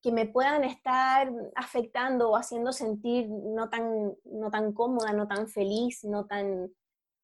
que 0.07 0.13
me 0.13 0.27
puedan 0.27 0.63
estar 0.63 1.33
afectando 1.57 2.31
o 2.31 2.37
haciendo 2.37 2.71
sentir 2.71 3.29
no 3.29 3.69
tan, 3.69 4.15
no 4.25 4.53
tan 4.53 4.73
cómoda, 4.73 5.13
no 5.13 5.27
tan 5.27 5.49
feliz, 5.49 6.05
no 6.05 6.27
tan... 6.27 6.73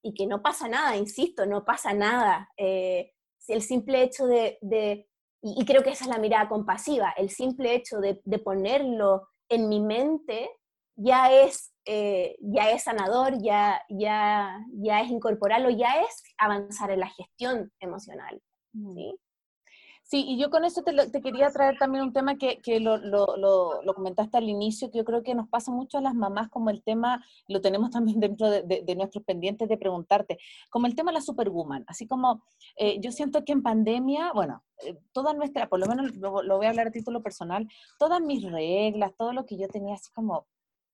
y 0.02 0.12
que 0.14 0.26
no 0.26 0.42
pasa 0.42 0.66
nada, 0.66 0.96
insisto, 0.96 1.46
no 1.46 1.64
pasa 1.64 1.94
nada. 1.94 2.50
Eh, 2.56 3.12
el 3.46 3.62
simple 3.62 4.02
hecho 4.02 4.26
de, 4.26 4.58
de 4.62 5.08
y, 5.40 5.64
creo 5.64 5.84
que 5.84 5.90
esa 5.90 6.06
es 6.06 6.10
la 6.10 6.18
mirada 6.18 6.48
compasiva, 6.48 7.14
el 7.16 7.30
simple 7.30 7.76
hecho 7.76 8.00
de, 8.00 8.20
de 8.24 8.38
ponerlo 8.40 9.28
en 9.48 9.68
mi 9.68 9.78
mente 9.78 10.50
ya 10.96 11.32
es, 11.32 11.72
eh, 11.84 12.34
ya 12.40 12.72
es 12.72 12.82
sanador, 12.82 13.40
ya, 13.40 13.80
ya, 13.90 14.58
ya 14.72 15.02
es 15.02 15.08
incorporarlo, 15.08 15.70
ya 15.70 16.00
es 16.00 16.20
avanzar 16.36 16.90
en 16.90 16.98
la 16.98 17.10
gestión 17.10 17.70
emocional. 17.78 18.42
¿sí? 18.72 19.14
Sí, 20.12 20.27
y 20.29 20.37
yo 20.38 20.51
con 20.51 20.66
eso 20.66 20.83
te, 20.83 21.22
quería 21.22 21.51
traer 21.51 21.79
también 21.79 22.05
un 22.05 22.12
tema 22.12 22.37
que, 22.37 22.59
que 22.59 22.81
lo, 22.81 22.98
lo, 22.98 23.35
lo, 23.38 23.94
comentaste 23.94 24.37
al 24.37 24.46
inicio, 24.46 24.90
que 24.90 24.98
yo 24.98 25.05
creo 25.07 25.22
que 25.22 25.35
nos 25.35 25.48
pasa 25.48 25.72
mucho 25.72 25.96
a 25.96 26.03
las 26.03 26.14
mamás 26.14 26.51
como 26.51 26.68
el 26.68 26.83
tema, 26.83 27.25
lo 27.48 27.62
tenemos 27.62 27.90
también 27.92 28.20
dentro 28.20 28.51
de, 28.51 28.62
de, 28.62 28.94
nuestros 28.94 29.25
pendientes 29.25 29.70
de 29.70 29.79
preguntarte, 29.79 30.38
como 30.68 30.87
el 30.87 30.94
tema 30.94 31.12
de 31.12 31.14
la 31.14 31.22
superwoman, 31.22 31.85
así 31.87 32.07
como 32.07 32.42
eh, 32.77 33.01
yo 33.01 33.11
siento 33.11 33.42
que 33.42 33.53
en 33.53 33.62
pandemia, 33.62 34.33
bueno, 34.35 34.62
eh, 34.85 34.98
toda 35.12 35.33
nuestra, 35.33 35.70
por 35.70 35.81
lo 35.81 35.87
menos 35.87 36.14
lo 36.14 36.57
voy 36.59 36.66
a 36.66 36.68
hablar 36.68 36.88
a 36.88 36.92
título 36.92 37.22
personal, 37.22 37.66
todas 37.98 38.20
mis 38.20 38.42
reglas, 38.42 39.14
todo 39.16 39.33
lo 39.33 39.46
que 39.46 39.57
yo 39.57 39.66
tenía 39.68 39.94
así 39.94 40.12
como 40.12 40.46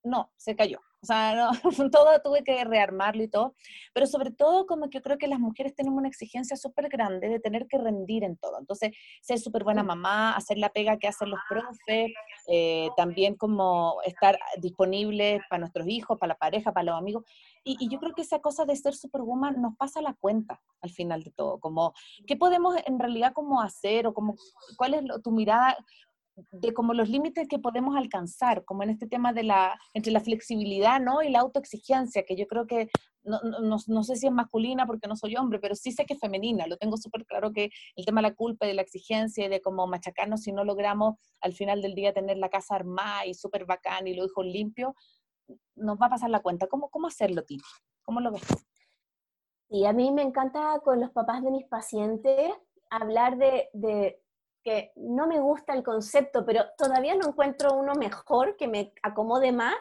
no, 0.04 0.30
se 0.36 0.54
cayó. 0.54 0.78
O 1.00 1.06
sea, 1.06 1.34
no, 1.34 1.50
todo 1.92 2.20
tuve 2.22 2.42
que 2.42 2.64
rearmarlo 2.64 3.22
y 3.22 3.28
todo, 3.28 3.54
pero 3.94 4.06
sobre 4.06 4.32
todo 4.32 4.66
como 4.66 4.90
que 4.90 4.98
yo 4.98 5.02
creo 5.02 5.18
que 5.18 5.28
las 5.28 5.38
mujeres 5.38 5.74
tenemos 5.74 5.98
una 5.98 6.08
exigencia 6.08 6.56
súper 6.56 6.88
grande 6.88 7.28
de 7.28 7.38
tener 7.38 7.66
que 7.68 7.78
rendir 7.78 8.24
en 8.24 8.36
todo. 8.36 8.58
Entonces, 8.58 8.92
ser 9.20 9.38
súper 9.38 9.62
buena 9.62 9.84
mamá, 9.84 10.34
hacer 10.34 10.58
la 10.58 10.70
pega 10.70 10.98
que 10.98 11.06
hacen 11.06 11.30
los 11.30 11.40
profes, 11.48 12.12
eh, 12.48 12.88
también 12.96 13.36
como 13.36 13.98
estar 14.04 14.38
disponibles 14.60 15.40
para 15.48 15.60
nuestros 15.60 15.86
hijos, 15.86 16.18
para 16.18 16.34
la 16.34 16.38
pareja, 16.38 16.72
para 16.72 16.84
los 16.84 16.96
amigos. 16.96 17.24
Y, 17.62 17.76
y 17.78 17.88
yo 17.88 18.00
creo 18.00 18.12
que 18.14 18.22
esa 18.22 18.40
cosa 18.40 18.64
de 18.64 18.74
ser 18.74 18.94
superwoman 18.94 19.60
nos 19.60 19.76
pasa 19.76 20.02
la 20.02 20.14
cuenta 20.14 20.60
al 20.80 20.90
final 20.90 21.22
de 21.22 21.30
todo, 21.30 21.58
como 21.60 21.92
qué 22.26 22.36
podemos 22.36 22.76
en 22.86 22.98
realidad 22.98 23.32
como 23.32 23.60
hacer 23.60 24.06
o 24.06 24.14
como 24.14 24.36
cuál 24.76 24.94
es 24.94 25.02
tu 25.22 25.30
mirada 25.30 25.76
de 26.52 26.72
como 26.72 26.94
los 26.94 27.08
límites 27.08 27.48
que 27.48 27.58
podemos 27.58 27.96
alcanzar, 27.96 28.64
como 28.64 28.82
en 28.82 28.90
este 28.90 29.06
tema 29.06 29.32
de 29.32 29.42
la, 29.42 29.78
entre 29.94 30.12
la 30.12 30.20
flexibilidad, 30.20 31.00
¿no? 31.00 31.22
Y 31.22 31.30
la 31.30 31.40
autoexigencia, 31.40 32.24
que 32.24 32.36
yo 32.36 32.46
creo 32.46 32.66
que, 32.66 32.88
no, 33.24 33.40
no, 33.42 33.76
no 33.86 34.02
sé 34.04 34.16
si 34.16 34.26
es 34.26 34.32
masculina 34.32 34.86
porque 34.86 35.08
no 35.08 35.16
soy 35.16 35.36
hombre, 35.36 35.58
pero 35.58 35.74
sí 35.74 35.92
sé 35.92 36.06
que 36.06 36.14
es 36.14 36.20
femenina, 36.20 36.66
lo 36.66 36.76
tengo 36.76 36.96
súper 36.96 37.26
claro 37.26 37.52
que 37.52 37.70
el 37.96 38.04
tema 38.04 38.22
de 38.22 38.28
la 38.28 38.34
culpa 38.34 38.66
y 38.66 38.68
de 38.68 38.74
la 38.74 38.82
exigencia 38.82 39.46
y 39.46 39.48
de 39.48 39.60
como 39.60 39.86
machacarnos 39.86 40.42
si 40.42 40.52
no 40.52 40.64
logramos 40.64 41.16
al 41.40 41.52
final 41.52 41.82
del 41.82 41.94
día 41.94 42.12
tener 42.12 42.38
la 42.38 42.48
casa 42.48 42.76
armada 42.76 43.26
y 43.26 43.34
súper 43.34 43.66
bacán 43.66 44.06
y 44.06 44.14
los 44.14 44.26
hijos 44.26 44.46
limpios, 44.46 44.92
nos 45.74 45.98
va 45.98 46.06
a 46.06 46.10
pasar 46.10 46.30
la 46.30 46.40
cuenta. 46.40 46.66
¿Cómo, 46.66 46.88
cómo 46.90 47.06
hacerlo, 47.08 47.42
Titi? 47.44 47.64
¿Cómo 48.02 48.20
lo 48.20 48.32
ves 48.32 48.42
Y 49.68 49.86
a 49.86 49.92
mí 49.92 50.12
me 50.12 50.22
encanta 50.22 50.80
con 50.84 51.00
los 51.00 51.10
papás 51.10 51.42
de 51.42 51.50
mis 51.50 51.66
pacientes 51.66 52.52
hablar 52.90 53.36
de 53.36 54.20
no 54.96 55.26
me 55.26 55.40
gusta 55.40 55.74
el 55.74 55.82
concepto, 55.82 56.44
pero 56.44 56.64
todavía 56.76 57.14
no 57.14 57.28
encuentro 57.28 57.74
uno 57.74 57.94
mejor 57.94 58.56
que 58.56 58.68
me 58.68 58.92
acomode 59.02 59.52
más, 59.52 59.76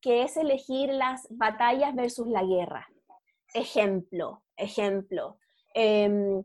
que 0.00 0.22
es 0.22 0.36
elegir 0.36 0.90
las 0.90 1.26
batallas 1.30 1.94
versus 1.94 2.26
la 2.26 2.42
guerra. 2.42 2.88
Ejemplo, 3.54 4.42
ejemplo. 4.56 5.38
Em, 5.74 6.42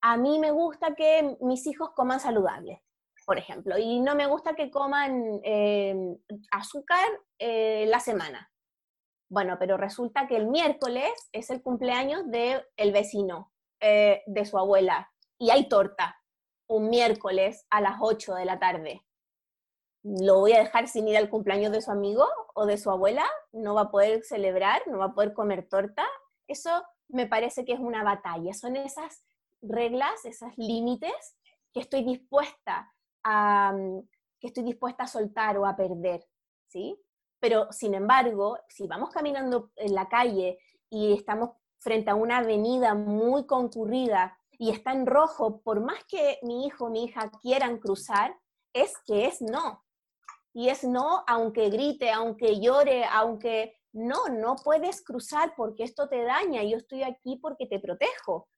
a 0.00 0.16
mí 0.16 0.38
me 0.38 0.50
gusta 0.50 0.94
que 0.94 1.36
mis 1.40 1.66
hijos 1.66 1.90
coman 1.94 2.20
saludable, 2.20 2.82
por 3.26 3.38
ejemplo, 3.38 3.78
y 3.78 4.00
no 4.00 4.14
me 4.14 4.26
gusta 4.26 4.54
que 4.54 4.70
coman 4.70 5.40
em, 5.42 6.16
azúcar 6.50 7.06
eh, 7.38 7.86
la 7.88 8.00
semana. 8.00 8.50
Bueno, 9.28 9.56
pero 9.58 9.76
resulta 9.76 10.26
que 10.26 10.36
el 10.36 10.46
miércoles 10.48 11.12
es 11.32 11.50
el 11.50 11.62
cumpleaños 11.62 12.28
del 12.30 12.64
el 12.76 12.92
vecino, 12.92 13.52
eh, 13.80 14.22
de 14.26 14.44
su 14.44 14.58
abuela, 14.58 15.10
y 15.38 15.50
hay 15.50 15.68
torta 15.68 16.19
un 16.70 16.88
miércoles 16.88 17.66
a 17.68 17.80
las 17.80 17.96
8 18.00 18.34
de 18.36 18.44
la 18.44 18.60
tarde. 18.60 19.04
¿Lo 20.02 20.38
voy 20.38 20.52
a 20.52 20.60
dejar 20.60 20.86
sin 20.86 21.08
ir 21.08 21.16
al 21.16 21.28
cumpleaños 21.28 21.72
de 21.72 21.82
su 21.82 21.90
amigo 21.90 22.24
o 22.54 22.64
de 22.64 22.78
su 22.78 22.90
abuela? 22.90 23.26
¿No 23.52 23.74
va 23.74 23.82
a 23.82 23.90
poder 23.90 24.22
celebrar? 24.22 24.80
¿No 24.86 24.98
va 24.98 25.06
a 25.06 25.12
poder 25.12 25.34
comer 25.34 25.68
torta? 25.68 26.06
Eso 26.46 26.70
me 27.08 27.26
parece 27.26 27.64
que 27.64 27.72
es 27.72 27.80
una 27.80 28.04
batalla. 28.04 28.54
Son 28.54 28.76
esas 28.76 29.24
reglas, 29.60 30.24
esos 30.24 30.56
límites 30.56 31.36
que 31.74 31.80
estoy 31.80 32.04
dispuesta 32.04 32.94
a, 33.24 33.74
que 34.38 34.46
estoy 34.46 34.62
dispuesta 34.62 35.04
a 35.04 35.08
soltar 35.08 35.58
o 35.58 35.66
a 35.66 35.76
perder, 35.76 36.24
¿sí? 36.68 36.96
Pero, 37.40 37.70
sin 37.72 37.94
embargo, 37.94 38.58
si 38.68 38.86
vamos 38.86 39.10
caminando 39.10 39.72
en 39.74 39.94
la 39.94 40.08
calle 40.08 40.58
y 40.88 41.14
estamos 41.14 41.50
frente 41.78 42.10
a 42.10 42.14
una 42.14 42.38
avenida 42.38 42.94
muy 42.94 43.44
concurrida 43.46 44.39
y 44.60 44.70
está 44.70 44.92
en 44.92 45.06
rojo, 45.06 45.62
por 45.62 45.80
más 45.80 46.04
que 46.04 46.38
mi 46.42 46.66
hijo 46.66 46.84
o 46.84 46.90
mi 46.90 47.04
hija 47.04 47.30
quieran 47.40 47.78
cruzar, 47.78 48.38
es 48.74 48.92
que 49.06 49.24
es 49.24 49.40
no. 49.40 49.82
Y 50.52 50.68
es 50.68 50.84
no, 50.84 51.24
aunque 51.26 51.70
grite, 51.70 52.10
aunque 52.10 52.60
llore, 52.60 53.06
aunque 53.10 53.74
no, 53.94 54.28
no 54.28 54.56
puedes 54.62 55.02
cruzar 55.02 55.54
porque 55.56 55.84
esto 55.84 56.10
te 56.10 56.22
daña, 56.24 56.62
yo 56.62 56.76
estoy 56.76 57.04
aquí 57.04 57.38
porque 57.40 57.66
te 57.66 57.80
protejo. 57.80 58.50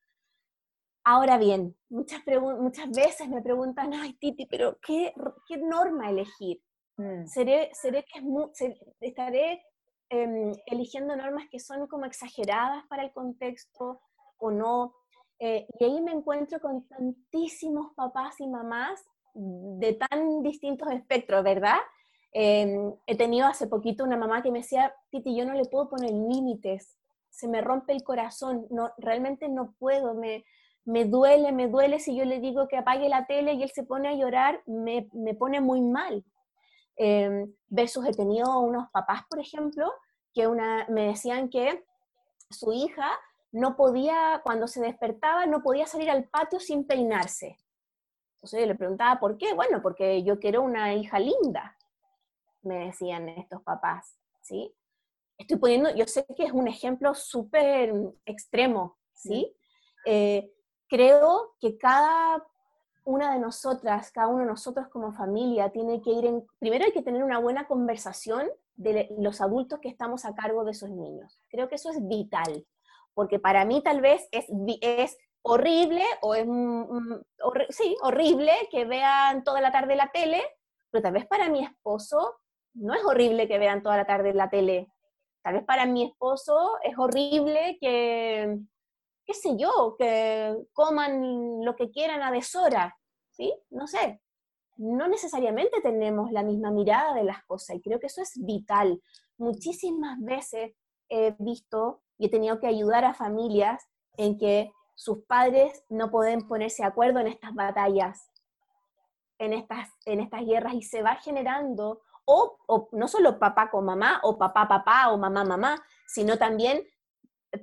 Ahora 1.04 1.38
bien, 1.38 1.76
muchas, 1.88 2.20
muchas 2.58 2.90
veces 2.90 3.28
me 3.28 3.40
preguntan, 3.40 3.94
ay 3.94 4.14
Titi, 4.14 4.46
pero 4.46 4.78
¿qué, 4.84 5.14
qué 5.46 5.56
norma 5.58 6.10
elegir? 6.10 6.60
Mm. 6.96 7.26
¿Seré, 7.26 7.70
seré 7.74 8.04
que 8.04 8.18
es 8.18 8.74
estaré 9.00 9.64
em, 10.10 10.52
eligiendo 10.66 11.14
normas 11.14 11.46
que 11.48 11.60
son 11.60 11.86
como 11.86 12.06
exageradas 12.06 12.84
para 12.88 13.04
el 13.04 13.12
contexto 13.12 14.00
o 14.38 14.50
no? 14.50 14.96
Eh, 15.44 15.66
y 15.76 15.84
ahí 15.84 16.00
me 16.00 16.12
encuentro 16.12 16.60
con 16.60 16.86
tantísimos 16.86 17.92
papás 17.96 18.38
y 18.38 18.46
mamás 18.46 19.04
de 19.34 19.94
tan 19.94 20.40
distintos 20.40 20.88
espectros, 20.92 21.42
¿verdad? 21.42 21.78
Em, 22.30 22.94
he 23.08 23.16
tenido 23.16 23.48
hace 23.48 23.66
poquito 23.66 24.04
una 24.04 24.16
mamá 24.16 24.40
que 24.40 24.52
me 24.52 24.60
decía, 24.60 24.94
Titi, 25.10 25.34
yo 25.36 25.44
no 25.44 25.54
le 25.54 25.64
puedo 25.64 25.88
poner 25.88 26.12
límites, 26.12 26.96
se 27.28 27.48
me 27.48 27.60
rompe 27.60 27.92
el 27.92 28.04
corazón, 28.04 28.68
no, 28.70 28.92
realmente 28.98 29.48
no 29.48 29.74
puedo, 29.80 30.14
me, 30.14 30.44
me 30.84 31.06
duele, 31.06 31.50
me 31.50 31.66
duele 31.66 31.98
si 31.98 32.14
yo 32.14 32.24
le 32.24 32.38
digo 32.38 32.68
que 32.68 32.76
apague 32.76 33.08
la 33.08 33.26
tele 33.26 33.54
y 33.54 33.64
él 33.64 33.70
se 33.70 33.82
pone 33.82 34.10
a 34.10 34.14
llorar, 34.14 34.62
me, 34.66 35.08
me 35.12 35.34
pone 35.34 35.60
muy 35.60 35.80
mal. 35.80 36.24
Eh, 36.96 37.46
versus 37.66 38.06
he 38.06 38.12
tenido 38.12 38.60
unos 38.60 38.88
papás, 38.92 39.22
por 39.28 39.40
ejemplo, 39.40 39.92
que 40.32 40.46
una, 40.46 40.86
me 40.88 41.06
decían 41.08 41.48
que 41.48 41.82
su 42.48 42.72
hija 42.72 43.10
no 43.52 43.76
podía, 43.76 44.40
cuando 44.42 44.66
se 44.66 44.80
despertaba, 44.80 45.46
no 45.46 45.62
podía 45.62 45.86
salir 45.86 46.10
al 46.10 46.24
patio 46.24 46.58
sin 46.58 46.86
peinarse. 46.86 47.58
Entonces 48.36 48.60
yo 48.60 48.66
le 48.66 48.74
preguntaba, 48.74 49.20
¿por 49.20 49.36
qué? 49.36 49.54
Bueno, 49.54 49.80
porque 49.82 50.22
yo 50.24 50.40
quiero 50.40 50.62
una 50.62 50.94
hija 50.94 51.18
linda, 51.18 51.76
me 52.62 52.86
decían 52.86 53.28
estos 53.28 53.62
papás, 53.62 54.16
¿sí? 54.40 54.74
Estoy 55.38 55.58
poniendo, 55.58 55.94
yo 55.94 56.06
sé 56.06 56.24
que 56.36 56.44
es 56.44 56.52
un 56.52 56.66
ejemplo 56.66 57.14
súper 57.14 57.92
extremo, 58.24 58.98
¿sí? 59.12 59.54
Eh, 60.06 60.50
creo 60.88 61.54
que 61.60 61.76
cada 61.78 62.44
una 63.04 63.32
de 63.34 63.38
nosotras, 63.38 64.10
cada 64.12 64.28
uno 64.28 64.40
de 64.40 64.46
nosotros 64.46 64.88
como 64.88 65.12
familia 65.12 65.70
tiene 65.70 66.00
que 66.00 66.10
ir 66.10 66.24
en, 66.24 66.46
primero 66.58 66.84
hay 66.84 66.92
que 66.92 67.02
tener 67.02 67.22
una 67.22 67.38
buena 67.38 67.66
conversación 67.66 68.48
de 68.76 69.08
los 69.18 69.40
adultos 69.40 69.80
que 69.80 69.88
estamos 69.88 70.24
a 70.24 70.34
cargo 70.34 70.64
de 70.64 70.70
esos 70.70 70.90
niños. 70.90 71.40
Creo 71.50 71.68
que 71.68 71.74
eso 71.74 71.90
es 71.90 72.06
vital 72.08 72.66
porque 73.14 73.38
para 73.38 73.64
mí 73.64 73.82
tal 73.82 74.00
vez 74.00 74.28
es, 74.30 74.46
es 74.80 75.16
horrible 75.42 76.04
o 76.20 76.34
es 76.34 76.46
sí, 77.70 77.96
horrible 78.02 78.52
que 78.70 78.84
vean 78.84 79.44
toda 79.44 79.60
la 79.60 79.72
tarde 79.72 79.96
la 79.96 80.10
tele, 80.12 80.42
pero 80.90 81.02
tal 81.02 81.12
vez 81.12 81.26
para 81.26 81.48
mi 81.48 81.64
esposo 81.64 82.36
no 82.74 82.94
es 82.94 83.04
horrible 83.04 83.48
que 83.48 83.58
vean 83.58 83.82
toda 83.82 83.96
la 83.96 84.06
tarde 84.06 84.32
la 84.32 84.50
tele. 84.50 84.88
Tal 85.42 85.54
vez 85.54 85.64
para 85.64 85.86
mi 85.86 86.04
esposo 86.04 86.78
es 86.82 86.96
horrible 86.96 87.76
que, 87.80 88.58
qué 89.26 89.34
sé 89.34 89.56
yo, 89.56 89.96
que 89.98 90.56
coman 90.72 91.64
lo 91.64 91.74
que 91.74 91.90
quieran 91.90 92.22
a 92.22 92.30
deshora, 92.30 92.96
¿sí? 93.30 93.52
No 93.70 93.86
sé. 93.86 94.20
No 94.76 95.08
necesariamente 95.08 95.80
tenemos 95.80 96.30
la 96.30 96.42
misma 96.42 96.70
mirada 96.70 97.14
de 97.14 97.24
las 97.24 97.44
cosas 97.44 97.76
y 97.76 97.82
creo 97.82 98.00
que 98.00 98.06
eso 98.06 98.22
es 98.22 98.32
vital. 98.36 99.02
Muchísimas 99.36 100.18
veces 100.20 100.74
he 101.08 101.34
visto 101.38 102.01
y 102.22 102.26
he 102.26 102.28
tenido 102.28 102.60
que 102.60 102.68
ayudar 102.68 103.04
a 103.04 103.14
familias 103.14 103.84
en 104.16 104.38
que 104.38 104.70
sus 104.94 105.24
padres 105.24 105.82
no 105.88 106.08
pueden 106.08 106.46
ponerse 106.46 106.84
de 106.84 106.88
acuerdo 106.88 107.18
en 107.18 107.26
estas 107.26 107.52
batallas, 107.52 108.30
en 109.40 109.52
estas, 109.52 109.88
en 110.04 110.20
estas 110.20 110.46
guerras, 110.46 110.74
y 110.74 110.82
se 110.82 111.02
va 111.02 111.16
generando, 111.16 112.00
o, 112.24 112.58
o 112.68 112.88
no 112.92 113.08
solo 113.08 113.40
papá 113.40 113.72
con 113.72 113.84
mamá, 113.86 114.20
o 114.22 114.38
papá 114.38 114.68
papá, 114.68 115.10
o 115.10 115.18
mamá 115.18 115.44
mamá, 115.44 115.84
sino 116.06 116.38
también 116.38 116.86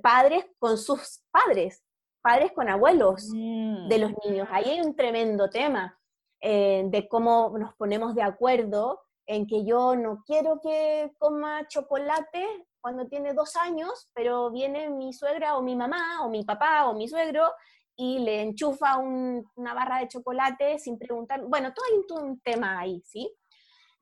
padres 0.02 0.44
con 0.58 0.76
sus 0.76 1.24
padres, 1.30 1.82
padres 2.20 2.52
con 2.52 2.68
abuelos 2.68 3.30
mm. 3.32 3.88
de 3.88 3.98
los 3.98 4.12
niños. 4.26 4.46
Ahí 4.50 4.72
hay 4.72 4.82
un 4.82 4.94
tremendo 4.94 5.48
tema 5.48 5.98
eh, 6.42 6.84
de 6.84 7.08
cómo 7.08 7.56
nos 7.58 7.74
ponemos 7.76 8.14
de 8.14 8.24
acuerdo 8.24 9.00
en 9.30 9.46
que 9.46 9.64
yo 9.64 9.94
no 9.94 10.24
quiero 10.26 10.60
que 10.60 11.12
coma 11.18 11.66
chocolate 11.68 12.66
cuando 12.80 13.06
tiene 13.06 13.32
dos 13.32 13.56
años, 13.56 14.10
pero 14.12 14.50
viene 14.50 14.90
mi 14.90 15.12
suegra 15.12 15.56
o 15.56 15.62
mi 15.62 15.76
mamá 15.76 16.24
o 16.24 16.28
mi 16.28 16.44
papá 16.44 16.88
o 16.88 16.94
mi 16.94 17.08
suegro 17.08 17.52
y 17.94 18.18
le 18.18 18.42
enchufa 18.42 18.96
una 18.98 19.74
barra 19.74 19.98
de 19.98 20.08
chocolate 20.08 20.78
sin 20.78 20.98
preguntar. 20.98 21.44
Bueno, 21.44 21.72
todo 21.72 21.84
hay 21.86 22.24
un 22.24 22.40
tema 22.40 22.80
ahí, 22.80 23.02
¿sí? 23.04 23.32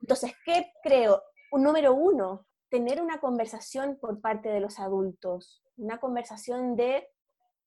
Entonces, 0.01 0.33
¿qué 0.45 0.73
creo? 0.83 1.23
Un 1.53 1.65
número 1.65 1.95
uno, 1.95 2.47
tener 2.71 3.03
una 3.03 3.21
conversación 3.21 3.99
por 4.01 4.21
parte 4.21 4.49
de 4.49 4.61
los 4.61 4.79
adultos, 4.79 5.63
una 5.77 5.99
conversación 5.99 6.75
de, 6.77 7.09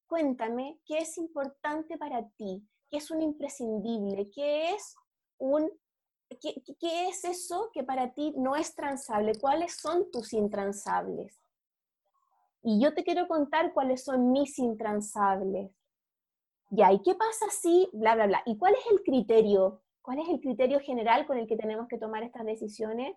cuéntame, 0.07 0.79
¿qué 0.85 0.99
es 0.99 1.17
importante 1.17 1.97
para 1.97 2.27
ti? 2.37 2.65
qué 2.91 2.97
es 2.97 3.09
un 3.09 3.21
imprescindible, 3.21 4.29
qué 4.31 4.71
es 4.71 4.95
un 5.37 5.71
¿Qué, 6.39 6.61
¿Qué, 6.79 7.09
es 7.09 7.25
eso 7.25 7.69
que 7.73 7.83
para 7.83 8.13
ti 8.13 8.33
no 8.37 8.55
es 8.55 8.75
transable? 8.75 9.33
¿Cuáles 9.39 9.75
son 9.75 10.09
tus 10.11 10.33
intransables? 10.33 11.37
Y 12.63 12.81
yo 12.81 12.93
te 12.93 13.03
quiero 13.03 13.27
contar 13.27 13.73
cuáles 13.73 14.03
son 14.03 14.31
mis 14.31 14.57
intransables. 14.59 15.71
Ya, 16.69 16.91
¿y 16.93 17.01
qué 17.01 17.15
pasa 17.15 17.49
si, 17.49 17.89
bla, 17.91 18.15
bla, 18.15 18.27
bla? 18.27 18.43
¿Y 18.45 18.57
cuál 18.57 18.75
es 18.75 18.91
el 18.91 19.01
criterio? 19.03 19.81
¿Cuál 20.01 20.19
es 20.19 20.29
el 20.29 20.39
criterio 20.39 20.79
general 20.79 21.25
con 21.25 21.37
el 21.37 21.47
que 21.47 21.57
tenemos 21.57 21.87
que 21.87 21.97
tomar 21.97 22.23
estas 22.23 22.45
decisiones? 22.45 23.15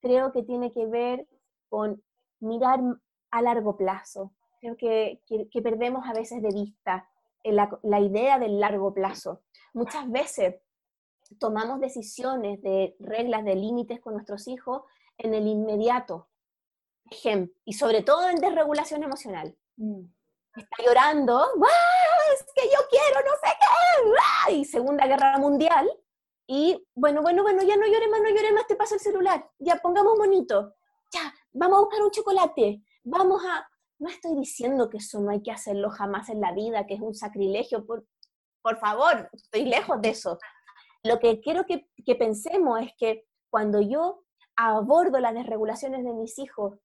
Creo 0.00 0.32
que 0.32 0.42
tiene 0.42 0.72
que 0.72 0.86
ver 0.86 1.28
con 1.68 2.02
mirar 2.40 2.80
a 3.30 3.42
largo 3.42 3.76
plazo. 3.76 4.32
Creo 4.60 4.76
que, 4.76 5.20
que, 5.26 5.62
perdemos 5.62 6.06
a 6.08 6.12
veces 6.12 6.42
de 6.42 6.48
vista 6.48 7.08
la, 7.44 7.78
la 7.82 8.00
idea 8.00 8.38
del 8.38 8.58
largo 8.58 8.92
plazo. 8.92 9.42
Muchas 9.72 10.10
veces 10.10 10.56
tomamos 11.38 11.80
decisiones 11.80 12.60
de 12.62 12.96
reglas, 12.98 13.44
de 13.44 13.54
límites 13.54 14.00
con 14.00 14.14
nuestros 14.14 14.48
hijos 14.48 14.82
en 15.18 15.34
el 15.34 15.46
inmediato. 15.46 16.28
Ejemplo, 17.10 17.54
y 17.64 17.74
sobre 17.74 18.02
todo 18.02 18.28
en 18.28 18.36
desregulación 18.36 19.02
emocional. 19.02 19.56
Mm. 19.76 20.02
Está 20.56 20.82
llorando, 20.84 21.46
es 22.34 22.46
que 22.54 22.68
yo 22.68 22.80
quiero, 22.90 23.20
no 23.20 23.36
sé 23.42 23.56
qué, 24.46 24.54
y 24.54 24.64
Segunda 24.64 25.06
Guerra 25.06 25.38
Mundial, 25.38 25.88
y 26.46 26.84
bueno, 26.94 27.22
bueno, 27.22 27.42
bueno, 27.42 27.62
ya 27.62 27.76
no 27.76 27.86
llore 27.86 28.08
más, 28.08 28.20
no 28.22 28.30
llore 28.30 28.52
más, 28.52 28.66
te 28.66 28.74
paso 28.74 28.94
el 28.94 29.00
celular, 29.00 29.48
ya 29.58 29.76
pongamos 29.76 30.16
bonito, 30.16 30.74
ya, 31.12 31.32
vamos 31.52 31.76
a 31.76 31.80
buscar 31.82 32.02
un 32.02 32.10
chocolate, 32.10 32.82
vamos 33.04 33.42
a... 33.44 33.68
No 34.00 34.08
estoy 34.08 34.36
diciendo 34.36 34.88
que 34.88 34.98
eso 34.98 35.20
no 35.20 35.30
hay 35.30 35.42
que 35.42 35.50
hacerlo 35.50 35.90
jamás 35.90 36.28
en 36.28 36.40
la 36.40 36.52
vida, 36.52 36.86
que 36.86 36.94
es 36.94 37.00
un 37.00 37.14
sacrilegio, 37.14 37.84
por, 37.84 38.06
por 38.62 38.78
favor, 38.78 39.28
estoy 39.32 39.64
lejos 39.64 40.00
de 40.00 40.10
eso. 40.10 40.38
Lo 41.08 41.18
que 41.18 41.40
quiero 41.40 41.64
que, 41.64 41.88
que 42.04 42.14
pensemos 42.14 42.80
es 42.80 42.92
que 42.98 43.24
cuando 43.50 43.80
yo 43.80 44.24
abordo 44.56 45.18
las 45.20 45.34
desregulaciones 45.34 46.04
de 46.04 46.12
mis 46.12 46.38
hijos 46.38 46.78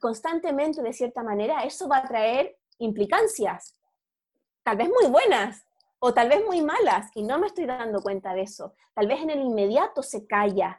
constantemente 0.00 0.82
de 0.82 0.92
cierta 0.92 1.22
manera, 1.22 1.62
eso 1.62 1.88
va 1.88 1.98
a 1.98 2.08
traer 2.08 2.58
implicancias, 2.78 3.76
tal 4.64 4.76
vez 4.76 4.88
muy 4.88 5.10
buenas 5.10 5.64
o 6.00 6.12
tal 6.12 6.28
vez 6.28 6.44
muy 6.44 6.62
malas, 6.62 7.10
y 7.14 7.22
no 7.22 7.38
me 7.38 7.48
estoy 7.48 7.66
dando 7.66 8.00
cuenta 8.00 8.32
de 8.32 8.42
eso. 8.42 8.74
Tal 8.94 9.08
vez 9.08 9.20
en 9.20 9.30
el 9.30 9.40
inmediato 9.40 10.02
se 10.02 10.26
calla, 10.26 10.78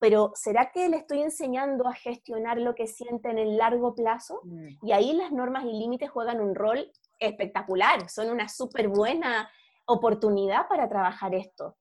pero 0.00 0.32
¿será 0.34 0.70
que 0.72 0.88
le 0.88 0.96
estoy 0.96 1.22
enseñando 1.22 1.86
a 1.86 1.94
gestionar 1.94 2.58
lo 2.58 2.74
que 2.74 2.88
siente 2.88 3.30
en 3.30 3.38
el 3.38 3.56
largo 3.56 3.94
plazo? 3.94 4.40
Mm. 4.42 4.68
Y 4.82 4.92
ahí 4.92 5.12
las 5.12 5.30
normas 5.30 5.64
y 5.64 5.72
límites 5.72 6.10
juegan 6.10 6.40
un 6.40 6.56
rol 6.56 6.90
espectacular, 7.20 8.08
son 8.08 8.30
una 8.30 8.48
súper 8.48 8.88
buena 8.88 9.48
oportunidad 9.86 10.68
para 10.68 10.88
trabajar 10.88 11.34
esto. 11.34 11.76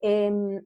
Em, 0.00 0.64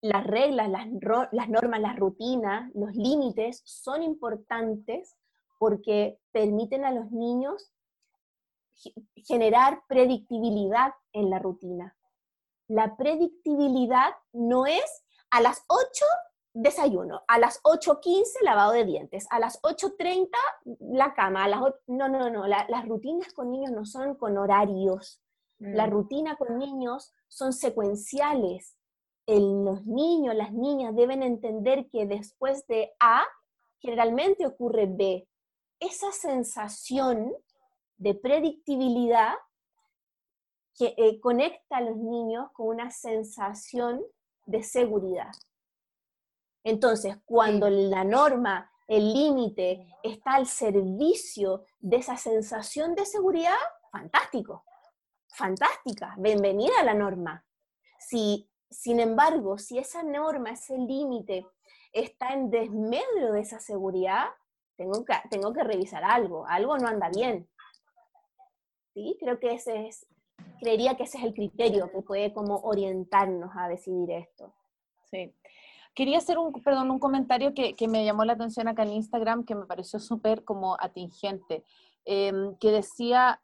las 0.00 0.26
reglas, 0.26 0.68
las, 0.68 0.86
las 1.32 1.48
normas, 1.48 1.80
las 1.80 1.96
rutinas, 1.96 2.70
los 2.74 2.94
límites 2.94 3.62
son 3.64 4.02
importantes 4.02 5.16
porque 5.58 6.18
permiten 6.32 6.84
a 6.84 6.92
los 6.92 7.10
niños 7.10 7.72
generar 9.16 9.82
predictibilidad 9.88 10.92
en 11.12 11.30
la 11.30 11.38
rutina. 11.38 11.96
La 12.68 12.96
predictibilidad 12.96 14.14
no 14.32 14.66
es 14.66 15.04
a 15.30 15.40
las 15.40 15.64
8 15.68 16.04
desayuno, 16.56 17.22
a 17.28 17.38
las 17.38 17.62
8.15 17.62 18.42
lavado 18.42 18.72
de 18.72 18.84
dientes, 18.84 19.26
a 19.30 19.38
las 19.38 19.60
8.30 19.62 20.28
la 20.80 21.14
cama, 21.14 21.46
no, 21.48 22.08
no, 22.08 22.30
no, 22.30 22.46
las 22.46 22.88
rutinas 22.88 23.32
con 23.34 23.50
niños 23.50 23.72
no 23.72 23.84
son 23.84 24.14
con 24.16 24.38
horarios. 24.38 25.20
La 25.58 25.86
mm. 25.86 25.90
rutina 25.90 26.36
con 26.36 26.58
niños 26.58 27.12
son 27.28 27.52
secuenciales, 27.52 28.76
los 29.26 29.84
niños, 29.86 30.34
las 30.34 30.52
niñas 30.52 30.94
deben 30.94 31.22
entender 31.22 31.88
que 31.90 32.06
después 32.06 32.66
de 32.66 32.92
A, 33.00 33.24
generalmente 33.80 34.46
ocurre 34.46 34.86
B. 34.86 35.28
Esa 35.80 36.12
sensación 36.12 37.32
de 37.96 38.14
predictibilidad 38.14 39.34
que 40.76 40.94
eh, 40.96 41.20
conecta 41.20 41.78
a 41.78 41.80
los 41.80 41.96
niños 41.96 42.50
con 42.52 42.68
una 42.68 42.90
sensación 42.90 44.02
de 44.44 44.62
seguridad. 44.62 45.32
Entonces, 46.62 47.16
cuando 47.24 47.68
la 47.70 48.04
norma, 48.04 48.70
el 48.86 49.12
límite 49.12 49.86
está 50.02 50.34
al 50.34 50.46
servicio 50.46 51.64
de 51.78 51.96
esa 51.96 52.16
sensación 52.16 52.94
de 52.94 53.06
seguridad, 53.06 53.56
fantástico, 53.90 54.64
fantástica, 55.36 56.14
bienvenida 56.18 56.72
a 56.80 56.84
la 56.84 56.94
norma. 56.94 57.44
Si 57.98 58.48
sin 58.70 59.00
embargo, 59.00 59.58
si 59.58 59.78
esa 59.78 60.02
norma, 60.02 60.50
ese 60.50 60.76
límite 60.76 61.46
está 61.92 62.32
en 62.32 62.50
desmedro 62.50 63.32
de 63.32 63.40
esa 63.40 63.60
seguridad, 63.60 64.26
tengo 64.76 65.04
que, 65.04 65.14
tengo 65.30 65.52
que 65.52 65.62
revisar 65.62 66.04
algo, 66.04 66.46
algo 66.46 66.76
no 66.78 66.88
anda 66.88 67.08
bien. 67.10 67.48
¿Sí? 68.94 69.16
Creo 69.20 69.38
que 69.38 69.52
ese 69.52 69.88
es, 69.88 70.06
creería 70.60 70.96
que 70.96 71.04
ese 71.04 71.18
es 71.18 71.24
el 71.24 71.34
criterio 71.34 71.90
que 71.90 72.02
puede 72.02 72.32
como 72.32 72.56
orientarnos 72.56 73.50
a 73.56 73.68
decidir 73.68 74.10
esto. 74.10 74.54
Sí. 75.10 75.34
Quería 75.94 76.18
hacer 76.18 76.38
un, 76.38 76.52
perdón, 76.52 76.90
un 76.90 76.98
comentario 76.98 77.54
que, 77.54 77.74
que 77.74 77.88
me 77.88 78.04
llamó 78.04 78.24
la 78.24 78.34
atención 78.34 78.68
acá 78.68 78.82
en 78.82 78.92
Instagram, 78.92 79.44
que 79.44 79.54
me 79.54 79.66
pareció 79.66 79.98
súper 79.98 80.44
como 80.44 80.76
atingente, 80.78 81.62
em, 82.04 82.56
que 82.56 82.70
decía, 82.70 83.40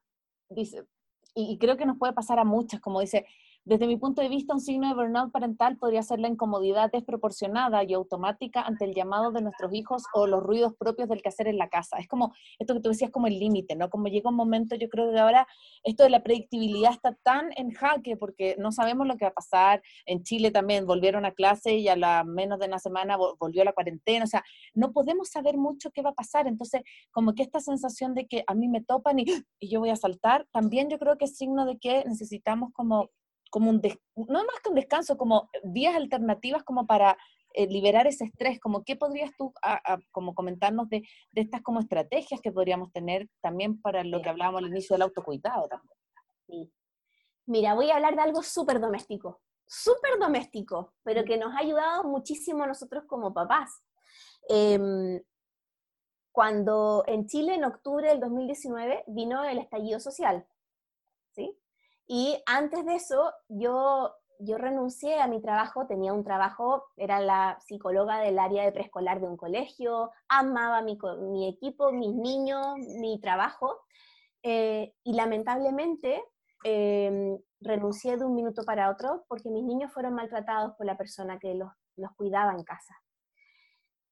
dice, 0.50 0.87
y, 1.34 1.58
creo 1.58 1.76
que 1.76 1.86
nos 1.86 1.98
puede 1.98 2.12
pasar 2.12 2.38
a 2.38 2.44
muchas, 2.44 2.80
como 2.80 3.00
dice, 3.00 3.26
desde 3.64 3.87
mi 3.87 3.96
punto 3.96 4.22
de 4.22 4.29
vista, 4.29 4.55
un 4.55 4.61
signo 4.61 4.88
de 4.88 4.94
burnout 4.94 5.31
parental 5.31 5.77
podría 5.77 6.03
ser 6.03 6.18
la 6.18 6.27
incomodidad 6.27 6.90
desproporcionada 6.90 7.85
y 7.85 7.92
automática 7.92 8.62
ante 8.62 8.85
el 8.85 8.92
llamado 8.92 9.31
de 9.31 9.40
nuestros 9.40 9.72
hijos 9.72 10.03
o 10.14 10.27
los 10.27 10.42
ruidos 10.42 10.75
propios 10.77 11.09
del 11.09 11.22
quehacer 11.22 11.46
en 11.46 11.59
la 11.59 11.68
casa. 11.68 11.98
Es 11.98 12.09
como 12.09 12.35
esto 12.59 12.75
que 12.75 12.81
tú 12.81 12.88
decías, 12.88 13.12
como 13.12 13.29
el 13.29 13.38
límite, 13.38 13.77
¿no? 13.77 13.88
Como 13.88 14.09
llega 14.09 14.31
un 14.31 14.37
momento, 14.37 14.75
yo 14.75 14.88
creo 14.88 15.12
que 15.12 15.18
ahora 15.20 15.46
esto 15.85 16.03
de 16.03 16.11
la 16.11 16.25
predictibilidad 16.25 16.90
está 16.90 17.14
tan 17.22 17.51
en 17.57 17.70
jaque 17.70 18.16
porque 18.16 18.57
no 18.59 18.72
sabemos 18.72 19.07
lo 19.07 19.16
que 19.16 19.27
va 19.27 19.31
a 19.31 19.35
pasar. 19.35 19.81
En 20.07 20.25
Chile 20.25 20.51
también 20.51 20.85
volvieron 20.85 21.25
a 21.25 21.31
clase 21.31 21.77
y 21.77 21.88
a 21.88 22.25
menos 22.25 22.59
de 22.59 22.66
una 22.66 22.81
semana 22.81 23.16
volvió 23.16 23.62
la 23.62 23.72
cuarentena. 23.72 24.25
O 24.25 24.29
sea, 24.29 24.42
no 24.75 24.92
podemos 24.92 25.29
saber 25.29 25.57
mucho 25.57 25.92
qué 25.92 26.03
va 26.03 26.11
a 26.11 26.14
pasar. 26.14 26.48
Entonces, 26.48 26.83
como 27.12 27.33
que 27.35 27.44
esta 27.44 27.61
sensación 27.61 28.14
de 28.14 28.27
que 28.27 28.42
a 28.44 28.55
mí 28.55 28.66
me 28.66 28.83
topan 28.83 29.20
y, 29.20 29.27
y 29.61 29.68
yo 29.68 29.79
voy 29.79 29.90
a 29.90 29.96
saltar, 29.96 30.48
también 30.51 30.90
yo 30.90 30.98
creo 30.98 31.16
que 31.16 31.27
es 31.27 31.37
signo 31.37 31.64
de 31.64 31.79
que 31.79 32.05
necesitamos 32.07 32.72
como 32.72 33.11
como 33.52 33.68
un, 33.68 33.82
no 34.16 34.44
más 34.44 34.60
que 34.62 34.70
un 34.70 34.74
descanso, 34.74 35.18
como 35.18 35.50
vías 35.62 35.94
alternativas 35.94 36.62
como 36.62 36.86
para 36.86 37.18
eh, 37.52 37.66
liberar 37.66 38.06
ese 38.06 38.24
estrés, 38.24 38.58
como 38.58 38.82
qué 38.82 38.96
podrías 38.96 39.30
tú 39.36 39.52
como 40.10 40.34
comentarnos 40.34 40.88
de, 40.88 41.02
de, 41.32 41.40
estas 41.42 41.60
como 41.60 41.80
estrategias 41.80 42.40
que 42.40 42.50
podríamos 42.50 42.90
tener 42.92 43.28
también 43.42 43.78
para 43.82 44.04
lo 44.04 44.22
que 44.22 44.30
hablábamos 44.30 44.62
al 44.62 44.68
inicio 44.68 44.94
del 44.94 45.02
autocuidado 45.02 45.68
también. 45.68 45.98
Sí. 46.46 46.72
Mira, 47.44 47.74
voy 47.74 47.90
a 47.90 47.96
hablar 47.96 48.16
de 48.16 48.22
algo 48.22 48.42
súper 48.42 48.80
doméstico, 48.80 49.42
súper 49.66 50.18
doméstico, 50.18 50.94
pero 51.02 51.22
que 51.24 51.36
nos 51.36 51.54
ha 51.54 51.58
ayudado 51.58 52.04
muchísimo 52.04 52.64
a 52.64 52.68
nosotros 52.68 53.04
como 53.06 53.34
papás. 53.34 53.84
Em, 54.48 55.20
cuando 56.32 57.04
en 57.06 57.26
Chile, 57.26 57.56
en 57.56 57.64
octubre 57.64 58.08
del 58.08 58.20
2019, 58.20 59.04
vino 59.08 59.44
el 59.44 59.58
estallido 59.58 60.00
social. 60.00 60.46
Y 62.06 62.42
antes 62.46 62.84
de 62.84 62.96
eso, 62.96 63.32
yo, 63.48 64.14
yo 64.38 64.58
renuncié 64.58 65.20
a 65.20 65.28
mi 65.28 65.40
trabajo, 65.40 65.86
tenía 65.86 66.12
un 66.12 66.24
trabajo, 66.24 66.84
era 66.96 67.20
la 67.20 67.58
psicóloga 67.60 68.18
del 68.20 68.38
área 68.38 68.64
de 68.64 68.72
preescolar 68.72 69.20
de 69.20 69.28
un 69.28 69.36
colegio, 69.36 70.10
amaba 70.28 70.82
mi, 70.82 70.98
mi 71.30 71.48
equipo, 71.48 71.92
mis 71.92 72.14
niños, 72.14 72.76
mi 73.00 73.20
trabajo, 73.20 73.80
eh, 74.42 74.92
y 75.04 75.12
lamentablemente 75.14 76.22
em, 76.64 77.38
renuncié 77.60 78.16
de 78.16 78.24
un 78.24 78.35
minuto 78.35 78.64
para 78.64 78.90
otro 78.90 79.24
porque 79.29 79.50
mis 79.50 79.64
niños 79.64 79.92
fueron 79.92 80.14
maltratados 80.14 80.74
por 80.77 80.87
la 80.87 80.96
persona 80.96 81.38
que 81.38 81.54
los, 81.54 81.70
los 81.96 82.12
cuidaba 82.16 82.52
en 82.52 82.64
casa. 82.64 82.94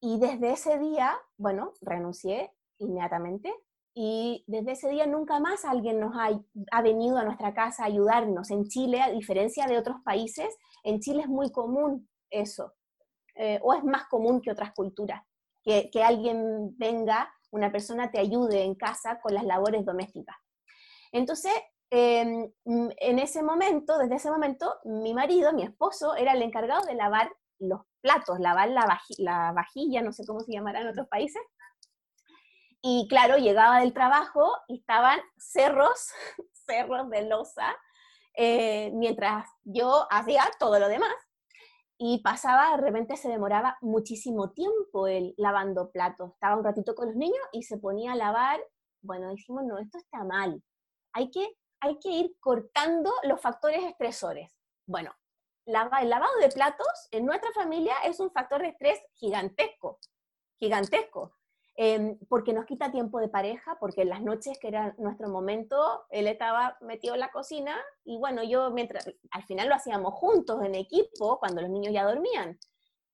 Y 0.01 0.19
desde 0.19 0.53
ese 0.53 0.79
día, 0.79 1.19
bueno, 1.37 1.75
renuncié 1.81 2.53
inmediatamente, 2.79 3.55
y 3.95 4.45
desde 4.47 4.73
ese 4.73 4.89
día 4.89 5.07
nunca 5.07 5.41
más 5.41 5.65
alguien 5.65 5.99
nos 5.99 6.15
ha, 6.15 6.31
ha, 6.71 6.83
venido 6.83 7.19
a 7.19 7.25
nuestra 7.25 7.55
casa 7.55 7.83
a 7.83 7.87
ayudarnos. 7.87 8.51
En 8.51 8.69
Chile, 8.69 9.03
a 9.03 9.11
diferencia 9.11 9.67
de 9.67 9.79
otros 9.79 9.97
países, 10.05 10.57
en 10.85 11.01
Chile 11.01 11.23
es 11.23 11.29
muy 11.29 11.51
común 11.51 12.09
eso, 12.31 12.75
eh, 13.35 13.59
o 13.63 13.75
es 13.75 13.83
más 13.85 14.05
común 14.09 14.41
que 14.41 14.53
otras 14.53 14.73
culturas, 14.75 15.23
que, 15.63 15.91
que, 15.91 16.05
alguien 16.05 16.77
venga, 16.79 17.33
una 17.51 17.73
persona 17.73 18.11
te 18.11 18.21
ayude 18.21 18.63
en 18.63 18.77
casa 18.77 19.21
con 19.21 19.35
las 19.35 19.45
labores 19.45 19.85
domésticas. 19.85 20.37
Entonces, 21.11 21.53
em, 21.91 22.49
en 22.65 23.19
ese 23.19 23.43
momento, 23.43 23.99
desde 23.99 24.15
ese 24.15 24.31
momento, 24.31 24.77
mi 24.85 25.13
marido, 25.13 25.53
mi 25.53 25.65
esposo, 25.65 26.15
era 26.15 26.33
el 26.33 26.43
encargado 26.43 26.87
de 26.87 26.95
lavar 26.95 27.33
los 27.59 27.81
platos, 28.01 28.39
lavar 28.39 28.69
la, 28.69 29.01
la 29.19 29.53
vajilla, 29.53 30.01
no 30.01 30.13
sé 30.13 30.25
cómo 30.25 30.41
se 30.41 30.53
llamará 30.53 30.81
en 30.81 30.89
otros 30.89 31.09
países, 31.09 31.43
y 32.83 33.07
claro, 33.09 33.37
llegaba 33.37 33.81
del 33.81 33.93
trabajo 33.93 34.51
y 34.69 34.79
estaban 34.79 35.21
cerros, 35.37 36.11
cerros 36.67 37.09
de 37.11 37.23
losa 37.23 37.77
eh, 38.35 38.91
mientras 38.95 39.49
yo 39.65 40.07
hacía 40.11 40.45
todo 40.59 40.79
lo 40.79 40.89
demás. 40.89 41.15
Y 41.99 42.23
pasaba, 42.23 42.77
de 42.77 42.83
repente 42.83 43.17
se 43.17 43.29
demoraba 43.29 43.77
muchísimo 43.83 44.53
tiempo 44.53 45.07
el 45.07 45.35
lavando 45.37 45.91
platos. 45.91 46.33
Estaba 46.33 46.57
un 46.57 46.65
ratito 46.65 46.95
con 46.95 47.09
los 47.09 47.17
niños 47.17 47.43
y 47.53 47.63
se 47.65 47.77
ponía 47.77 48.13
a 48.13 48.17
lavar. 48.17 48.59
Bueno, 49.03 49.29
dijimos, 49.31 49.65
no, 49.65 49.79
esto 49.79 49.99
está 49.99 50.25
mal. 50.25 50.63
Hay 51.13 51.31
que, 51.31 51.47
hay 51.81 51.99
que 51.99 52.09
ir 52.09 52.37
cortando 52.41 53.13
los 53.25 53.41
factores 53.41 53.85
estresores. 53.85 54.51
Bueno, 54.87 55.15
el 55.67 56.09
lavado 56.09 56.37
de 56.41 56.49
platos 56.49 57.09
en 57.11 57.27
nuestra 57.27 57.53
familia 57.53 57.95
es 58.05 58.19
un 58.19 58.31
factor 58.31 58.63
de 58.63 58.69
estrés 58.69 58.99
gigantesco, 59.17 59.99
gigantesco. 60.59 61.35
Em, 61.83 62.19
porque 62.29 62.53
nos 62.53 62.67
quita 62.67 62.93
tiempo 62.93 63.21
de 63.21 63.31
pareja, 63.31 63.79
porque 63.81 64.03
en 64.03 64.11
las 64.11 64.21
noches, 64.21 64.59
que 64.59 64.69
era 64.69 64.95
nuestro 64.99 65.31
momento, 65.31 66.05
él 66.11 66.27
estaba 66.27 66.77
metido 66.83 67.15
en 67.15 67.21
la 67.21 67.31
cocina 67.31 67.75
y 68.05 68.19
bueno, 68.19 68.43
yo 68.43 68.71
mientras, 68.71 69.11
al 69.31 69.45
final 69.45 69.67
lo 69.67 69.77
hacíamos 69.77 70.13
juntos 70.13 70.63
en 70.63 70.75
equipo, 70.75 71.39
cuando 71.39 71.63
los 71.63 71.71
niños 71.71 71.95
ya 71.95 72.05
dormían, 72.05 72.59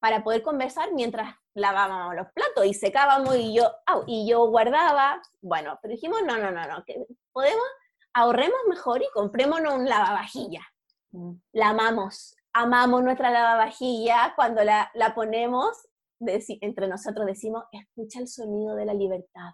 para 0.01 0.25
poder 0.25 0.43
conversar 0.43 0.93
mientras 0.93 1.33
lavábamos 1.55 2.17
los 2.17 2.27
platos 2.33 2.67
y 2.67 2.75
secábamos 2.75 3.37
y 3.37 3.55
yo, 3.55 3.71
y 4.09 4.29
yo 4.29 4.45
guardaba, 4.49 5.23
bueno, 5.41 5.79
pero 5.81 5.95
dijimos, 5.95 6.23
no, 6.27 6.37
no, 6.37 6.51
no, 6.51 6.67
no, 6.67 6.85
que 6.85 7.07
podemos, 7.31 7.67
ahorremos 8.15 8.59
mejor 8.69 9.01
y 9.01 9.07
comprémonos 9.15 9.75
un 9.75 9.89
lavavajilla. 9.89 10.63
Mm. 11.13 11.35
La 11.53 11.69
amamos, 11.69 12.35
amamos 12.53 13.05
nuestra 13.05 13.31
lavavajilla 13.31 14.33
cuando 14.35 14.65
la, 14.65 14.91
la 14.95 15.15
ponemos 15.15 15.87
entre 16.21 16.89
nosotros 16.89 17.27
decimos, 17.27 17.65
escucha 17.73 18.21
el 18.21 18.29
sonido 18.29 18.75
de 18.75 18.85
la 18.85 18.95
libertad. 18.95 19.51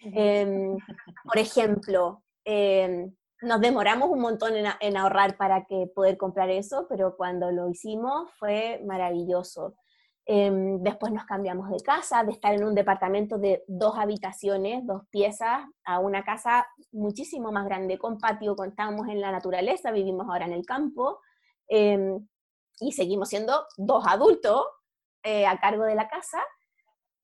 Em, 0.00 0.76
por 1.24 1.38
ejemplo, 1.38 2.22
em, 2.44 3.14
nos 3.42 3.60
demoramos 3.60 4.08
un 4.10 4.20
montón 4.20 4.52
en, 4.56 4.96
ahorrar 4.96 5.36
para 5.36 5.64
que 5.64 5.88
poder 5.94 6.16
comprar 6.16 6.50
eso, 6.50 6.86
pero 6.88 7.16
cuando 7.16 7.50
lo 7.50 7.68
hicimos 7.68 8.30
fue 8.38 8.80
maravilloso. 8.86 9.74
Em, 10.24 10.80
después 10.80 11.12
nos 11.12 11.24
cambiamos 11.24 11.68
de 11.68 11.80
casa, 11.80 12.22
de 12.22 12.30
estar 12.30 12.54
en 12.54 12.62
un 12.62 12.76
departamento 12.76 13.38
de 13.38 13.64
dos 13.66 13.98
habitaciones, 13.98 14.86
dos 14.86 15.02
piezas, 15.10 15.64
a 15.84 15.98
una 15.98 16.22
casa 16.22 16.64
muchísimo 16.92 17.50
más 17.50 17.64
grande, 17.64 17.98
con 17.98 18.18
patio, 18.18 18.54
contamos 18.54 19.08
en 19.08 19.20
la 19.20 19.32
naturaleza, 19.32 19.90
vivimos 19.90 20.28
ahora 20.28 20.46
en 20.46 20.52
el 20.52 20.64
campo, 20.64 21.18
y 21.68 22.92
seguimos 22.92 23.28
siendo 23.28 23.66
dos 23.76 24.04
adultos 24.06 24.66
eh, 25.22 25.46
a 25.46 25.58
cargo 25.58 25.84
de 25.84 25.94
la 25.94 26.08
casa, 26.08 26.42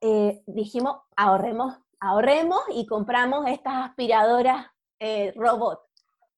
eh, 0.00 0.42
dijimos, 0.46 1.00
ahorremos, 1.16 1.76
ahorremos 2.00 2.60
y 2.70 2.86
compramos 2.86 3.46
estas 3.48 3.88
aspiradoras 3.88 4.66
eh, 5.00 5.32
robot. 5.36 5.80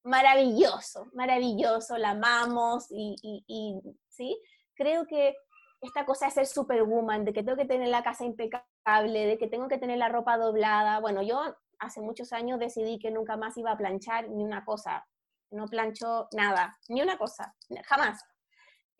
Maravilloso, 0.02 1.10
maravilloso, 1.12 1.98
la 1.98 2.10
amamos 2.10 2.86
y, 2.90 3.82
¿sí? 4.08 4.40
Creo 4.74 5.06
que 5.06 5.36
esta 5.82 6.06
cosa 6.06 6.26
de 6.26 6.32
ser 6.32 6.46
superwoman, 6.46 7.24
de 7.24 7.34
que 7.34 7.42
tengo 7.42 7.56
que 7.56 7.66
tener 7.66 7.88
la 7.88 8.02
casa 8.02 8.24
impecable, 8.24 9.26
de 9.26 9.36
que 9.38 9.46
tengo 9.46 9.68
que 9.68 9.78
tener 9.78 9.98
la 9.98 10.08
ropa 10.08 10.38
doblada. 10.38 11.00
Bueno, 11.00 11.20
yo 11.22 11.42
hace 11.78 12.00
muchos 12.00 12.32
años 12.32 12.58
decidí 12.58 12.98
que 12.98 13.10
nunca 13.10 13.36
más 13.36 13.56
iba 13.58 13.72
a 13.72 13.76
planchar 13.76 14.30
ni 14.30 14.42
una 14.42 14.64
cosa. 14.64 15.06
No 15.50 15.66
plancho 15.66 16.28
nada, 16.32 16.78
ni 16.88 17.02
una 17.02 17.18
cosa, 17.18 17.54
jamás. 17.84 18.24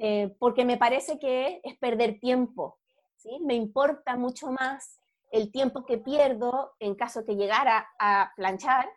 Eh, 0.03 0.35
porque 0.39 0.65
me 0.65 0.79
parece 0.79 1.19
que 1.19 1.61
es 1.63 1.77
perder 1.77 2.19
tiempo, 2.21 2.79
¿sí? 3.17 3.39
Me 3.43 3.53
importa 3.55 4.17
mucho 4.17 4.51
más 4.51 4.99
el 5.31 5.53
tiempo 5.53 5.85
que 5.85 5.99
pierdo 5.99 6.73
en 6.79 6.95
caso 6.95 7.27
que 7.27 7.37
llegara 7.37 7.87
a 7.99 8.33
planchar 8.35 8.89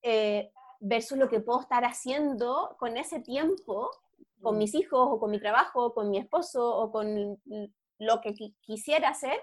eh, 0.00 0.50
versus 0.80 1.18
lo 1.18 1.28
que 1.28 1.40
puedo 1.40 1.60
estar 1.60 1.84
haciendo 1.84 2.74
con 2.78 2.96
ese 2.96 3.20
tiempo, 3.20 3.90
con 4.40 4.56
mis 4.56 4.74
hijos 4.74 5.08
o 5.10 5.20
con 5.20 5.30
mi 5.30 5.38
trabajo, 5.38 5.92
con 5.92 6.08
mi 6.08 6.16
esposo 6.16 6.74
o 6.74 6.90
con 6.90 7.38
lo 7.98 8.20
que 8.22 8.34
quisiera 8.62 9.10
hacer. 9.10 9.38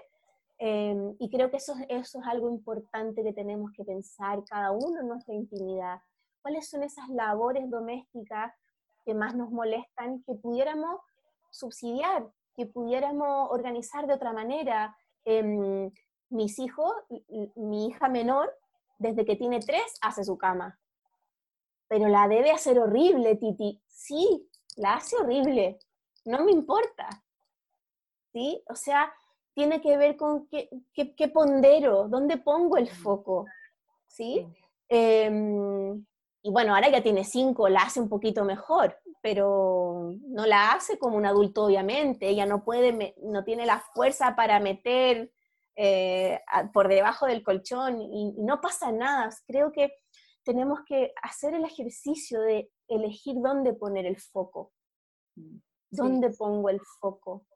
Em, 0.58 1.14
y 1.20 1.30
creo 1.30 1.48
que 1.48 1.58
eso, 1.58 1.74
eso 1.88 2.18
es 2.18 2.26
algo 2.26 2.50
importante 2.50 3.22
que 3.22 3.32
tenemos 3.32 3.70
que 3.70 3.84
pensar 3.84 4.42
cada 4.50 4.72
uno 4.72 5.00
en 5.00 5.06
nuestra 5.06 5.32
intimidad. 5.32 6.00
¿Cuáles 6.42 6.68
son 6.68 6.82
esas 6.82 7.08
labores 7.08 7.70
domésticas 7.70 8.52
que 9.08 9.14
más 9.14 9.34
nos 9.34 9.50
molestan, 9.50 10.22
que 10.24 10.34
pudiéramos 10.34 11.00
subsidiar, 11.48 12.30
que 12.54 12.66
pudiéramos 12.66 13.48
organizar 13.50 14.06
de 14.06 14.12
otra 14.12 14.34
manera. 14.34 14.94
Em, 15.24 15.90
mis 16.28 16.58
hijos, 16.58 16.92
mi 17.56 17.86
hija 17.86 18.10
menor, 18.10 18.54
desde 18.98 19.24
que 19.24 19.34
tiene 19.34 19.60
tres, 19.60 19.94
hace 20.02 20.24
su 20.24 20.36
cama. 20.36 20.78
Pero 21.88 22.08
la 22.08 22.28
debe 22.28 22.50
hacer 22.50 22.78
horrible, 22.78 23.36
Titi. 23.36 23.80
Sí, 23.86 24.46
la 24.76 24.96
hace 24.96 25.16
horrible. 25.16 25.78
No 26.26 26.44
me 26.44 26.52
importa. 26.52 27.08
¿Sí? 28.34 28.62
O 28.68 28.74
sea, 28.74 29.10
tiene 29.54 29.80
que 29.80 29.96
ver 29.96 30.18
con 30.18 30.48
qué, 30.48 30.68
qué, 30.92 31.28
pondero, 31.28 32.08
dónde 32.08 32.36
pongo 32.36 32.76
el 32.76 32.90
foco. 32.90 33.46
¿Sí? 34.06 34.46
Em, 34.90 36.04
y 36.42 36.50
bueno, 36.50 36.74
ahora 36.74 36.88
ya 36.88 37.02
tiene 37.02 37.24
cinco, 37.24 37.68
la 37.68 37.82
hace 37.82 38.00
un 38.00 38.08
poquito 38.08 38.44
mejor, 38.44 38.96
pero 39.22 40.14
no 40.28 40.46
la 40.46 40.72
hace 40.72 40.98
como 40.98 41.16
un 41.16 41.26
adulto, 41.26 41.64
obviamente. 41.64 42.28
Ella 42.28 42.46
no 42.46 42.64
puede, 42.64 43.14
no 43.22 43.44
tiene 43.44 43.66
la 43.66 43.80
fuerza 43.80 44.36
para 44.36 44.60
meter 44.60 45.32
eh, 45.76 46.40
por 46.72 46.88
debajo 46.88 47.26
del 47.26 47.42
colchón 47.42 48.00
y, 48.00 48.34
no 48.38 48.60
pasa 48.60 48.92
nada. 48.92 49.30
Creo 49.46 49.72
que 49.72 49.92
tenemos 50.44 50.80
que 50.86 51.12
hacer 51.22 51.54
el 51.54 51.64
ejercicio 51.64 52.40
de 52.40 52.70
elegir 52.86 53.36
dónde 53.42 53.74
poner 53.74 54.06
el 54.06 54.18
foco. 54.18 54.72
¿Dónde 55.90 56.30
pongo 56.30 56.68
el 56.68 56.80
foco? 57.00 57.46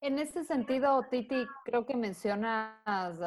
En 0.00 0.18
ese 0.18 0.44
sentido, 0.44 1.04
Titi, 1.10 1.46
creo 1.64 1.84
que 1.84 1.96
mencionas 1.96 3.18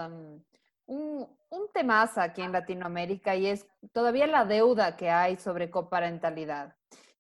un, 0.92 1.26
un 1.50 1.72
temazo 1.74 2.20
aquí 2.20 2.42
en 2.42 2.52
Latinoamérica 2.52 3.36
y 3.36 3.48
es 3.48 3.66
todavía 3.94 4.28
la 4.28 4.44
deuda 4.44 4.98
que 4.98 5.10
hay 5.10 5.38
sobre 5.38 5.72
coparentalidad. 5.72 6.76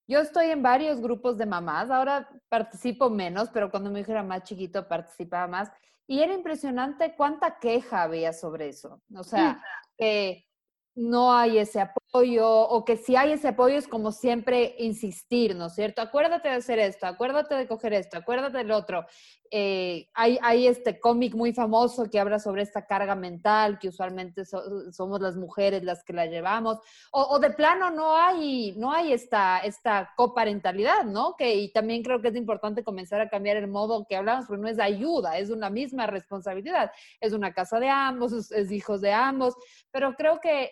Yo 0.07 0.19
estoy 0.19 0.47
en 0.47 0.61
varios 0.61 0.99
grupos 0.99 1.37
de 1.37 1.45
mamás, 1.45 1.89
ahora 1.89 2.29
participo 2.49 3.09
menos, 3.09 3.49
pero 3.49 3.71
cuando 3.71 3.89
mi 3.89 4.01
hijo 4.01 4.11
era 4.11 4.23
más 4.23 4.43
chiquito 4.43 4.87
participaba 4.89 5.47
más. 5.47 5.71
Y 6.05 6.19
era 6.19 6.33
impresionante 6.33 7.15
cuánta 7.15 7.59
queja 7.59 8.03
había 8.03 8.33
sobre 8.33 8.67
eso. 8.67 9.01
O 9.15 9.23
sea, 9.23 9.63
que 9.97 10.45
no 10.95 11.33
hay 11.33 11.57
ese 11.57 11.79
apoyo 11.79 12.49
o 12.49 12.83
que 12.83 12.97
si 12.97 13.15
hay 13.15 13.31
ese 13.31 13.49
apoyo 13.49 13.77
es 13.77 13.87
como 13.87 14.11
siempre 14.11 14.75
insistir, 14.79 15.55
¿no 15.55 15.67
es 15.67 15.75
cierto? 15.75 16.01
Acuérdate 16.01 16.49
de 16.49 16.55
hacer 16.55 16.79
esto, 16.79 17.05
acuérdate 17.05 17.55
de 17.55 17.67
coger 17.67 17.93
esto, 17.93 18.17
acuérdate 18.17 18.57
del 18.57 18.71
otro. 18.71 19.05
Eh, 19.53 20.07
hay, 20.13 20.39
hay, 20.41 20.67
este 20.67 20.97
cómic 20.97 21.35
muy 21.35 21.51
famoso 21.51 22.09
que 22.09 22.21
habla 22.21 22.39
sobre 22.39 22.61
esta 22.61 22.85
carga 22.85 23.15
mental 23.15 23.79
que 23.79 23.89
usualmente 23.89 24.45
somos 24.45 25.19
las 25.19 25.35
mujeres 25.35 25.83
las 25.83 26.05
que 26.05 26.13
la 26.13 26.25
llevamos 26.25 26.77
o, 27.11 27.21
o, 27.21 27.37
de 27.37 27.49
plano 27.49 27.91
no 27.91 28.15
hay 28.15 28.73
no 28.77 28.93
hay 28.93 29.11
esta 29.11 29.59
esta 29.59 30.13
coparentalidad 30.15 31.03
no 31.03 31.35
que 31.37 31.53
y 31.53 31.69
también 31.73 32.01
creo 32.01 32.21
que 32.21 32.29
es 32.29 32.35
importante 32.37 32.81
comenzar 32.81 33.19
a 33.19 33.27
cambiar 33.27 33.57
el 33.57 33.67
modo 33.67 34.05
que 34.07 34.15
hablamos 34.15 34.45
porque 34.45 34.61
no 34.61 34.69
es 34.69 34.79
ayuda 34.79 35.37
es 35.37 35.49
una 35.49 35.69
misma 35.69 36.07
responsabilidad. 36.07 36.89
Es 37.19 37.33
una 37.33 37.51
casa 37.53 37.77
de 37.81 37.89
ambos 37.89 38.31
es, 38.31 38.53
es 38.53 38.71
hijos 38.71 39.01
de 39.01 39.11
ambos 39.11 39.55
pero 39.91 40.15
creo 40.15 40.39
que 40.39 40.71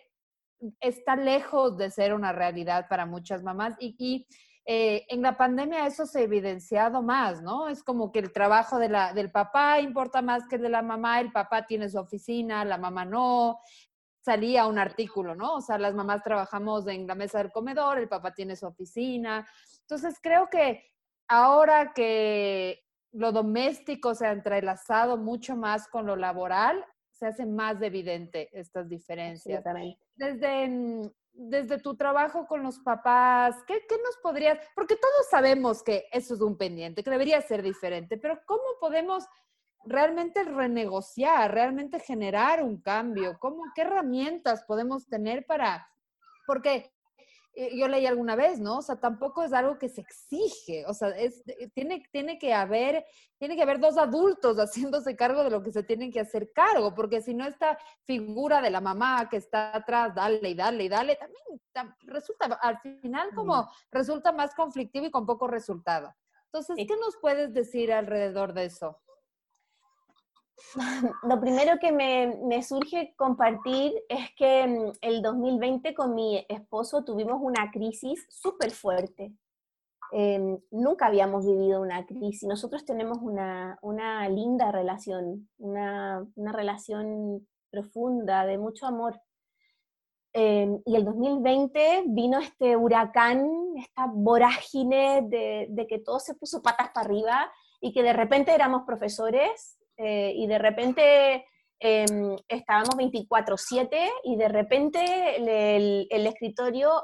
está 0.80 1.16
lejos 1.16 1.78
de 1.78 1.90
ser 1.92 2.14
una 2.14 2.32
realidad 2.32 2.88
para 2.90 3.06
muchas 3.06 3.44
mamás 3.44 3.76
y, 3.80 4.28
eh, 4.72 5.08
en 5.10 5.24
la 5.24 5.36
pandemia 5.36 5.88
eso 5.88 6.06
se 6.06 6.20
ha 6.20 6.22
evidenciado 6.22 7.02
más, 7.02 7.42
¿no? 7.42 7.70
Es 7.70 7.82
como 7.82 8.12
que 8.12 8.20
el 8.20 8.32
trabajo 8.32 8.78
de 8.78 8.88
la, 8.88 9.14
del 9.14 9.32
papá 9.32 9.80
importa 9.80 10.22
más 10.22 10.48
que 10.48 10.58
el 10.58 10.62
de 10.62 10.70
la 10.70 10.84
mamá, 10.84 11.20
el 11.20 11.32
papá 11.32 11.66
tiene 11.66 11.90
su 11.90 11.98
oficina, 11.98 12.64
la 12.64 12.78
mamá 12.78 13.04
no. 13.04 13.58
Salía 14.22 14.68
un 14.68 14.78
artículo, 14.78 15.34
¿no? 15.34 15.56
O 15.56 15.62
sea, 15.62 15.80
las 15.80 15.96
mamás 15.96 16.22
trabajamos 16.22 16.86
en 16.86 17.08
la 17.08 17.16
mesa 17.16 17.40
del 17.40 17.52
comedor, 17.52 17.98
el 17.98 18.08
papá 18.08 18.32
tiene 18.36 18.56
su 18.56 18.68
oficina. 18.68 19.44
Entonces, 19.82 20.20
creo 20.22 20.50
que 20.52 20.84
ahora 21.28 21.92
que 21.92 22.84
lo 23.12 23.32
doméstico 23.32 24.14
se 24.14 24.28
ha 24.28 24.32
entrelazado 24.32 25.18
mucho 25.18 25.56
más 25.56 25.88
con 25.88 26.06
lo 26.06 26.16
laboral, 26.16 26.86
se 27.10 27.26
hace 27.26 27.48
más 27.48 27.82
evidente 27.82 28.52
estas 28.54 28.88
diferencias. 28.88 29.64
Desde, 30.16 31.12
desde 31.42 31.80
tu 31.80 31.96
trabajo 31.96 32.46
con 32.48 32.64
los 32.64 32.80
papás, 32.80 33.56
¿qué, 33.66 33.86
¿qué, 33.88 33.96
nos 34.04 34.18
podrías, 34.18 34.60
porque 34.76 34.98
todos 34.98 35.30
sabemos 35.30 35.82
que 35.82 36.06
eso 36.12 36.34
es 36.34 36.42
un 36.42 36.58
pendiente, 36.58 37.02
que 37.02 37.10
debería 37.10 37.42
ser 37.42 37.64
diferente, 37.64 38.18
pero 38.18 38.42
¿cómo 38.46 38.64
podemos 38.82 39.26
realmente 39.86 40.44
renegociar, 40.44 41.54
realmente 41.54 42.02
generar 42.02 42.62
un 42.62 42.82
cambio? 42.82 43.38
¿Cómo, 43.40 43.64
¿Qué 43.74 43.84
herramientas 43.84 44.66
podemos 44.66 45.08
tener 45.08 45.46
para, 45.46 45.90
porque 46.46 46.92
yo 47.56 47.88
leí 47.88 48.06
alguna 48.06 48.36
vez, 48.36 48.60
¿no? 48.60 48.78
O 48.78 48.82
sea, 48.82 49.00
tampoco 49.00 49.44
es 49.44 49.54
algo 49.54 49.78
que 49.78 49.90
se 49.90 50.02
exige, 50.02 50.86
o 50.86 50.94
sea, 50.94 51.10
es, 51.10 51.44
tiene, 51.74 52.04
tiene, 52.12 52.38
que 52.38 52.54
haber, 52.54 53.06
tiene 53.38 53.56
que 53.56 53.62
haber 53.62 53.80
dos 53.80 53.98
adultos 53.98 54.58
haciéndose 54.92 55.16
cargo 55.16 55.44
de 55.44 55.50
lo 55.50 55.64
que 55.64 55.72
se 55.72 55.84
tienen 55.84 56.12
que 56.12 56.20
hacer 56.20 56.52
cargo, 56.54 56.94
porque 56.94 57.22
si 57.22 57.34
no 57.34 57.46
esta 57.46 57.78
figura 58.06 58.62
de 58.62 58.70
la 58.70 58.82
mamá 58.82 59.28
que 59.30 59.38
está 59.38 59.76
atrás, 59.76 60.14
dale 60.16 60.50
y 60.50 60.56
dale 60.56 60.84
y 60.84 60.90
dale, 60.90 61.18
también 61.72 61.96
resulta, 62.02 62.46
al 62.62 62.80
final 63.02 63.30
como 63.36 63.70
resulta 63.92 64.32
más 64.32 64.54
conflictivo 64.56 65.06
y 65.06 65.12
con 65.12 65.26
poco 65.26 65.48
resultado. 65.48 66.14
Entonces, 66.46 66.78
¿qué 66.88 66.98
nos 66.98 67.18
puedes 67.18 67.54
decir 67.54 67.94
alrededor 67.94 68.54
de 68.54 68.66
eso? 68.66 69.00
Lo 71.24 71.40
primero 71.40 71.80
que 71.80 71.92
me, 71.92 72.62
surge 72.64 73.14
compartir 73.16 73.94
es 74.10 74.30
que 74.36 74.68
mm, 74.68 74.92
el 75.02 75.22
2020 75.22 75.94
con 75.94 76.14
mi 76.14 76.46
esposo 76.50 77.04
tuvimos 77.04 77.40
una 77.42 77.72
crisis 77.72 78.26
súper 78.30 78.72
fuerte. 78.72 79.34
Em, 80.12 80.58
nunca 80.72 81.08
habíamos 81.08 81.46
vivido 81.46 81.82
una 81.82 82.06
crisis. 82.06 82.44
Nosotros 82.44 82.84
tenemos 82.86 83.20
una, 83.22 83.78
linda 84.30 84.72
relación, 84.72 85.50
una, 85.58 86.26
relación 86.36 87.48
profunda, 87.70 88.46
de 88.46 88.58
mucho 88.58 88.88
amor. 88.88 89.22
Em, 90.34 90.82
y 90.86 90.96
el 90.96 91.06
2020 91.06 92.04
vino 92.08 92.40
este 92.40 92.76
huracán, 92.76 93.50
esta 93.78 94.08
vorágine 94.08 95.24
de, 95.28 95.68
de 95.70 95.88
que 95.88 96.00
todo 96.00 96.20
se 96.20 96.36
puso 96.36 96.62
patas 96.62 96.92
para 96.92 97.06
arriba 97.06 97.52
y 97.82 97.94
que 97.94 98.04
de 98.04 98.14
repente 98.14 98.54
éramos 98.54 98.84
profesores 98.86 99.79
eh, 100.00 100.32
y 100.34 100.48
de 100.48 100.58
repente 100.58 101.46
em, 101.80 102.38
estábamos 102.48 102.96
24/7 102.96 104.10
y 104.24 104.38
de 104.38 104.48
repente 104.48 105.36
el, 105.38 106.28
escritorio, 106.28 107.04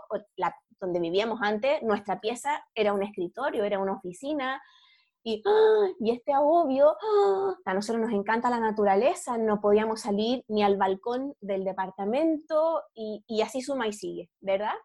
donde 0.79 0.99
vivíamos 1.01 1.39
antes, 1.41 1.83
nuestra 1.83 2.21
pieza 2.21 2.65
era 2.73 2.93
un 2.93 3.03
escritorio, 3.03 3.65
era 3.65 3.79
una 3.79 3.93
oficina, 3.93 4.61
y, 5.23 5.43
¡ah! 5.45 5.87
y 5.99 6.11
este 6.11 6.31
agobio, 6.31 6.89
¡ah! 6.89 7.55
a 7.65 7.73
nosotros 7.73 8.01
nos 8.05 8.13
encanta 8.13 8.49
la 8.49 8.59
naturaleza, 8.59 9.37
no 9.37 9.59
podíamos 9.59 10.01
salir 10.01 10.45
ni 10.47 10.63
al 10.63 10.77
balcón 10.77 11.35
del 11.41 11.65
departamento 11.65 12.81
y, 12.93 13.23
y 13.27 13.41
así 13.41 13.61
suma 13.61 13.87
y 13.87 13.93
sigue, 13.93 14.29
¿verdad? 14.39 14.75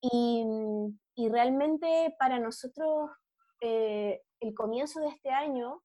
Y, 0.00 0.44
y 1.14 1.28
realmente 1.28 2.14
para 2.18 2.40
nosotros 2.40 3.10
eh, 3.60 4.20
el 4.40 4.54
comienzo 4.54 5.00
de 5.00 5.08
este 5.08 5.30
año 5.30 5.82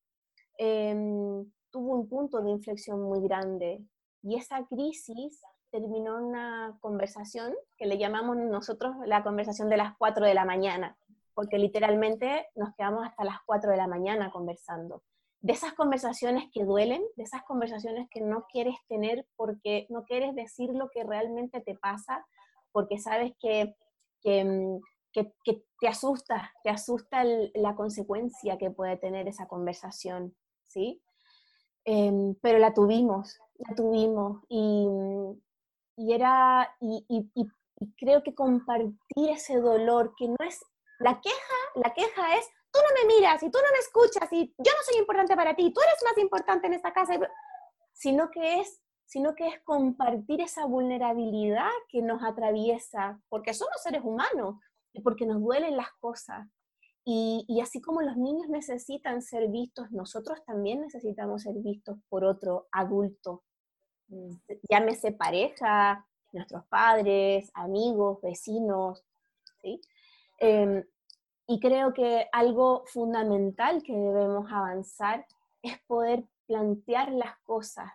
Em, 0.64 1.51
tuvo 1.72 1.95
un 1.95 2.07
punto 2.07 2.39
de 2.39 2.51
inflexión 2.51 3.01
muy 3.01 3.20
grande 3.20 3.84
y 4.22 4.36
esa 4.36 4.64
crisis 4.68 5.41
terminó 5.72 6.20
en 6.20 6.26
una 6.26 6.78
conversación 6.82 7.55
que 7.78 7.88
le 7.88 7.97
llamamos 7.97 8.38
nosotros 8.38 8.93
la 9.07 9.24
conversación 9.24 9.70
de 9.70 9.78
las 9.78 9.97
4 9.97 10.24
de 10.24 10.36
la 10.36 10.45
mañana, 10.45 10.95
porque 11.34 11.57
literalmente 11.57 12.45
nos 12.53 12.76
quedamos 12.76 13.07
hasta 13.07 13.24
las 13.24 13.38
4 13.47 13.72
de 13.72 13.78
la 13.78 13.88
mañana 13.88 14.30
conversando. 14.32 15.01
De 15.39 15.53
esas 15.53 15.74
conversaciones 15.74 16.43
que 16.53 16.64
duelen, 16.64 17.01
de 17.16 17.24
esas 17.24 17.41
conversaciones 17.41 18.07
que 18.12 18.22
no 18.22 18.45
quieres 18.45 18.76
tener 18.88 19.26
porque 19.36 19.88
no 19.89 20.03
quieres 20.03 20.36
decir 20.36 20.70
lo 20.76 20.91
que 20.91 21.03
realmente 21.03 21.62
te 21.62 21.74
pasa, 21.74 22.24
porque 22.72 22.99
sabes 22.99 23.34
que, 23.39 23.76
que, 24.22 24.45
mm, 24.45 24.80
te 25.80 25.88
asusta, 25.88 26.53
te 26.64 26.70
asusta 26.70 27.24
la 27.55 27.74
consecuencia 27.74 28.59
que 28.59 28.70
puede 28.70 28.95
tener 28.97 29.28
esa 29.28 29.47
conversación. 29.47 30.36
¿Sí? 30.72 31.02
Em, 31.86 32.36
pero 32.42 32.60
la 32.60 32.74
tuvimos, 32.74 33.40
la 33.58 33.76
tuvimos 33.76 34.44
y, 34.50 34.88
y 35.98 36.14
era, 36.14 36.76
y, 36.80 37.06
y, 37.10 37.48
creo 37.98 38.22
que 38.22 38.36
compartir 38.36 39.30
ese 39.30 39.60
dolor, 39.60 40.14
que 40.16 40.28
no 40.28 40.36
es, 40.48 40.64
la 41.00 41.20
queja, 41.20 41.60
la 41.76 41.94
queja 41.94 42.38
es, 42.38 42.48
tú 42.72 42.80
no 42.80 43.02
me 43.02 43.16
miras 43.16 43.42
y 43.42 43.50
tú 43.50 43.58
no 43.58 43.72
me 43.72 43.80
escuchas 43.80 44.32
y 44.32 44.54
yo 44.58 44.72
no 44.72 44.84
soy 44.84 45.00
importante 45.00 45.36
para 45.36 45.56
ti, 45.56 45.74
tú 45.74 45.82
eres 45.82 46.04
más 46.04 46.18
importante 46.20 46.68
en 46.68 46.76
esta 46.76 46.94
casa, 46.94 47.20
sino 47.94 48.30
que 48.30 48.60
es 48.60 48.82
sino 49.06 49.36
que 49.36 49.46
es 49.46 49.60
compartir 49.66 50.40
esa 50.40 50.64
vulnerabilidad 50.64 51.70
que 51.90 52.02
nos 52.02 52.24
atraviesa, 52.24 53.20
porque 53.28 53.54
somos 53.54 53.84
seres 53.84 54.04
humanos, 54.06 54.56
y 54.94 55.02
porque 55.02 55.26
nos 55.26 55.42
duelen 55.42 55.78
las 55.78 55.92
cosas, 56.00 56.48
y, 57.04 57.60
así 57.62 57.82
como 57.82 58.02
los 58.02 58.16
niños 58.16 58.47
necesitan 58.49 59.22
ser 59.22 59.49
vistos, 59.49 59.91
nosotros 59.91 60.43
también 60.45 60.82
necesitamos 60.82 61.43
ser 61.43 61.56
vistos 61.56 61.97
por 62.10 62.24
otro 62.24 62.68
adulto, 62.72 63.43
mm, 64.08 64.34
llámese 64.70 65.12
pareja, 65.12 66.06
nuestros 66.32 66.66
padres, 66.68 67.49
amigos, 67.54 68.22
vecinos, 68.22 69.04
¿sí? 69.62 69.82
Em, 70.39 70.84
y 71.47 71.60
creo 71.60 71.93
que 71.93 72.28
algo 72.32 72.84
fundamental 72.86 73.84
que 73.84 73.93
debemos 73.93 74.52
avanzar 74.52 75.26
es 75.62 75.80
poder 75.88 76.24
plantear 76.47 77.12
las 77.12 77.38
cosas 77.39 77.91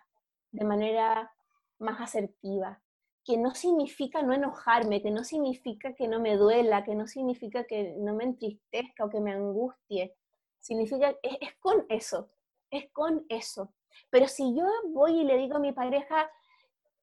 de 0.51 0.65
manera 0.65 1.31
más 1.79 2.01
asertiva, 2.01 2.81
que 3.27 3.37
no 3.37 3.53
significa 3.53 4.23
no 4.23 4.33
enojarme, 4.33 5.01
que 5.01 5.11
no 5.11 5.25
significa 5.25 5.93
que 5.93 6.07
no 6.07 6.21
me 6.21 6.37
duela, 6.37 6.85
que 6.85 6.95
no 6.95 7.07
significa 7.07 7.65
que 7.65 7.93
no 7.97 8.15
me 8.15 8.23
entristezca 8.23 9.03
o 9.03 9.09
que 9.09 9.19
me 9.19 9.33
angustie. 9.33 10.15
Significa, 10.61 11.09
es, 11.21 11.37
es 11.41 11.53
con 11.59 11.85
eso, 11.89 12.29
es 12.71 12.89
con 12.93 13.25
eso. 13.27 13.73
Pero 14.09 14.29
si 14.29 14.55
yo 14.55 14.65
voy 14.93 15.19
y 15.19 15.23
le 15.25 15.35
digo 15.35 15.57
a 15.57 15.59
mi 15.59 15.73
pareja, 15.73 16.31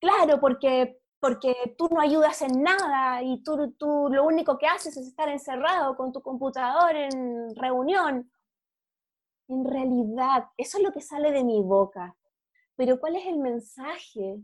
claro, 0.00 0.40
porque, 0.40 0.98
porque 1.20 1.74
tú 1.76 1.88
no 1.90 2.00
ayudas 2.00 2.40
en 2.40 2.62
nada 2.62 3.22
y 3.22 3.42
tú, 3.42 3.72
tú 3.72 4.08
lo 4.10 4.24
único 4.24 4.56
que 4.56 4.66
haces 4.66 4.96
es 4.96 5.06
estar 5.06 5.28
encerrado 5.28 5.94
con 5.94 6.10
tu 6.10 6.22
computador 6.22 6.96
en 6.96 7.54
reunión, 7.54 8.32
en 9.48 9.64
realidad, 9.66 10.46
eso 10.56 10.78
es 10.78 10.84
lo 10.84 10.90
que 10.90 11.02
sale 11.02 11.32
de 11.32 11.44
mi 11.44 11.60
boca. 11.60 12.16
Pero 12.76 12.98
¿cuál 12.98 13.16
es 13.16 13.26
el 13.26 13.36
mensaje? 13.36 14.42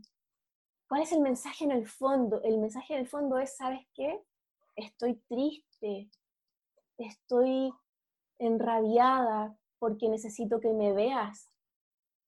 ¿Cuál 0.91 1.03
es 1.03 1.13
el 1.13 1.21
mensaje 1.21 1.63
en 1.63 1.71
el 1.71 1.87
fondo? 1.87 2.41
El 2.43 2.57
mensaje 2.57 2.93
en 2.93 2.99
el 2.99 3.07
fondo 3.07 3.37
es, 3.37 3.55
¿sabes 3.55 3.87
qué? 3.93 4.21
Estoy 4.75 5.15
triste, 5.29 6.09
estoy 6.97 7.71
enrabiada 8.39 9.57
porque 9.79 10.09
necesito 10.09 10.59
que 10.59 10.73
me 10.73 10.91
veas, 10.91 11.49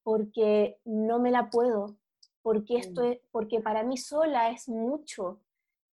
porque 0.02 0.80
no 0.86 1.20
me 1.20 1.30
la 1.30 1.50
puedo, 1.50 1.98
porque, 2.42 2.78
esto 2.78 3.04
mm. 3.04 3.18
porque 3.34 3.60
para 3.60 3.84
mí 3.84 3.98
sola 3.98 4.50
es 4.50 4.70
mucho 4.70 5.42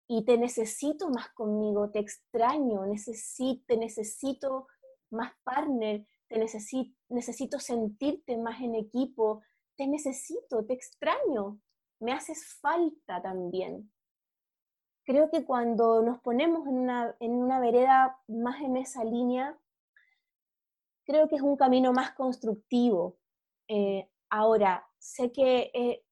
y 0.07 0.27
te 0.27 0.37
necesito 0.37 1.09
más 1.09 1.31
conmigo, 1.31 1.89
te 1.89 2.01
extraño, 2.01 2.85
necesito, 2.85 3.65
te 3.67 3.79
necesito 3.79 4.69
más 5.09 5.33
partner, 5.43 6.05
te 6.29 6.39
necesito, 6.39 6.95
necesito 7.09 7.61
sentirte 7.61 8.37
más 8.37 8.61
en 8.61 8.75
equipo, 8.75 9.41
te 9.75 9.87
necesito, 9.87 10.67
te 10.67 10.75
extraño 10.75 11.63
me 12.01 12.13
haces 12.13 12.59
falta 12.61 13.21
también. 13.23 13.91
Creo 15.05 15.31
que 15.31 15.45
cuando 15.45 16.03
nos 16.03 16.21
ponemos 16.21 16.67
en 16.67 16.75
una, 16.79 17.17
en 17.21 17.33
una 17.33 17.61
vereda 17.61 18.21
más 18.29 18.61
en 18.61 18.77
esa 18.77 19.05
línea, 19.05 19.59
creo 21.05 21.29
que 21.29 21.37
es 21.37 21.43
un 21.43 21.57
camino 21.57 21.93
más 21.93 22.13
constructivo. 22.13 23.19
Eh, 23.69 24.09
ahora, 24.29 24.87
sé 24.99 25.33
que 25.33 25.71
eh, 25.73 26.05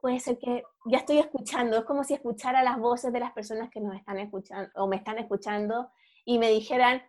puede 0.00 0.20
ser 0.20 0.38
que 0.38 0.62
ya 0.84 0.98
estoy 0.98 1.18
escuchando, 1.18 1.78
es 1.78 1.84
como 1.84 2.04
si 2.04 2.14
escuchara 2.14 2.62
las 2.62 2.78
voces 2.78 3.12
de 3.12 3.20
las 3.20 3.32
personas 3.32 3.70
que 3.70 3.80
nos 3.80 3.96
están 3.96 4.18
escuchando 4.18 4.70
o 4.76 4.86
me 4.86 4.96
están 4.96 5.18
escuchando 5.18 5.90
y 6.24 6.38
me 6.38 6.50
dijeran, 6.50 7.02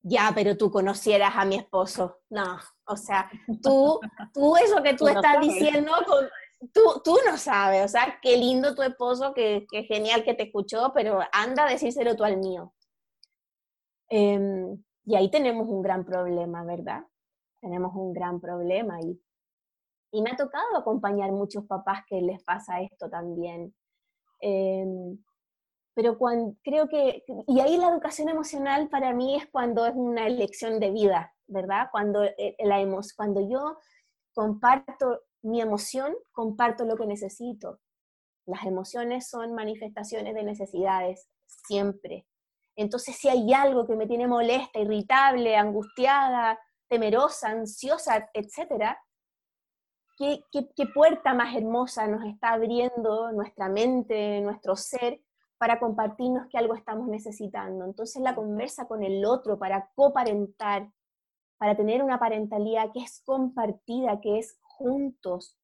ya, 0.00 0.32
pero 0.34 0.56
tú 0.56 0.70
conocieras 0.70 1.34
a 1.34 1.44
mi 1.44 1.56
esposo. 1.56 2.20
No, 2.30 2.58
o 2.86 2.96
sea, 2.96 3.30
tú, 3.62 4.00
tú 4.32 4.56
eso 4.56 4.82
que 4.82 4.94
tú 4.94 5.08
estás 5.08 5.40
diciendo 5.40 5.92
tú, 6.72 6.80
tú 7.04 7.16
no 7.26 7.36
sabes, 7.36 7.84
o 7.84 7.88
sea, 7.88 8.18
qué 8.22 8.36
lindo 8.36 8.74
tu 8.74 8.82
esposo, 8.82 9.32
qué, 9.34 9.66
genial 9.88 10.24
que 10.24 10.34
te 10.34 10.44
escuchó, 10.44 10.92
pero 10.94 11.20
anda 11.32 11.64
a 11.64 11.70
decírselo 11.70 12.16
tú 12.16 12.24
al 12.24 12.38
mío. 12.38 12.72
Em, 14.08 14.82
y 15.04 15.16
ahí 15.16 15.30
tenemos 15.30 15.68
un 15.68 15.82
gran 15.82 16.04
problema, 16.04 16.64
¿verdad? 16.64 17.04
Tenemos 17.60 17.94
un 17.94 18.12
gran 18.12 18.40
problema 18.40 19.00
y, 19.00 19.20
y 20.12 20.22
me 20.22 20.30
ha 20.30 20.36
tocado 20.36 20.76
acompañar 20.76 21.30
muchos 21.32 21.64
papás 21.66 22.04
que 22.08 22.20
les 22.20 22.42
pasa 22.42 22.80
esto 22.80 23.08
también. 23.08 23.74
Em, 24.40 25.18
pero 25.94 26.16
cuando, 26.16 26.56
creo 26.62 26.88
que, 26.88 27.24
y 27.46 27.60
ahí 27.60 27.76
la 27.76 27.88
educación 27.88 28.28
emocional 28.28 28.88
para 28.88 29.12
mí 29.12 29.36
es 29.36 29.46
cuando 29.50 29.84
es 29.84 29.94
una 29.96 30.26
elección 30.26 30.78
de 30.78 30.90
vida, 30.90 31.34
¿verdad? 31.48 31.88
Cuando, 31.90 32.22
eh, 32.22 32.56
la 32.60 32.78
cuando 33.16 33.48
yo 33.48 33.78
comparto 34.32 35.22
mi 35.42 35.60
emoción, 35.60 36.14
comparto 36.32 36.84
lo 36.84 36.96
que 36.96 37.06
necesito. 37.06 37.80
Las 38.46 38.64
emociones 38.64 39.28
son 39.28 39.54
manifestaciones 39.54 40.34
de 40.34 40.42
necesidades, 40.42 41.28
siempre. 41.46 42.26
Entonces, 42.76 43.16
si 43.16 43.28
hay 43.28 43.52
algo 43.52 43.86
que 43.86 43.96
me 43.96 44.06
tiene 44.06 44.26
molesta, 44.26 44.78
irritable, 44.78 45.56
angustiada, 45.56 46.58
temerosa, 46.88 47.50
ansiosa, 47.50 48.30
etc., 48.32 48.96
¿qué, 50.16 50.44
qué, 50.50 50.68
qué 50.74 50.86
puerta 50.86 51.34
más 51.34 51.54
hermosa 51.56 52.06
nos 52.06 52.24
está 52.24 52.54
abriendo 52.54 53.32
nuestra 53.32 53.68
mente, 53.68 54.40
nuestro 54.40 54.76
ser, 54.76 55.20
para 55.58 55.80
compartirnos 55.80 56.46
que 56.48 56.56
algo 56.56 56.74
estamos 56.74 57.08
necesitando. 57.08 57.84
Entonces 57.84 58.22
la 58.22 58.34
conversa 58.34 58.86
con 58.86 59.02
el 59.02 59.24
otro 59.24 59.58
para 59.58 59.90
coparentar, 59.94 60.90
para 61.58 61.76
tener 61.76 62.02
una 62.02 62.18
parentalidad 62.18 62.92
que 62.92 63.00
es 63.00 63.20
compartida, 63.24 64.20
que 64.20 64.38
es 64.38 64.56
juntos, 64.78 65.56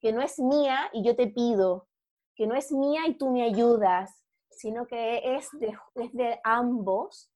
que 0.00 0.12
no 0.12 0.22
es 0.22 0.38
mía 0.38 0.90
y 0.92 1.02
yo 1.02 1.16
te 1.16 1.26
pido, 1.26 1.88
que 2.36 2.46
no 2.46 2.54
es 2.54 2.70
mía 2.70 3.06
y 3.06 3.18
tú 3.18 3.30
me 3.30 3.42
ayudas, 3.42 4.22
sino 4.50 4.86
que 4.86 5.36
es 5.36 5.48
de, 5.52 5.76
de 6.12 6.40
ambos, 6.44 7.30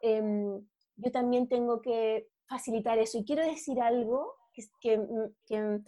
em, 0.00 0.66
yo 0.96 1.10
también 1.12 1.48
tengo 1.48 1.82
que 1.82 2.28
facilitar 2.48 2.98
eso. 2.98 3.18
Y 3.18 3.24
quiero 3.24 3.44
decir 3.44 3.80
algo 3.80 4.34
que, 4.54 4.98
que 5.46 5.80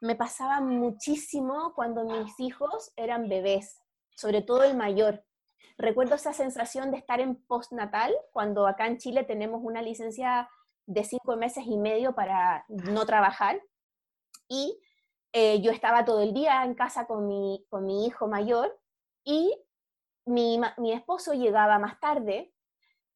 me 0.00 0.16
pasaba 0.16 0.60
muchísimo 0.60 1.72
cuando 1.74 2.04
mis 2.04 2.38
hijos 2.40 2.92
eran 2.96 3.28
bebés, 3.28 3.80
sobre 4.16 4.42
todo 4.42 4.64
el 4.64 4.76
mayor. 4.76 5.24
Recuerdo 5.76 6.16
esa 6.16 6.32
sensación 6.32 6.90
de 6.90 6.98
estar 6.98 7.20
en 7.20 7.36
postnatal, 7.36 8.12
cuando 8.32 8.66
acá 8.66 8.86
en 8.86 8.98
Chile 8.98 9.22
tenemos 9.22 9.60
una 9.62 9.80
licencia 9.80 10.48
de 10.86 11.04
cinco 11.04 11.36
meses 11.36 11.64
y 11.66 11.76
medio 11.76 12.14
para 12.14 12.64
no 12.68 13.04
trabajar. 13.06 13.60
Y 14.48 14.80
eh, 15.32 15.60
yo 15.60 15.70
estaba 15.70 16.04
todo 16.04 16.22
el 16.22 16.32
día 16.32 16.64
en 16.64 16.74
casa 16.74 17.06
con 17.06 17.26
mi, 17.26 17.64
con 17.68 17.84
mi 17.84 18.06
hijo 18.06 18.26
mayor 18.26 18.78
y 19.24 19.54
mi, 20.24 20.60
mi, 20.78 20.92
esposo 20.92 21.32
llegaba 21.32 21.78
más 21.78 22.00
tarde 22.00 22.54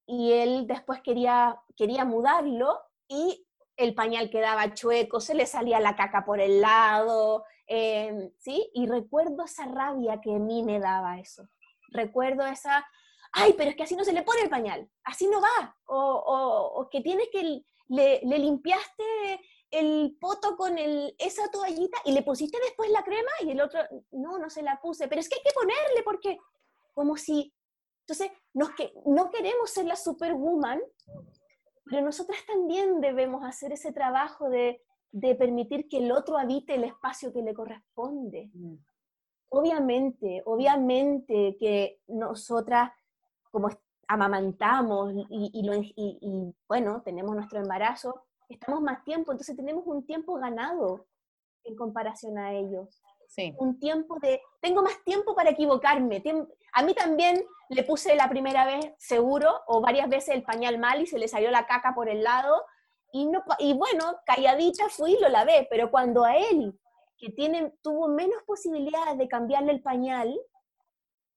y 0.06 0.32
él 0.32 0.66
después 0.66 1.00
quería, 1.02 1.60
quería 1.76 2.04
mudarlo 2.04 2.80
y 3.08 3.46
el 3.76 3.94
pañal 3.94 4.30
quedaba 4.30 4.74
chueco, 4.74 5.20
se 5.20 5.34
le 5.34 5.46
salía 5.46 5.80
la 5.80 5.96
caca 5.96 6.24
por 6.24 6.40
el 6.40 6.60
lado, 6.60 7.44
em, 7.66 8.30
¿sí? 8.38 8.70
Y 8.74 8.86
recuerdo 8.86 9.44
esa 9.44 9.66
rabia 9.66 10.20
que 10.20 10.34
a 10.34 10.38
mí 10.38 10.62
me 10.62 10.78
daba 10.78 11.18
eso. 11.18 11.48
Recuerdo 11.88 12.46
esa, 12.46 12.86
ay, 13.32 13.54
pero 13.56 13.70
es 13.70 13.76
que 13.76 13.82
así 13.82 13.96
no 13.96 14.04
se 14.04 14.12
le 14.12 14.22
pone 14.22 14.42
el 14.42 14.50
pañal, 14.50 14.88
así 15.04 15.26
no 15.26 15.40
va. 15.40 15.76
O, 15.86 16.88
que 16.90 17.00
tienes 17.00 17.28
que, 17.32 17.62
le, 17.88 18.20
limpiaste 18.24 19.40
el 19.72 20.16
poto 20.20 20.56
con 20.56 20.78
el, 20.78 21.14
esa 21.18 21.50
toallita 21.50 21.98
y 22.04 22.12
le 22.12 22.22
pusiste 22.22 22.58
después 22.62 22.90
la 22.90 23.02
crema 23.02 23.30
y 23.40 23.50
el 23.50 23.60
otro, 23.60 23.80
no, 24.12 24.38
no 24.38 24.50
se 24.50 24.62
la 24.62 24.78
puse, 24.80 25.08
pero 25.08 25.20
es 25.20 25.28
que 25.28 25.36
hay 25.36 25.42
que 25.42 25.54
ponerle 25.54 26.02
porque, 26.04 26.38
como 26.92 27.16
si, 27.16 27.52
entonces, 28.00 28.30
nos 28.52 28.70
que, 28.70 28.92
no 29.06 29.30
queremos 29.30 29.70
ser 29.70 29.86
la 29.86 29.96
superwoman, 29.96 30.80
pero 31.86 32.02
nosotras 32.02 32.38
también 32.46 33.00
debemos 33.00 33.44
hacer 33.44 33.72
ese 33.72 33.92
trabajo 33.92 34.50
de, 34.50 34.82
de 35.10 35.34
permitir 35.34 35.88
que 35.88 35.98
el 35.98 36.12
otro 36.12 36.36
habite 36.36 36.74
el 36.74 36.84
espacio 36.84 37.32
que 37.32 37.42
le 37.42 37.54
corresponde. 37.54 38.50
Mm. 38.52 38.76
Obviamente, 39.48 40.42
obviamente 40.44 41.56
que 41.58 42.00
nosotras, 42.08 42.90
como 43.50 43.68
amamantamos 44.08 45.12
y, 45.30 45.50
y, 45.54 45.94
y, 45.96 46.54
bueno, 46.68 47.02
tenemos 47.02 47.34
nuestro 47.34 47.60
embarazo, 47.60 48.24
estamos 48.54 48.80
más 48.80 49.04
tiempo, 49.04 49.32
entonces 49.32 49.56
tenemos 49.56 49.84
un 49.86 50.04
tiempo 50.04 50.34
ganado 50.34 51.06
en 51.64 51.76
comparación 51.76 52.38
a 52.38 52.52
ellos. 52.52 53.02
Sí. 53.28 53.54
Un 53.58 53.78
tiempo 53.80 54.18
de, 54.20 54.42
tengo 54.60 54.82
más 54.82 55.02
tiempo 55.04 55.34
para 55.34 55.50
equivocarme. 55.50 56.22
A 56.74 56.82
mí 56.82 56.94
también 56.94 57.42
le 57.70 57.82
puse 57.82 58.14
la 58.14 58.28
primera 58.28 58.66
vez 58.66 58.92
seguro 58.98 59.62
o 59.66 59.80
varias 59.80 60.08
veces 60.08 60.34
el 60.34 60.42
pañal 60.42 60.78
mal 60.78 61.00
y 61.00 61.06
se 61.06 61.18
le 61.18 61.28
salió 61.28 61.50
la 61.50 61.66
caca 61.66 61.94
por 61.94 62.10
el 62.10 62.22
lado. 62.22 62.64
Y, 63.12 63.26
no, 63.26 63.42
y 63.58 63.72
bueno, 63.74 64.16
calladita 64.26 64.88
fui 64.90 65.14
y 65.14 65.20
lo 65.20 65.28
lavé, 65.28 65.66
pero 65.70 65.90
cuando 65.90 66.24
a 66.24 66.36
él, 66.36 66.78
que 67.16 67.30
tiene, 67.30 67.72
tuvo 67.82 68.08
menos 68.08 68.42
posibilidades 68.44 69.16
de 69.16 69.28
cambiarle 69.28 69.72
el 69.72 69.82
pañal, 69.82 70.38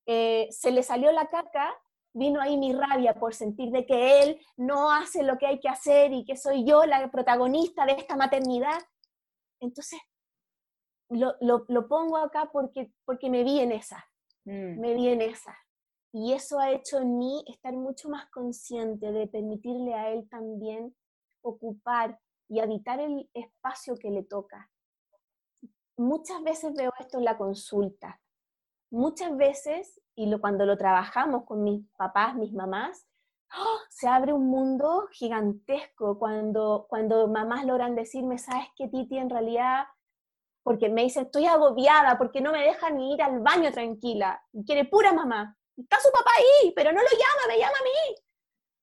eh, 0.05 0.47
se 0.51 0.71
le 0.71 0.83
salió 0.83 1.11
la 1.11 1.27
caca, 1.27 1.73
vino 2.15 2.39
ahí 2.41 2.57
mi 2.57 2.73
rabia 2.73 3.13
por 3.13 3.33
sentir 3.33 3.71
de 3.71 3.85
que 3.85 4.23
él 4.23 4.39
no 4.55 4.89
hace 4.89 5.21
lo 5.21 5.37
que 5.37 5.47
hay 5.47 5.59
que 5.59 5.67
hacer 5.67 6.13
y 6.13 6.23
que 6.23 6.37
soy 6.37 6.65
yo 6.65 6.85
la 6.85 7.11
protagonista 7.11 7.85
de 7.85 7.91
esta 7.91 8.15
maternidad. 8.15 8.79
Entonces, 9.59 9.99
lo, 11.09 11.35
lo, 11.41 11.87
pongo 11.87 12.17
acá 12.17 12.49
porque, 12.51 12.91
porque 13.05 13.29
me 13.29 13.43
vi 13.43 13.59
en 13.59 13.73
esa, 13.73 14.09
mm. 14.45 14.79
me 14.79 14.93
vi 14.95 15.09
en 15.09 15.21
esa. 15.21 15.55
Y 16.13 16.31
eso 16.31 16.59
ha 16.59 16.71
hecho 16.71 16.99
en 16.99 17.17
mí 17.17 17.43
estar 17.47 17.73
mucho 17.73 18.07
más 18.07 18.29
consciente 18.31 19.11
de 19.11 19.27
permitirle 19.27 19.93
a 19.93 20.09
él 20.11 20.27
también 20.29 20.95
ocupar 21.41 22.17
y 22.47 22.61
habitar 22.61 23.01
el 23.01 23.29
espacio 23.33 23.97
que 23.97 24.09
le 24.09 24.23
toca. 24.23 24.71
Muchas 25.97 26.41
veces 26.43 26.73
veo 26.73 26.93
esto 26.99 27.17
en 27.17 27.25
la 27.25 27.37
consulta. 27.37 28.21
Muchas 28.89 29.35
veces, 29.35 30.01
y 30.15 30.27
lo, 30.27 30.39
cuando 30.41 30.65
lo 30.65 30.77
trabajamos 30.77 31.45
con 31.45 31.63
mis 31.63 31.85
papás, 31.97 32.35
mis 32.35 32.53
mamás, 32.53 33.07
¡oh! 33.57 33.79
se 33.89 34.07
abre 34.07 34.33
un 34.33 34.47
mundo 34.47 35.07
gigantesco 35.11 36.17
cuando, 36.17 36.85
cuando 36.89 37.27
mamás 37.27 37.65
logran 37.65 37.95
decirme, 37.95 38.37
¿sabes 38.37 38.67
qué, 38.75 38.87
Titi? 38.87 39.17
En 39.17 39.29
realidad 39.29 39.85
porque 40.63 40.89
me 40.89 41.03
dice, 41.03 41.21
estoy 41.21 41.45
agobiada, 41.45 42.17
porque 42.17 42.41
no 42.41 42.51
me 42.51 42.63
dejan 42.63 42.97
ni 42.97 43.13
ir 43.13 43.21
al 43.21 43.39
baño 43.41 43.71
tranquila, 43.71 44.41
y 44.51 44.65
quiere 44.65 44.85
pura 44.85 45.13
mamá 45.13 45.55
está 45.77 45.97
su 45.99 46.11
papá 46.11 46.31
ahí, 46.37 46.71
pero 46.75 46.91
no 46.91 47.01
lo 47.01 47.09
llama, 47.09 47.47
me 47.53 47.59
llama 47.59 47.77
a 47.77 47.83
mí. 47.83 48.15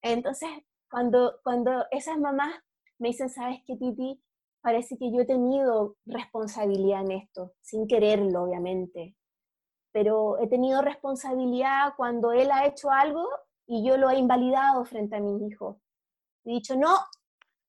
Entonces, 0.02 0.50
cuando, 0.90 1.40
cuando 1.42 1.86
esas 1.90 2.18
mamás 2.18 2.54
me 2.98 3.08
dicen, 3.08 3.30
¿sabes 3.30 3.60
qué, 3.66 3.76
Titi? 3.76 4.22
Parece 4.60 4.96
que 4.96 5.10
yo 5.12 5.22
he 5.22 5.26
tenido 5.26 5.96
responsabilidad 6.06 7.02
en 7.02 7.12
esto, 7.12 7.54
sin 7.60 7.86
quererlo, 7.86 8.44
obviamente. 8.44 9.16
Pero 9.92 10.38
he 10.40 10.48
tenido 10.48 10.82
responsabilidad 10.82 11.94
cuando 11.96 12.32
él 12.32 12.50
ha 12.50 12.66
hecho 12.66 12.90
algo 12.90 13.28
y 13.66 13.86
yo 13.86 13.96
lo 13.96 14.10
he 14.10 14.16
invalidado 14.16 14.84
frente 14.84 15.16
a 15.16 15.20
mi 15.20 15.46
hijo. 15.46 15.80
He 16.44 16.52
dicho, 16.52 16.76
no, 16.76 16.98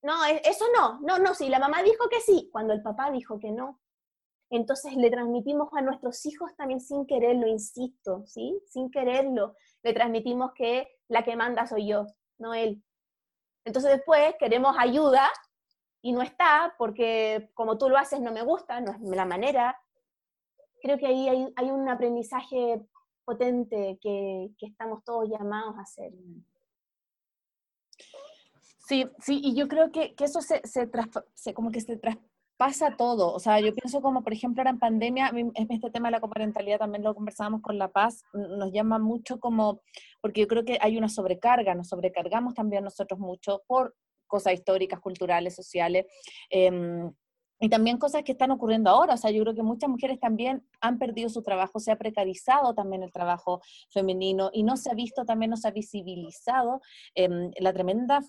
no, 0.02 0.26
e, 0.26 0.42
eso 0.46 0.66
no, 0.76 1.00
no, 1.02 1.20
no, 1.20 1.34
sí, 1.34 1.50
la 1.50 1.60
mamá 1.60 1.84
dijo 1.84 2.10
que 2.10 2.20
sí, 2.20 2.50
cuando 2.52 2.74
el 2.74 2.82
papá 2.82 3.12
dijo 3.12 3.40
que 3.40 3.52
no. 3.52 3.80
Entonces 4.50 4.96
le 4.96 5.10
transmitimos 5.10 5.70
a 5.74 5.82
nuestros 5.82 6.26
hijos 6.26 6.56
también 6.56 6.80
sin 6.80 7.08
quererlo, 7.08 7.48
insisto, 7.48 8.24
¿sí? 8.28 8.62
Sin 8.68 8.92
quererlo, 8.92 9.56
le 9.82 9.94
transmitimos 9.94 10.52
que 10.54 10.88
la 11.08 11.24
que 11.24 11.36
manda 11.36 11.66
soy 11.66 11.88
yo, 11.88 12.06
no 12.38 12.54
él. 12.54 12.84
Entonces 13.66 13.92
después 13.92 14.36
queremos 14.40 14.76
ayuda 14.78 15.32
y 16.02 16.12
no 16.12 16.22
está 16.22 16.76
porque 16.78 17.50
como 17.54 17.78
tú 17.78 17.90
lo 17.90 17.98
haces 17.98 18.20
no 18.20 18.32
me 18.32 18.44
gusta, 18.44 18.82
no 18.82 18.92
es 18.92 19.00
la 19.02 19.26
manera. 19.26 19.80
Creo 20.84 20.98
que 20.98 21.08
ahí 21.08 21.30
hay, 21.56 21.72
un 21.72 21.88
aprendizaje 21.88 22.82
potente 23.24 23.98
que, 24.02 24.50
estamos 24.60 25.02
todos 25.06 25.30
llamados 25.30 25.78
a 25.78 25.82
hacer. 25.82 26.12
Sí, 28.86 29.06
sí, 29.20 29.40
y 29.42 29.56
yo 29.56 29.70
creo 29.70 29.94
que, 29.94 30.14
eso 30.20 30.42
se, 30.42 30.62
se, 30.66 31.54
como 31.54 31.72
que 31.72 31.80
se 31.80 31.98
pasa 32.58 32.98
todo. 32.98 33.34
O 33.34 33.40
sea, 33.40 33.62
yo 33.62 33.74
pienso 33.74 34.02
como, 34.02 34.26
por 34.26 34.34
ejemplo, 34.34 34.60
ahora 34.60 34.72
en 34.72 34.80
pandemia, 34.80 35.32
este 35.70 35.90
tema 35.90 36.10
de 36.10 36.12
la 36.12 36.20
coparentalidad 36.20 36.80
también 36.80 37.02
lo 37.02 37.16
conversábamos 37.16 37.62
con 37.62 37.78
La 37.78 37.88
Paz, 37.88 38.22
nos 38.34 38.74
llama 38.74 39.00
mucho 39.00 39.40
como, 39.40 39.82
porque 40.20 40.42
yo 40.42 40.48
creo 40.48 40.66
que 40.66 40.78
hay 40.82 40.98
una 40.98 41.08
sobrecarga, 41.08 41.76
nos 41.76 41.88
sobrecargamos 41.88 42.56
también 42.56 42.84
nosotros 42.84 43.22
mucho 43.22 43.64
por 43.68 43.96
cosas 44.28 44.54
históricas, 44.54 45.00
culturales, 45.00 45.56
sociales. 45.56 46.08
Em, 46.50 47.10
y 47.64 47.70
también 47.70 47.98
cosas 47.98 48.24
que 48.24 48.34
están 48.34 48.52
ocurriendo 48.52 48.90
ahora, 48.90 49.14
o 49.14 49.18
sea, 49.18 49.32
yo 49.32 49.42
creo 49.42 49.56
que 49.56 49.64
muchas 49.64 49.90
mujeres 49.90 50.20
también 50.20 50.68
han 50.82 51.00
perdido 51.00 51.30
su 51.30 51.44
trabajo, 51.44 51.80
se 51.80 51.94
ha 51.94 51.96
precarizado 51.96 52.76
también 52.76 53.04
el 53.04 53.12
trabajo 53.14 53.62
femenino 53.90 54.50
y 54.52 54.64
no 54.64 54.76
se 54.76 54.92
ha 54.92 54.94
visto, 54.94 55.24
también 55.24 55.50
no 55.50 55.56
se 55.56 55.70
ha 55.70 55.72
visibilizado 55.72 56.82
em, 57.16 57.52
la 57.58 57.72
tremenda 57.72 58.20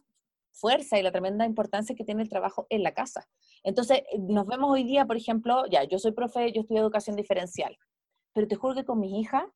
fuerza 0.53 1.01
y 1.01 1.03
la 1.03 1.11
tremenda 1.11 1.47
importancia 1.47 1.97
que 1.97 2.05
tiene 2.05 2.23
el 2.23 2.29
trabajo 2.29 2.69
en 2.71 2.85
la 2.85 2.95
casa. 2.95 3.27
Entonces, 3.65 4.05
eh, 4.13 4.21
nos 4.21 4.47
vemos 4.47 4.71
hoy 4.71 4.85
día, 4.85 5.05
por 5.05 5.17
ejemplo, 5.17 5.67
ya, 5.67 5.83
yo 5.83 5.99
soy 5.99 6.13
profe, 6.13 6.53
yo 6.53 6.61
estudio 6.61 6.83
educación 6.83 7.17
diferencial, 7.17 7.77
pero 8.35 8.47
te 8.47 8.55
juro 8.55 8.77
que 8.77 8.85
con 8.85 9.01
mi 9.01 9.19
hija, 9.19 9.53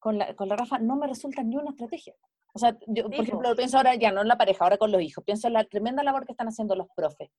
con 0.00 0.18
la, 0.18 0.34
con 0.34 0.48
la 0.48 0.56
Rafa, 0.56 0.80
no 0.80 0.96
me 0.96 1.06
resulta 1.06 1.44
ni 1.44 1.56
una 1.56 1.70
estrategia. 1.70 2.16
O 2.54 2.58
sea, 2.58 2.76
yo, 2.88 3.04
por 3.04 3.20
ejemplo, 3.20 3.54
pienso 3.54 3.76
ahora 3.76 3.94
ya, 3.94 4.10
no 4.10 4.22
en 4.22 4.26
la 4.26 4.36
pareja, 4.36 4.64
ahora 4.64 4.78
con 4.78 4.90
los 4.90 5.00
hijos, 5.00 5.22
pienso 5.22 5.46
en 5.46 5.52
la 5.52 5.62
tremenda 5.62 6.02
labor 6.02 6.26
que 6.26 6.32
están 6.32 6.48
haciendo 6.48 6.74
los 6.74 6.88
profes. 6.96 7.30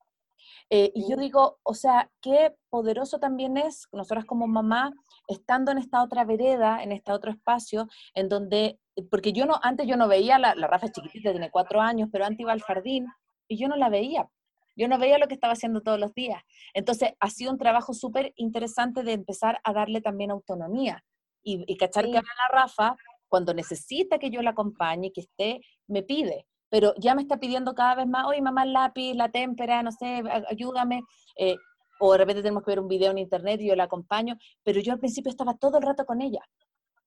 Eh, 0.70 0.92
y 0.96 1.10
yo 1.10 1.18
digo, 1.18 1.60
o 1.64 1.74
sea, 1.74 2.10
qué 2.22 2.56
poderoso 2.70 3.20
también 3.20 3.58
es, 3.58 3.88
nosotras 3.92 4.26
como 4.26 4.48
mamá, 4.48 4.94
estando 5.28 5.72
en 5.72 5.78
esta 5.78 6.04
otra 6.04 6.26
vereda, 6.26 6.84
en 6.84 6.92
este 6.92 7.12
otro 7.12 7.32
espacio, 7.32 7.88
en 8.14 8.30
donde, 8.30 8.80
porque 9.10 9.34
yo 9.34 9.46
no, 9.46 9.60
antes 9.62 9.88
yo 9.88 9.98
no 9.98 10.08
veía, 10.08 10.40
la, 10.40 10.56
la 10.56 10.68
Rafa 10.68 10.90
chiquitita, 10.90 11.32
tiene 11.32 11.52
cuatro 11.52 11.82
años, 11.82 12.10
pero 12.12 12.26
antes 12.26 12.40
iba 12.40 12.52
al 12.52 12.62
jardín 12.62 13.08
y 13.48 13.58
yo 13.58 13.68
no 13.68 13.76
la 13.76 13.90
veía. 13.90 14.30
Yo 14.76 14.88
no 14.88 14.98
veía 14.98 15.20
lo 15.20 15.28
que 15.28 15.36
estaba 15.36 15.54
haciendo 15.54 15.82
todos 15.82 16.00
los 16.00 16.16
días. 16.16 16.42
Entonces, 16.74 17.14
ha 17.20 17.30
sido 17.30 17.52
un 17.52 17.60
trabajo 17.60 17.94
súper 17.94 18.34
interesante 18.36 19.04
de 19.04 19.14
empezar 19.14 19.60
a 19.64 19.74
darle 19.74 20.02
también 20.02 20.32
autonomía 20.32 21.04
y, 21.44 21.64
y 21.72 21.78
cachar 21.78 22.06
que 22.06 22.18
ahora 22.18 22.30
la 22.50 22.62
Rafa, 22.62 22.96
cuando 23.28 23.54
necesita 23.54 24.18
que 24.18 24.32
yo 24.32 24.42
la 24.42 24.52
acompañe, 24.52 25.12
que 25.12 25.22
esté, 25.22 25.62
me 25.88 26.02
pide 26.02 26.48
pero 26.74 26.96
ya 26.98 27.14
me 27.14 27.22
está 27.22 27.38
pidiendo 27.38 27.76
cada 27.76 27.94
vez 27.94 28.08
más, 28.08 28.26
oye, 28.26 28.42
mamá, 28.42 28.64
el 28.64 28.74
lápiz, 28.74 29.14
la 29.14 29.30
témpera, 29.30 29.84
no 29.84 29.92
sé, 29.92 30.24
ayúdame. 30.50 31.04
Eh, 31.38 31.56
o 32.00 32.14
de 32.14 32.18
repente 32.18 32.42
tenemos 32.42 32.64
que 32.64 32.72
ver 32.72 32.80
un 32.80 32.88
video 32.88 33.12
en 33.12 33.20
internet 33.20 33.62
y 33.62 33.68
yo 33.68 33.76
la 33.76 33.84
acompaño, 33.84 34.40
pero 34.64 34.80
yo 34.80 34.92
al 34.92 34.98
principio 34.98 35.30
estaba 35.30 35.54
todo 35.54 35.78
el 35.78 35.84
rato 35.84 36.04
con 36.04 36.20
ella. 36.20 36.42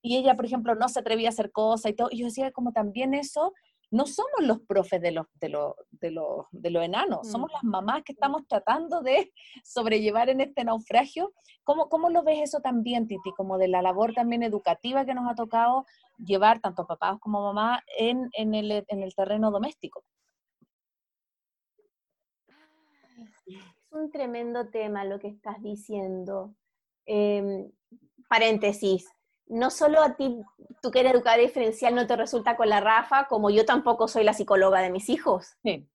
y 0.03 0.19
ella, 0.19 0.37
por 0.37 0.47
ejemplo, 0.47 0.77
no 0.77 0.89
se 0.89 1.01
atrevía 1.01 1.31
a 1.31 1.31
hacer 1.31 1.51
cosas 1.51 1.91
y 1.91 1.95
todo. 1.97 2.11
Y 2.13 2.19
yo 2.19 2.27
decía, 2.27 2.53
como 2.53 2.71
también 2.71 3.13
eso, 3.13 3.55
no 3.97 4.07
somos 4.07 4.43
los 4.43 4.61
profes 4.61 5.01
de 5.01 5.11
los, 5.11 5.27
de 5.41 5.49
los, 5.49 5.75
de 5.91 6.11
los, 6.11 6.47
de 6.51 6.71
los 6.71 6.85
enanos, 6.85 7.29
somos 7.31 7.51
las 7.51 7.65
mamás 7.65 8.03
que 8.05 8.13
estamos 8.13 8.47
tratando 8.47 9.01
de 9.01 9.33
sobrellevar 9.65 10.29
en 10.29 10.43
este 10.43 10.65
naufragio. 10.65 11.33
¿Cómo, 11.65 11.89
¿Cómo 11.89 12.11
lo 12.11 12.23
ves 12.23 12.41
eso 12.43 12.61
también, 12.61 13.09
Titi? 13.09 13.33
Como 13.35 13.57
de 13.57 13.69
la 13.69 13.81
labor 13.81 14.13
también 14.13 14.43
educativa 14.43 15.07
que 15.07 15.15
nos 15.15 15.31
ha 15.31 15.35
tocado 15.35 15.87
llevar 16.19 16.61
tanto 16.61 16.87
papás 16.87 17.19
como 17.21 17.41
mamás 17.41 17.81
en, 17.99 18.29
en, 18.35 18.55
el, 18.55 18.85
en 18.87 19.03
el 19.03 19.15
terreno 19.15 19.51
doméstico. 19.51 20.05
Es 23.47 23.57
un 23.91 24.11
tremendo 24.11 24.69
tema 24.69 25.07
lo 25.07 25.19
que 25.19 25.29
estás 25.29 25.63
diciendo. 25.63 26.55
Em, 27.07 27.71
paréntesis, 28.29 29.09
no 29.49 29.71
solo 29.71 30.03
a 30.03 30.17
ti, 30.17 30.41
tú 30.83 30.91
que 30.91 31.01
eres 31.01 31.15
educadora 31.15 31.43
diferencial, 31.43 31.95
no 31.95 32.07
te 32.07 32.17
resulta 32.17 32.57
con 32.57 32.69
la 32.69 32.81
Rafa, 32.81 33.27
como 33.29 33.51
yo 33.51 33.65
tampoco 33.65 34.09
soy 34.09 34.25
la 34.25 34.33
psicóloga 34.33 34.81
de 34.81 34.91
mis 34.91 35.09
hijos. 35.09 35.57
Sí. 35.63 35.89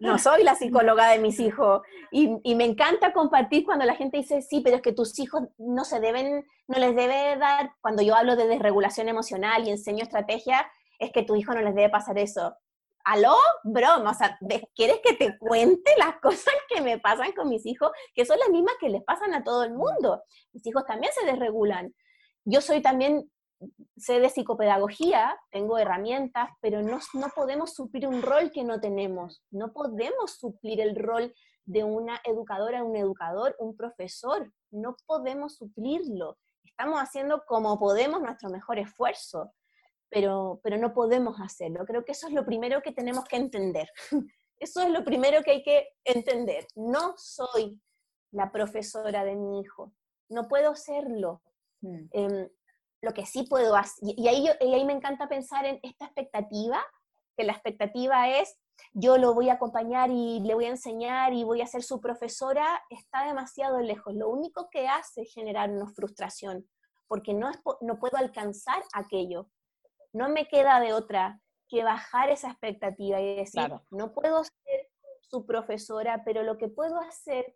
No 0.00 0.18
soy 0.18 0.44
la 0.44 0.54
psicóloga 0.54 1.08
de 1.08 1.18
mis 1.18 1.40
hijos. 1.40 1.82
Y, 2.10 2.36
y, 2.42 2.54
me 2.54 2.64
encanta 2.64 3.12
compartir 3.12 3.64
cuando 3.64 3.84
la 3.84 3.94
gente 3.94 4.16
dice, 4.16 4.40
sí, 4.40 4.60
pero 4.60 4.76
es 4.76 4.82
que 4.82 4.92
tus 4.92 5.18
hijos 5.18 5.42
no 5.58 5.84
se 5.84 6.00
deben, 6.00 6.46
no 6.68 6.78
les 6.78 6.94
debe 6.96 7.36
dar, 7.36 7.72
cuando 7.80 8.02
yo 8.02 8.14
hablo 8.14 8.36
de 8.36 8.46
desregulación 8.46 9.08
emocional 9.08 9.66
y 9.66 9.70
enseño 9.70 10.02
estrategia, 10.02 10.66
es 10.98 11.12
que 11.12 11.22
tu 11.22 11.36
hijo 11.36 11.52
no 11.52 11.60
les 11.60 11.74
debe 11.74 11.90
pasar 11.90 12.18
eso. 12.18 12.56
¿Aló? 13.04 13.36
Broma, 13.62 14.10
o 14.10 14.14
sea, 14.14 14.36
¿quieres 14.74 15.00
que 15.02 15.14
te 15.14 15.38
cuente 15.38 15.92
las 15.96 16.16
cosas 16.22 16.54
que 16.68 16.80
me 16.80 16.98
pasan 16.98 17.32
con 17.32 17.48
mis 17.48 17.64
hijos? 17.64 17.90
Que 18.14 18.24
son 18.24 18.38
las 18.38 18.48
mismas 18.48 18.74
que 18.80 18.88
les 18.88 19.02
pasan 19.04 19.32
a 19.34 19.44
todo 19.44 19.64
el 19.64 19.74
mundo. 19.74 20.22
Mis 20.52 20.66
hijos 20.66 20.84
también 20.86 21.12
se 21.12 21.24
desregulan. 21.24 21.94
Yo 22.48 22.60
soy 22.60 22.80
también, 22.80 23.28
sé 23.96 24.20
de 24.20 24.28
psicopedagogía, 24.28 25.36
tengo 25.50 25.78
herramientas, 25.78 26.48
pero 26.60 26.80
no, 26.80 27.00
no 27.14 27.28
podemos 27.34 27.74
suplir 27.74 28.06
un 28.06 28.22
rol 28.22 28.52
que 28.52 28.62
no 28.62 28.80
tenemos. 28.80 29.42
No 29.50 29.72
podemos 29.72 30.38
suplir 30.38 30.80
el 30.80 30.94
rol 30.94 31.34
de 31.64 31.82
una 31.82 32.20
educadora, 32.22 32.84
un 32.84 32.94
educador, 32.94 33.56
un 33.58 33.76
profesor. 33.76 34.52
No 34.70 34.96
podemos 35.06 35.56
suplirlo. 35.56 36.38
Estamos 36.64 37.00
haciendo 37.00 37.42
como 37.46 37.80
podemos 37.80 38.22
nuestro 38.22 38.48
mejor 38.48 38.78
esfuerzo, 38.78 39.52
pero, 40.08 40.60
pero 40.62 40.78
no 40.78 40.94
podemos 40.94 41.40
hacerlo. 41.40 41.84
Creo 41.84 42.04
que 42.04 42.12
eso 42.12 42.28
es 42.28 42.32
lo 42.32 42.46
primero 42.46 42.80
que 42.80 42.92
tenemos 42.92 43.24
que 43.24 43.36
entender. 43.36 43.90
Eso 44.58 44.80
es 44.80 44.88
lo 44.88 45.04
primero 45.04 45.42
que 45.42 45.50
hay 45.50 45.62
que 45.62 45.86
entender. 46.02 46.66
No 46.76 47.12
soy 47.18 47.78
la 48.30 48.50
profesora 48.50 49.22
de 49.22 49.36
mi 49.36 49.60
hijo. 49.60 49.92
No 50.30 50.48
puedo 50.48 50.74
serlo. 50.74 51.42
Mm. 51.86 52.08
Em, 52.12 52.48
lo 53.02 53.12
que 53.12 53.26
sí 53.26 53.44
puedo 53.44 53.76
hacer, 53.76 54.14
y, 54.16 54.28
ahí 54.28 54.48
y 54.60 54.74
ahí 54.74 54.84
me 54.84 54.92
encanta 54.92 55.28
pensar 55.28 55.64
en 55.64 55.78
esta 55.82 56.06
expectativa, 56.06 56.84
que 57.36 57.44
la 57.44 57.52
expectativa 57.52 58.28
es, 58.28 58.58
yo 58.92 59.18
lo 59.18 59.34
voy 59.34 59.48
a 59.48 59.54
acompañar 59.54 60.10
y 60.10 60.40
le 60.40 60.54
voy 60.54 60.64
a 60.64 60.70
enseñar 60.70 61.32
y 61.32 61.44
voy 61.44 61.60
a 61.60 61.66
ser 61.66 61.82
su 61.82 62.00
profesora, 62.00 62.82
está 62.90 63.26
demasiado 63.26 63.80
lejos. 63.80 64.14
Lo 64.14 64.28
único 64.28 64.68
que 64.70 64.88
hace 64.88 65.22
es 65.22 65.32
generarnos 65.32 65.94
frustración, 65.94 66.68
porque 67.06 67.34
no, 67.34 67.50
no 67.82 67.98
puedo 67.98 68.16
alcanzar 68.16 68.82
aquello. 68.92 69.48
No 70.12 70.28
me 70.28 70.48
queda 70.48 70.80
de 70.80 70.92
otra 70.94 71.40
que 71.68 71.84
bajar 71.84 72.30
esa 72.30 72.50
expectativa 72.50 73.20
y 73.20 73.36
decir, 73.36 73.70
no 73.90 74.12
puedo 74.12 74.42
ser 74.44 74.90
su 75.20 75.44
profesora, 75.46 76.22
pero 76.24 76.42
lo 76.42 76.56
que 76.56 76.68
puedo 76.68 76.98
hacer 77.00 77.54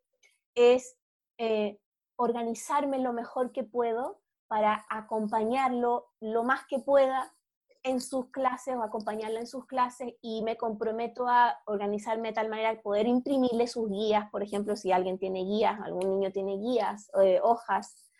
es 0.54 0.96
eh, 1.38 1.78
organizarme 2.16 2.98
lo 2.98 3.12
mejor 3.12 3.52
que 3.52 3.62
puedo 3.62 4.19
para 4.50 4.84
acompañarlo 4.90 6.08
lo 6.18 6.42
más 6.42 6.66
que 6.66 6.80
pueda 6.80 7.32
en 7.84 8.00
sus 8.00 8.30
clases 8.32 8.74
o 8.74 8.82
acompañarla 8.82 9.38
en 9.38 9.46
sus 9.46 9.64
clases 9.64 10.14
y 10.20 10.42
me 10.42 10.56
comprometo 10.56 11.28
a 11.28 11.56
organizarme 11.66 12.28
de 12.28 12.34
tal 12.34 12.48
manera 12.48 12.74
que 12.74 12.82
poder 12.82 13.06
imprimirle 13.06 13.68
sus 13.68 13.88
guías, 13.88 14.28
por 14.32 14.42
ejemplo, 14.42 14.74
si 14.74 14.90
alguien 14.90 15.20
tiene 15.20 15.44
guías, 15.44 15.80
algún 15.80 16.10
niño 16.10 16.32
tiene 16.32 16.56
guías, 16.58 17.08
eh, 17.22 17.38
hojas. 17.40 18.10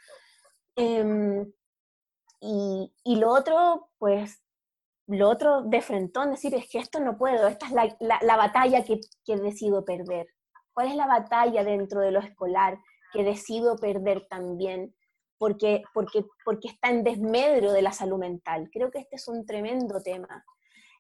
Em, 0.77 1.53
y, 2.41 2.95
y, 3.03 3.17
lo 3.17 3.33
otro, 3.33 3.91
pues, 3.99 4.41
lo 5.09 5.29
otro 5.29 5.63
de 5.63 5.83
frentón, 5.83 6.31
decir, 6.31 6.55
es 6.55 6.71
que 6.71 6.79
esto 6.79 7.01
no 7.01 7.19
puedo, 7.19 7.49
esta 7.49 7.67
es 7.67 7.73
la, 7.73 7.97
la, 7.99 8.21
la 8.23 8.37
batalla 8.37 8.85
que, 8.85 9.01
que 9.25 9.37
decido 9.37 9.85
perder. 9.85 10.29
¿Cuál 10.73 10.87
es 10.87 10.95
la 10.95 11.09
batalla 11.09 11.65
dentro 11.65 12.01
de 12.01 12.13
lo 12.13 12.21
escolar? 12.21 12.79
que 13.13 13.25
decido 13.25 13.77
perder 13.77 14.27
también 14.29 14.95
porque, 15.41 15.83
porque, 15.95 16.27
porque 16.45 16.69
está 16.69 16.91
en 16.91 17.03
desmedro 17.03 17.73
de 17.73 17.81
la 17.81 17.93
salud 17.93 18.19
mental. 18.19 18.69
Creo 18.71 18.91
que 18.91 18.99
este 18.99 19.17
es 19.17 19.27
un 19.27 19.47
tremendo 19.47 20.03
tema. 20.03 20.45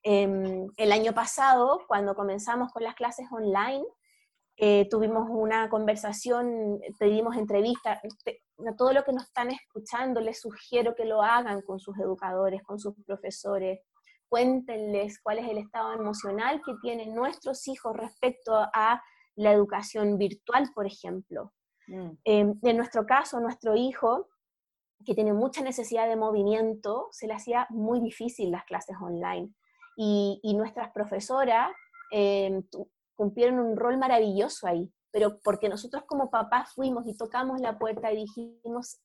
Em, 0.03 0.67
el 0.79 0.93
año 0.93 1.13
pasado, 1.13 1.83
cuando 1.87 2.15
comenzamos 2.15 2.73
con 2.73 2.83
las 2.83 2.95
clases 2.95 3.27
online, 3.31 3.85
eh, 4.57 4.89
tuvimos 4.89 5.29
una 5.29 5.69
conversación, 5.69 6.81
pedimos 6.99 7.37
entrevistas. 7.37 8.01
A 8.67 8.77
todo 8.77 8.95
lo 8.95 9.05
que 9.05 9.13
nos 9.13 9.25
están 9.25 9.51
escuchando, 9.51 10.23
les 10.23 10.41
sugiero 10.41 10.95
que 10.95 11.05
lo 11.05 11.23
hagan 11.23 11.61
con 11.61 11.79
sus 11.79 11.99
educadores, 11.99 12.63
con 12.63 12.81
sus 12.81 12.95
profesores. 13.05 13.81
Cuéntenles 14.31 15.21
cuál 15.23 15.41
es 15.41 15.51
el 15.51 15.59
estado 15.59 15.93
emocional 15.93 16.63
que 16.65 16.73
tienen 16.81 17.15
nuestros 17.15 17.69
hijos 17.69 17.95
respecto 17.95 18.55
a 18.55 19.03
la 19.35 19.53
educación 19.53 20.17
virtual, 20.17 20.71
por 20.75 20.87
ejemplo. 20.87 21.53
Mm. 21.91 22.11
Em, 22.25 22.55
en 22.63 22.77
nuestro 22.77 23.05
caso, 23.05 23.41
nuestro 23.41 23.75
hijo, 23.77 24.29
que 25.05 25.15
tiene 25.15 25.33
mucha 25.33 25.63
necesidad 25.63 26.09
de 26.09 26.17
movimiento, 26.17 27.09
se 27.11 27.27
le 27.27 27.35
hacía 27.35 27.67
muy 27.71 28.01
difícil 28.01 28.51
las 28.51 28.65
clases 28.65 28.97
online. 29.01 29.53
Y, 29.97 30.41
nuestras 30.57 30.93
profesoras 30.93 31.71
em, 32.11 32.63
cumplieron 33.15 33.59
un 33.59 33.77
rol 33.77 33.99
maravilloso 33.99 34.67
ahí, 34.67 34.91
pero 35.11 35.41
porque 35.41 35.69
nosotros 35.69 36.05
como 36.07 36.31
papás 36.31 36.73
fuimos 36.75 37.07
y 37.07 37.17
tocamos 37.17 37.61
la 37.61 37.79
puerta 37.79 38.11
y 38.11 38.17
dijimos, 38.17 39.01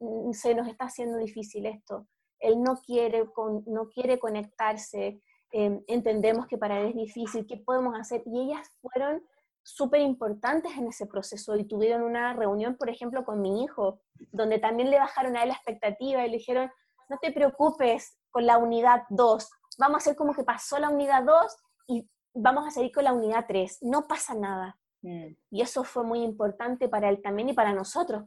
mm, 0.00 0.32
se 0.32 0.54
nos 0.54 0.66
está 0.66 0.86
haciendo 0.86 1.18
difícil 1.18 1.66
esto, 1.66 2.08
él 2.40 2.62
no 2.62 2.80
quiere, 2.84 3.28
no 3.66 3.88
quiere 3.90 4.18
conectarse, 4.18 5.20
em, 5.52 5.82
entendemos 5.86 6.46
que 6.46 6.58
para 6.58 6.80
él 6.80 6.88
es 6.88 6.96
difícil, 6.96 7.46
¿qué 7.46 7.58
podemos 7.58 7.94
hacer? 7.98 8.22
Y 8.26 8.40
ellas 8.40 8.66
fueron 8.80 9.22
súper 9.62 10.00
importantes 10.00 10.76
en 10.76 10.88
ese 10.88 11.06
proceso 11.06 11.56
y 11.56 11.64
tuvieron 11.64 12.02
una 12.02 12.32
reunión, 12.32 12.76
por 12.76 12.88
ejemplo, 12.88 13.24
con 13.24 13.40
mi 13.40 13.62
hijo, 13.62 14.00
donde 14.32 14.58
también 14.58 14.90
le 14.90 14.98
bajaron 14.98 15.36
a 15.36 15.42
él 15.42 15.48
la 15.48 15.54
expectativa 15.54 16.24
y 16.24 16.30
le 16.30 16.38
dijeron, 16.38 16.70
no 17.08 17.18
te 17.18 17.32
preocupes 17.32 18.18
con 18.30 18.46
la 18.46 18.58
unidad 18.58 19.02
2, 19.10 19.50
vamos 19.78 19.94
a 19.94 19.98
hacer 19.98 20.16
como 20.16 20.34
que 20.34 20.44
pasó 20.44 20.78
la 20.78 20.88
unidad 20.88 21.24
2 21.24 21.56
y 21.88 22.08
vamos 22.34 22.66
a 22.66 22.70
seguir 22.70 22.92
con 22.92 23.04
la 23.04 23.12
unidad 23.12 23.44
3, 23.46 23.78
no 23.82 24.06
pasa 24.06 24.34
nada. 24.34 24.78
Mm. 25.02 25.34
Y 25.50 25.62
eso 25.62 25.84
fue 25.84 26.04
muy 26.04 26.22
importante 26.22 26.88
para 26.88 27.08
él 27.08 27.20
también 27.22 27.48
y 27.48 27.52
para 27.52 27.72
nosotros. 27.72 28.24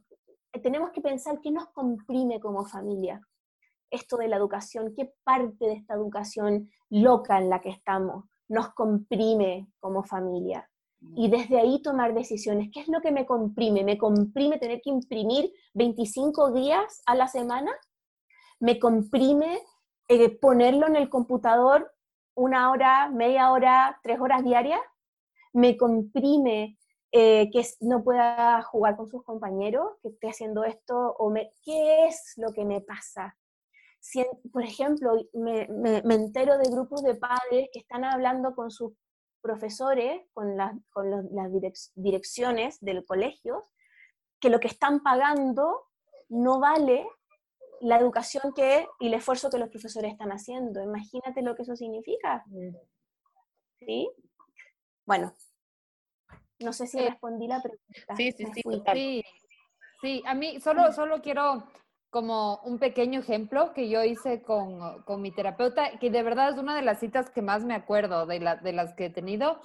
Tenemos 0.61 0.91
que 0.91 1.01
pensar 1.01 1.39
qué 1.41 1.51
nos 1.51 1.67
comprime 1.69 2.39
como 2.39 2.65
familia 2.65 3.21
esto 3.89 4.17
de 4.17 4.27
la 4.27 4.38
educación, 4.38 4.93
qué 4.95 5.13
parte 5.23 5.65
de 5.65 5.73
esta 5.73 5.93
educación 5.93 6.69
loca 6.89 7.38
en 7.38 7.49
la 7.49 7.61
que 7.61 7.69
estamos 7.69 8.25
nos 8.49 8.73
comprime 8.73 9.67
como 9.79 10.03
familia 10.03 10.69
y 11.16 11.30
desde 11.30 11.60
ahí 11.60 11.82
tomar 11.82 12.14
decisiones. 12.14 12.70
¿Qué 12.74 12.82
es 12.82 12.88
lo 12.88 13.01
que 13.01 13.12
me 13.12 13.26
comprime? 13.26 13.84
¿Me 13.84 13.97
comprime 13.97 14.58
tener 14.58 14.82
que 14.82 14.89
imprimir 14.89 15.51
25 15.74 16.51
días 16.51 17.01
a 17.06 17.16
la 17.16 17.28
semana? 17.28 17.72
¿Me 18.60 18.80
comprime 18.80 19.60
eh, 20.08 20.30
ponerlo 20.39 20.88
en 20.88 20.95
el 20.95 21.10
computador 21.10 21.91
una 22.36 22.72
hora, 22.72 23.10
media 23.10 23.51
hora, 23.51 23.99
tres 24.01 24.20
horas 24.20 24.43
diarias? 24.43 24.82
¿Me 25.54 25.78
comprime 25.78 26.80
eh, 27.12 27.51
que 27.51 27.64
no 27.82 28.04
pueda 28.04 28.64
jugar 28.64 28.97
con 28.97 29.08
sus 29.08 29.24
compañeros, 29.24 29.91
que 30.01 30.10
esté 30.10 30.30
haciendo 30.30 30.64
esto? 30.64 31.16
O 31.20 31.30
me, 31.30 31.51
¿Qué 31.64 32.06
es 32.06 32.34
lo 32.38 32.51
que 32.54 32.66
me 32.66 32.82
pasa? 32.82 33.38
Si, 33.99 34.26
por 34.51 34.64
ejemplo, 34.64 35.14
me, 35.34 35.68
me 35.70 36.16
entero 36.16 36.58
de 36.58 36.70
grupos 36.70 37.04
de 37.04 37.16
padres 37.16 37.70
que 37.72 37.80
están 37.80 38.04
hablando 38.04 38.54
con 38.54 38.70
sus 38.70 38.93
profesores, 39.44 40.22
con, 40.34 40.58
con 40.91 41.12
las 41.12 41.52
direcciones 41.96 42.80
del 42.80 43.06
colegio, 43.06 43.62
que 44.39 44.50
lo 44.50 44.60
que 44.60 44.70
están 44.70 45.04
pagando 45.04 45.89
no 46.30 46.60
vale 46.60 47.06
la 47.82 47.98
educación 47.98 48.54
que 48.56 48.88
y 49.00 49.08
el 49.08 49.14
esfuerzo 49.14 49.50
que 49.50 49.58
los 49.58 49.70
profesores 49.70 50.14
están 50.14 50.32
haciendo. 50.32 50.82
Imagínate 50.82 51.41
lo 51.41 51.56
que 51.56 51.64
eso 51.64 51.76
significa. 51.76 52.44
Mm. 52.48 52.76
¿Sí? 53.86 54.10
Bueno, 55.06 55.36
no 56.60 56.72
sé 56.72 56.88
si 56.88 56.98
respondí 56.98 57.48
la 57.48 57.62
pregunta. 57.62 58.16
Sí, 58.16 58.32
sí, 58.32 58.46
sí, 58.54 59.24
sí. 60.02 60.24
a 60.26 60.34
mí 60.34 60.62
solo, 60.62 60.94
solo 60.94 61.22
quiero 61.22 61.68
como 62.14 62.59
un 62.64 62.78
pequeño 62.78 63.22
ejemplo 63.22 63.74
que 63.74 63.89
yo 63.89 64.03
hice 64.03 64.43
con, 64.43 65.01
con, 65.01 65.20
mi 65.20 65.32
terapeuta, 65.32 65.97
que 65.99 66.11
de 66.11 66.22
verdad 66.22 66.51
es 66.51 66.59
una 66.59 66.76
de 66.76 66.84
las 66.84 66.99
citas 66.99 67.32
que 67.32 67.41
más 67.41 67.66
me 67.66 67.74
acuerdo 67.74 68.28
de, 68.28 68.39
la, 68.39 68.55
de 68.55 68.72
las 68.72 68.93
que 68.93 69.05
he 69.05 69.09
tenido, 69.09 69.59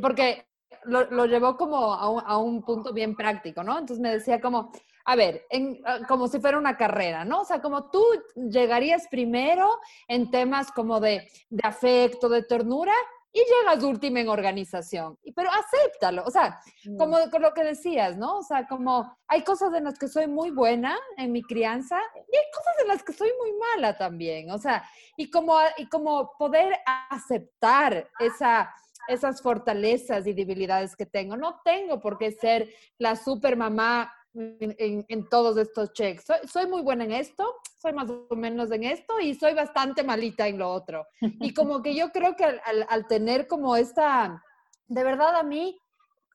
porque 0.00 0.46
lo, 0.84 1.26
llevó 1.26 1.58
como 1.58 1.92
a 1.92 2.38
un, 2.38 2.62
punto 2.62 2.94
bien 2.94 3.14
práctico, 3.14 3.62
¿no? 3.62 3.72
Entonces 3.78 4.00
me 4.00 4.10
decía 4.10 4.40
como, 4.40 4.72
a 5.04 5.14
ver, 5.14 5.42
ah, 5.84 5.98
como 6.08 6.26
si 6.26 6.40
fuera 6.40 6.56
una 6.56 6.78
carrera, 6.78 7.26
¿no? 7.26 7.42
O 7.42 7.44
sea, 7.44 7.60
como 7.60 7.90
tú 7.90 8.02
llegarías 8.34 9.06
primero 9.10 9.68
en 10.08 10.30
temas 10.30 10.72
como 10.72 11.00
de, 11.00 11.28
de 11.50 11.68
afecto, 11.68 12.30
de 12.30 12.44
ternura, 12.44 12.94
y 13.32 13.40
llegas 13.40 13.82
última 13.84 14.20
en 14.20 14.28
organización. 14.28 15.18
Pero 15.34 15.50
acéptalo, 15.50 16.24
o 16.24 16.30
sea, 16.30 16.60
como 16.98 17.18
mm. 17.18 17.30
con 17.30 17.42
lo 17.42 17.52
que 17.52 17.64
decías, 17.64 18.16
¿no? 18.16 18.38
O 18.38 18.42
sea, 18.42 18.66
como 18.66 19.16
hay 19.26 19.42
cosas 19.42 19.72
en 19.74 19.84
las 19.84 19.98
que 19.98 20.08
soy 20.08 20.26
muy 20.26 20.50
buena 20.50 20.96
en 21.16 21.32
mi 21.32 21.42
crianza 21.42 21.98
y 22.14 22.36
hay 22.36 22.44
cosas 22.54 22.74
en 22.82 22.88
las 22.88 23.02
que 23.02 23.12
soy 23.12 23.30
muy 23.38 23.52
mala 23.52 23.96
también, 23.96 24.50
o 24.50 24.58
sea, 24.58 24.82
y 25.16 25.30
como, 25.30 25.56
y 25.76 25.88
como 25.88 26.32
poder 26.38 26.76
aceptar 27.10 28.08
esa 28.18 28.72
esas 29.08 29.40
fortalezas 29.40 30.26
y 30.26 30.34
debilidades 30.34 30.94
que 30.94 31.06
tengo. 31.06 31.36
No 31.36 31.60
tengo 31.64 31.98
por 31.98 32.18
qué 32.18 32.30
ser 32.30 32.68
la 32.98 33.16
super 33.16 33.56
mamá 33.56 34.12
en, 34.38 35.28
todos 35.28 35.56
estos 35.56 35.92
checks. 35.92 36.24
Soy, 36.46 36.66
muy 36.66 36.82
buena 36.82 37.04
en 37.04 37.12
esto, 37.12 37.56
soy 37.80 37.92
más 37.92 38.08
o 38.10 38.34
menos 38.36 38.70
en 38.70 38.84
esto 38.84 39.20
y 39.20 39.34
soy 39.34 39.54
bastante 39.54 40.02
malita 40.02 40.46
en 40.48 40.58
lo 40.58 40.70
otro. 40.70 41.06
Y 41.40 41.52
como 41.52 41.82
que 41.82 41.94
yo 41.94 42.10
creo 42.10 42.36
que 42.36 42.44
al, 42.44 43.06
tener 43.08 43.46
como 43.46 43.76
esta, 43.76 44.42
de 44.86 45.04
verdad 45.04 45.36
a 45.36 45.42
mí, 45.42 45.78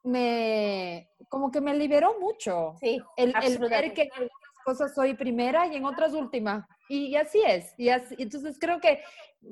me, 0.04 1.10
como 1.30 1.50
que 1.52 1.62
me 1.62 1.74
liberó 1.76 2.20
mucho. 2.20 2.76
Sí, 2.80 3.02
el, 3.16 3.34
el 3.42 3.58
ver 3.58 3.94
que 3.94 4.04
en 4.04 4.12
algunas 4.12 4.54
cosas 4.66 4.94
soy 4.94 5.14
primera 5.14 5.68
y 5.68 5.76
en 5.76 5.86
otras 5.86 6.14
última. 6.14 6.68
Y, 6.90 7.16
así 7.16 7.42
es. 7.46 7.74
Y 7.78 7.90
así, 7.90 8.16
entonces 8.18 8.58
creo 8.60 8.80
que 8.80 9.02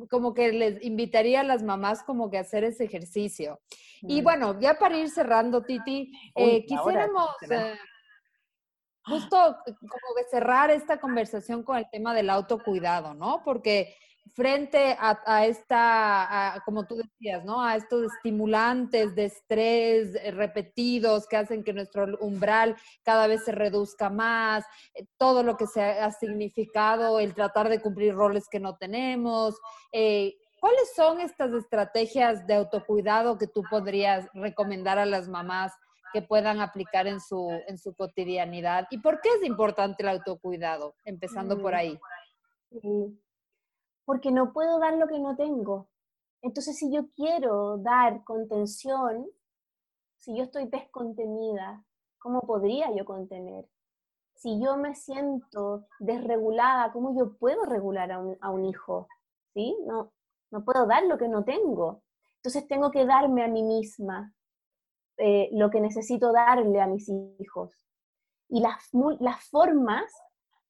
como 0.09 0.33
que 0.33 0.51
les 0.51 0.83
invitaría 0.83 1.41
a 1.41 1.43
las 1.43 1.63
mamás 1.63 2.03
como 2.03 2.29
que 2.29 2.37
a 2.37 2.41
hacer 2.41 2.63
ese 2.63 2.83
ejercicio. 2.83 3.59
Y 4.01 4.21
bueno, 4.21 4.59
ya 4.59 4.79
para 4.79 4.97
ir 4.97 5.09
cerrando, 5.09 5.63
Titi, 5.63 6.11
eh, 6.35 6.65
quisiéramos 6.65 7.29
justo 9.05 9.57
como 9.65 10.15
que 10.15 10.23
cerrar 10.29 10.69
esta 10.71 10.99
conversación 10.99 11.63
con 11.63 11.77
el 11.77 11.89
tema 11.91 12.13
del 12.13 12.29
autocuidado, 12.29 13.13
¿no? 13.13 13.41
Porque 13.43 13.95
frente 14.35 14.95
a, 14.99 15.45
esta, 15.45 16.61
como 16.65 16.85
tú 16.85 16.95
decías, 16.95 17.43
¿no? 17.43 17.61
A 17.63 17.75
estos 17.75 18.13
estimulantes 18.13 19.13
de 19.15 19.25
estrés 19.25 20.15
eh, 20.15 20.31
repetidos 20.31 21.27
que 21.27 21.37
hacen 21.37 21.63
que 21.63 21.73
nuestro 21.73 22.17
umbral 22.19 22.75
cada 23.03 23.27
vez 23.27 23.43
se 23.43 23.51
reduzca 23.51 24.09
más, 24.09 24.63
eh, 24.93 25.05
todo 25.17 25.43
lo 25.43 25.57
que 25.57 25.67
se 25.67 25.81
ha 25.81 26.11
significado 26.11 27.19
el 27.19 27.33
tratar 27.33 27.69
de 27.69 27.81
cumplir 27.81 28.13
roles 28.13 28.47
que 28.49 28.59
no 28.59 28.77
tenemos. 28.77 29.59
Eh, 29.91 30.35
¿Cuáles 30.59 30.93
son 30.95 31.19
estas 31.19 31.51
estrategias 31.53 32.45
de 32.45 32.53
autocuidado 32.53 33.37
que 33.37 33.47
tú 33.47 33.63
podrías 33.69 34.27
recomendar 34.33 34.99
a 34.99 35.07
las 35.07 35.27
mamás 35.27 35.73
que 36.13 36.21
puedan 36.21 36.61
aplicar 36.61 37.07
en 37.07 37.19
su, 37.19 37.49
en 37.67 37.77
su 37.77 37.93
cotidianidad. 37.95 38.87
¿Y 38.89 38.99
por 38.99 39.21
qué 39.21 39.29
es 39.29 39.43
importante 39.43 40.03
el 40.03 40.09
autocuidado? 40.09 40.95
Empezando 41.03 41.61
por 41.61 41.73
mm. 41.73 41.75
ahí. 41.75 41.99
Porque 44.05 44.31
no 44.31 44.53
puedo 44.53 44.79
dar 44.79 44.93
lo 44.95 45.07
que 45.07 45.19
no 45.19 45.35
tengo. 45.35 45.89
Entonces, 46.41 46.77
si 46.77 46.91
yo 46.91 47.07
quiero 47.15 47.77
dar 47.77 48.23
contención, 48.23 49.27
si 50.17 50.35
yo 50.35 50.43
estoy 50.43 50.67
descontenida, 50.67 51.83
¿cómo 52.19 52.41
podría 52.41 52.95
yo 52.95 53.05
contener? 53.05 53.67
Si 54.35 54.59
yo 54.59 54.75
me 54.77 54.95
siento 54.95 55.87
desregulada, 55.99 56.91
¿cómo 56.91 57.15
yo 57.15 57.37
puedo 57.37 57.63
regular 57.65 58.11
a 58.11 58.19
un, 58.19 58.37
a 58.41 58.49
un 58.49 58.65
hijo? 58.65 59.07
¿Sí? 59.53 59.77
No, 59.85 60.11
no 60.49 60.65
puedo 60.65 60.87
dar 60.87 61.03
lo 61.03 61.17
que 61.17 61.27
no 61.27 61.43
tengo. 61.43 62.01
Entonces 62.37 62.67
tengo 62.67 62.89
que 62.89 63.05
darme 63.05 63.43
a 63.43 63.47
mí 63.47 63.61
misma, 63.61 64.33
eh, 65.17 65.49
lo 65.53 65.69
que 65.69 65.81
necesito 65.81 66.31
darle 66.31 66.81
a 66.81 66.87
mis 66.87 67.09
hijos. 67.39 67.71
Y 68.49 68.61
las, 68.61 68.89
las 69.19 69.43
formas 69.45 70.11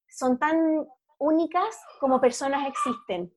son 0.07 0.37
tan 0.37 0.85
únicas 1.17 1.79
como 1.99 2.19
personas 2.19 2.67
existen. 2.67 3.33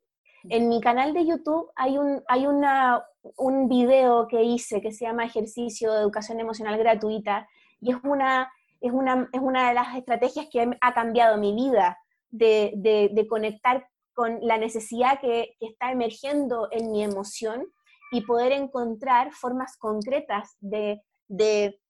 En 0.50 0.68
mi 0.68 0.80
canal 0.80 1.14
de 1.14 1.24
YouTube 1.24 1.70
hay 1.76 1.96
un, 1.96 2.22
hay 2.28 2.46
una, 2.46 3.02
un 3.36 3.68
video 3.68 4.26
que 4.26 4.42
hice 4.42 4.80
que 4.82 4.92
se 4.92 5.06
llama 5.06 5.24
Ejercicio 5.24 5.92
de 5.92 6.00
Educación 6.00 6.40
Emocional 6.40 6.76
Gratuita 6.78 7.48
y 7.80 7.92
es 7.92 7.96
una, 8.02 8.52
es 8.80 8.92
una, 8.92 9.28
es 9.32 9.40
una 9.40 9.68
de 9.68 9.74
las 9.74 9.96
estrategias 9.96 10.46
que 10.50 10.76
ha 10.80 10.94
cambiado 10.94 11.38
mi 11.38 11.54
vida, 11.54 11.98
de, 12.30 12.72
de, 13.12 13.28
conectar 13.28 13.88
con 14.12 14.38
la 14.42 14.58
necesidad 14.58 15.20
que, 15.20 15.56
que, 15.60 15.66
está 15.66 15.92
emergiendo 15.92 16.68
en 16.72 16.90
mi 16.90 17.04
emoción 17.04 17.66
y 18.14 18.20
poder 18.20 18.52
encontrar 18.52 19.32
formas 19.32 19.76
concretas 19.76 20.56
de, 20.60 21.02
de, 21.26 21.80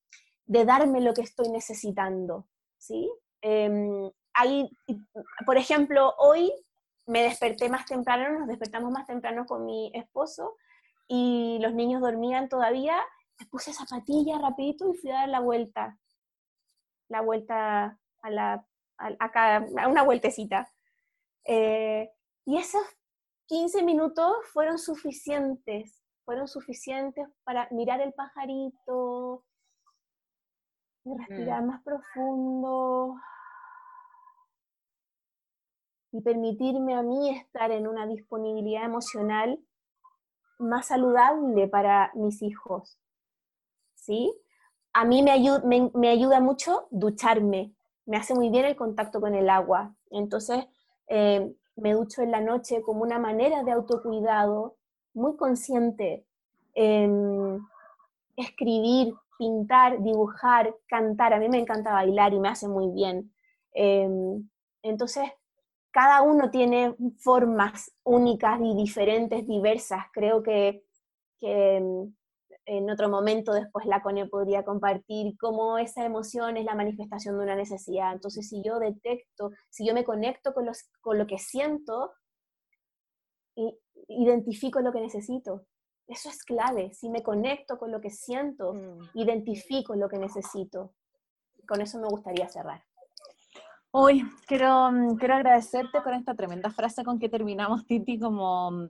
darme 0.47 1.03
lo 1.03 1.13
que 1.13 1.21
estoy 1.21 1.51
necesitando, 1.51 2.49
¿sí? 2.79 3.13
Em, 3.43 4.11
por 5.45 5.59
ejemplo, 5.59 6.15
hoy 6.17 6.51
me 7.07 7.23
desperté 7.25 7.69
más 7.69 7.85
temprano, 7.85 8.39
nos 8.39 8.49
despertamos 8.49 8.91
más 8.91 9.07
temprano 9.07 9.45
con 9.45 9.67
mi 9.67 9.91
esposo 9.95 10.57
y 11.07 11.59
los 11.61 11.75
niños 11.75 12.01
dormían 12.01 12.49
todavía, 12.49 12.97
me 13.39 13.45
puse 13.47 13.75
zapatilla 13.75 14.39
rapidito 14.39 14.89
y 14.89 14.97
fui 14.97 15.11
a 15.11 15.17
dar 15.17 15.29
la 15.29 15.41
vuelta, 15.41 15.99
la 17.09 17.21
vuelta 17.21 18.01
a 18.23 18.31
la, 18.31 18.67
a, 18.97 19.89
una 19.89 20.03
vueltecita. 20.03 20.73
Eh, 21.45 22.11
y 22.47 22.57
esos 22.57 22.83
15 23.49 23.83
minutos 23.83 24.33
fueron 24.55 24.79
suficientes 24.79 26.04
fueron 26.25 26.49
suficientes 26.49 27.29
para 27.45 27.69
mirar 27.71 28.01
el 28.01 28.13
pajarito, 28.13 29.45
respirar 31.05 31.63
mm. 31.63 31.67
más 31.67 31.83
profundo 31.83 33.17
y 36.13 36.21
permitirme 36.21 36.95
a 36.95 37.03
mí 37.03 37.31
estar 37.37 37.71
en 37.71 37.87
una 37.87 38.07
disponibilidad 38.07 38.85
emocional 38.85 39.59
más 40.59 40.87
saludable 40.87 41.69
para 41.69 42.13
mis 42.15 42.41
hijos. 42.43 42.99
¿Sí? 43.95 44.33
A 44.93 45.05
mí 45.05 45.23
me, 45.23 45.33
ayuda, 45.33 45.63
me, 45.65 46.09
ayuda 46.09 46.41
mucho 46.41 46.87
ducharme, 46.91 47.75
me 48.07 48.17
hace 48.17 48.35
muy 48.35 48.49
bien 48.49 48.65
el 48.65 48.77
contacto 48.77 49.21
con 49.21 49.35
el 49.35 49.51
agua. 49.51 49.95
Entonces, 50.11 50.67
eh, 51.09 51.53
me 51.75 51.95
ducho 51.95 52.23
en 52.23 52.31
la 52.31 52.41
noche 52.41 52.83
como 52.83 53.03
una 53.03 53.19
manera 53.19 53.65
de 53.65 53.73
autocuidado 53.73 54.77
muy 55.15 55.37
consciente 55.37 56.27
en 56.75 57.61
escribir, 58.37 59.15
pintar, 59.39 60.03
dibujar, 60.03 60.75
cantar. 60.87 61.33
A 61.33 61.39
mí 61.39 61.49
me 61.49 61.59
encanta 61.59 61.93
bailar 61.93 62.33
y 62.35 62.41
me 62.41 62.49
hace 62.49 62.69
muy 62.69 62.89
bien. 62.91 63.33
Em, 63.73 64.49
entonces, 64.83 65.25
cada 65.91 66.23
uno 66.23 66.51
tiene 66.51 66.97
formas 67.19 67.93
únicas 68.03 68.61
y 68.61 68.75
diferentes, 68.75 69.47
diversas. 69.47 70.05
Creo 70.13 70.43
que, 70.43 70.85
em, 71.41 72.13
en 72.67 72.91
otro 72.91 73.09
momento 73.09 73.53
después 73.53 73.87
la 73.87 74.03
CONE 74.03 74.27
podría 74.27 74.65
compartir 74.65 75.37
cómo 75.39 75.79
esa 75.79 76.05
emoción 76.05 76.57
es 76.57 76.65
la 76.65 76.75
manifestación 76.75 77.37
de 77.39 77.45
una 77.45 77.57
necesidad. 77.57 78.13
Entonces, 78.13 78.49
si 78.49 78.63
yo 78.65 78.79
detecto, 78.79 79.51
si 79.71 79.87
yo 79.87 79.95
me 79.95 80.05
conecto 80.05 80.55
con, 80.55 80.67
los, 80.67 80.85
con 81.01 81.19
lo 81.19 81.27
que 81.27 81.39
siento, 81.39 82.13
identifico 84.09 84.81
lo 84.81 84.93
que 84.93 85.01
necesito. 85.01 85.67
Eso 86.07 86.29
es 86.29 86.43
clave. 86.45 86.93
Si 86.93 87.09
me 87.09 87.23
conecto 87.23 87.79
con 87.79 87.91
lo 87.91 88.01
que 88.01 88.11
siento, 88.11 88.75
mm. 88.75 89.19
identifico 89.19 89.95
lo 89.95 90.09
que 90.09 90.19
necesito. 90.19 90.93
Con 91.67 91.81
eso 91.81 91.99
me 91.99 92.09
gustaría 92.09 92.49
cerrar. 92.49 92.83
Hoy 93.91 94.25
quiero, 94.47 94.91
mm, 94.91 95.17
quiero 95.17 95.35
agradecerte 95.35 96.03
con 96.03 96.15
esta 96.15 96.35
tremenda 96.35 96.71
frase 96.71 97.05
con 97.05 97.19
que 97.19 97.29
terminamos, 97.29 97.87
Titi, 97.87 98.19
como 98.19 98.71
mm, 98.71 98.89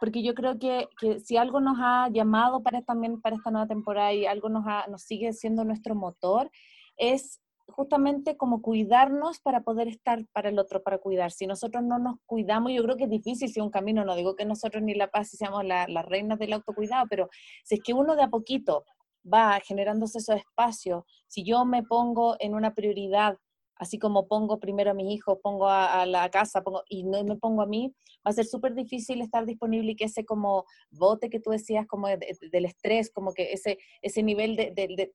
porque 0.00 0.22
yo 0.22 0.34
creo 0.34 0.58
que, 0.58 0.88
que, 0.98 1.20
si 1.20 1.36
algo 1.36 1.60
nos 1.60 1.78
ha 1.80 2.08
llamado 2.10 2.62
para 2.62 2.82
también 2.82 3.20
para 3.20 3.36
esta 3.36 3.50
nueva 3.50 3.66
temporada 3.66 4.12
y 4.12 4.26
algo 4.26 4.48
nos, 4.48 4.64
nos 4.88 5.02
sigue 5.02 5.32
siendo 5.32 5.64
nuestro 5.64 5.94
motor, 5.94 6.50
es 6.96 7.40
justamente 7.68 8.36
como 8.36 8.62
cuidarnos 8.62 9.40
para 9.40 9.62
poder 9.62 9.88
estar 9.88 10.24
para 10.32 10.48
el 10.48 10.58
otro, 10.58 10.82
para 10.82 10.98
cuidar. 10.98 11.32
Si 11.32 11.46
nosotros 11.46 11.82
no 11.82 11.98
nos 11.98 12.16
cuidamos, 12.26 12.72
yo 12.72 12.82
creo 12.82 12.96
que 12.96 13.04
es 13.04 13.10
difícil, 13.10 13.48
si 13.48 13.60
un 13.60 13.70
camino, 13.70 14.04
no 14.04 14.14
digo 14.14 14.36
que 14.36 14.44
nosotros 14.44 14.82
ni 14.82 14.94
La 14.94 15.10
Paz 15.10 15.30
seamos 15.30 15.64
las 15.64 16.06
reinas 16.06 16.38
del 16.38 16.52
autocuidado, 16.52 17.06
pero 17.08 17.28
si 17.64 17.76
es 17.76 17.80
que 17.82 17.94
uno 17.94 18.16
de 18.16 18.22
a 18.22 18.28
poquito 18.28 18.84
va 19.32 19.58
generándose 19.60 20.18
esos 20.18 20.36
espacios, 20.36 21.04
si 21.26 21.44
yo 21.44 21.64
me 21.64 21.82
pongo 21.82 22.36
en 22.38 22.54
una 22.54 22.74
prioridad, 22.74 23.36
así 23.74 23.98
como 23.98 24.26
pongo 24.26 24.58
primero 24.58 24.92
a 24.92 24.94
mis 24.94 25.12
hijos, 25.12 25.38
pongo 25.42 25.68
a, 25.68 26.06
la 26.06 26.30
casa, 26.30 26.62
pongo, 26.62 26.82
y 26.88 27.02
no 27.02 27.22
me 27.24 27.36
pongo 27.36 27.62
a 27.62 27.66
mí, 27.66 27.92
va 28.26 28.30
a 28.30 28.32
ser 28.32 28.46
súper 28.46 28.74
difícil 28.74 29.20
estar 29.20 29.44
disponible 29.44 29.92
y 29.92 29.96
que 29.96 30.04
ese 30.04 30.24
como 30.24 30.64
bote 30.90 31.28
que 31.28 31.40
tú 31.40 31.50
decías, 31.50 31.86
como 31.86 32.08
del 32.08 32.64
estrés, 32.64 33.10
como 33.10 33.32
que 33.32 33.52
ese, 33.52 33.78
ese 34.02 34.22
nivel 34.22 34.56
de, 34.56 34.72
de 34.72 35.12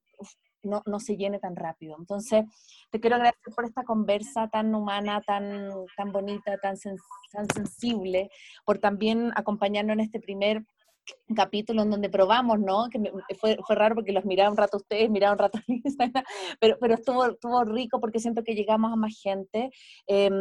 no, 0.64 0.82
no, 0.86 1.00
se 1.00 1.18
llene 1.18 1.40
tan 1.40 1.56
rápido. 1.56 1.96
Entonces, 1.98 2.46
te 2.90 3.00
quiero 3.00 3.16
agradecer 3.16 3.54
por 3.56 3.66
esta 3.66 3.84
conversa 3.84 4.48
tan 4.48 4.74
humana, 4.74 5.22
tan, 5.22 5.70
tan 5.98 6.12
bonita, 6.12 6.58
tan, 6.58 6.76
tan 7.32 7.48
sensible, 7.54 8.30
por 8.66 8.80
también 8.80 9.32
acompañarnos 9.36 9.94
en 9.94 10.00
este 10.02 10.20
primer 10.20 10.64
capítulo 11.36 11.84
en 11.84 11.90
donde 11.90 12.10
probamos, 12.10 12.60
¿no? 12.60 12.90
Que 12.90 13.00
fue, 13.36 13.58
fue, 13.66 13.76
raro 13.76 13.96
porque 13.96 14.12
los 14.12 14.26
miraba 14.26 14.50
un 14.50 14.58
rato 14.58 14.78
ustedes, 14.78 15.10
miraba 15.10 15.34
un 15.34 15.40
rato 15.40 15.60
pero, 16.60 16.78
pero 16.80 16.96
estuvo, 16.96 17.26
estuvo 17.26 17.64
rico 17.64 18.00
porque 18.00 18.20
siento 18.20 18.44
que 18.44 18.56
llegamos 18.56 18.92
a 18.92 18.96
más 18.96 19.20
gente. 19.22 19.72
Em, 20.08 20.34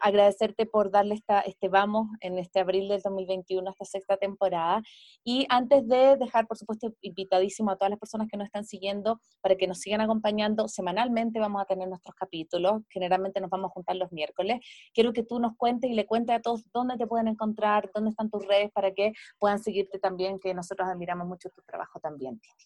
agradecerte 0.00 0.66
por 0.66 0.90
darle 0.90 1.14
esta, 1.14 1.40
este 1.40 1.68
vamos 1.68 2.08
en 2.20 2.38
este 2.38 2.60
abril 2.60 2.88
del 2.88 3.00
2021, 3.00 3.70
esta 3.70 3.84
sexta 3.84 4.16
temporada. 4.16 4.82
Y 5.24 5.46
antes 5.48 5.86
de 5.88 6.16
dejar, 6.16 6.46
por 6.46 6.56
supuesto, 6.56 6.92
invitadísimo 7.00 7.70
a 7.70 7.76
todas 7.76 7.90
las 7.90 7.98
personas 7.98 8.28
que 8.28 8.36
nos 8.36 8.46
están 8.46 8.64
siguiendo 8.64 9.20
para 9.40 9.56
que 9.56 9.66
nos 9.66 9.78
sigan 9.78 10.00
acompañando, 10.00 10.68
semanalmente 10.68 11.40
vamos 11.40 11.62
a 11.62 11.64
tener 11.64 11.88
nuestros 11.88 12.14
capítulos, 12.14 12.82
generalmente 12.88 13.40
nos 13.40 13.50
vamos 13.50 13.70
a 13.70 13.72
juntar 13.72 13.96
los 13.96 14.12
miércoles. 14.12 14.60
Quiero 14.94 15.12
que 15.12 15.22
tú 15.22 15.38
nos 15.38 15.56
cuentes 15.56 15.90
y 15.90 15.94
le 15.94 16.06
cuentes 16.06 16.36
a 16.36 16.40
todos 16.40 16.64
dónde 16.72 16.96
te 16.96 17.06
pueden 17.06 17.28
encontrar, 17.28 17.90
dónde 17.94 18.10
están 18.10 18.30
tus 18.30 18.46
redes 18.46 18.70
para 18.72 18.92
que 18.92 19.12
puedan 19.38 19.58
seguirte 19.58 19.98
también 19.98 20.09
que 20.42 20.54
nosotros 20.54 20.88
admiramos 20.88 21.26
mucho 21.26 21.50
tu 21.50 21.62
trabajo 21.62 22.00
también, 22.00 22.40
Titi. 22.40 22.64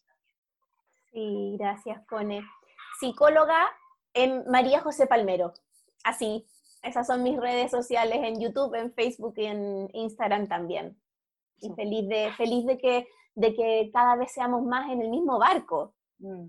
Sí, 1.12 1.56
gracias, 1.58 2.04
Cone. 2.06 2.42
Psicóloga 2.98 3.58
en 4.12 4.44
María 4.50 4.80
José 4.80 5.06
Palmero. 5.06 5.52
Así, 6.04 6.46
esas 6.82 7.06
son 7.06 7.22
mis 7.22 7.38
redes 7.38 7.70
sociales 7.70 8.18
en 8.22 8.40
YouTube, 8.40 8.74
en 8.74 8.92
Facebook 8.92 9.34
y 9.36 9.46
en 9.46 9.88
Instagram 9.92 10.48
también. 10.48 11.00
Y 11.60 11.72
feliz 11.72 12.08
de, 12.08 12.32
feliz 12.36 12.66
de 12.66 12.78
que, 12.78 13.08
de 13.34 13.54
que 13.54 13.90
cada 13.92 14.16
vez 14.16 14.32
seamos 14.32 14.62
más 14.64 14.90
en 14.90 15.00
el 15.00 15.08
mismo 15.08 15.38
barco. 15.38 15.94
Mm. 16.18 16.48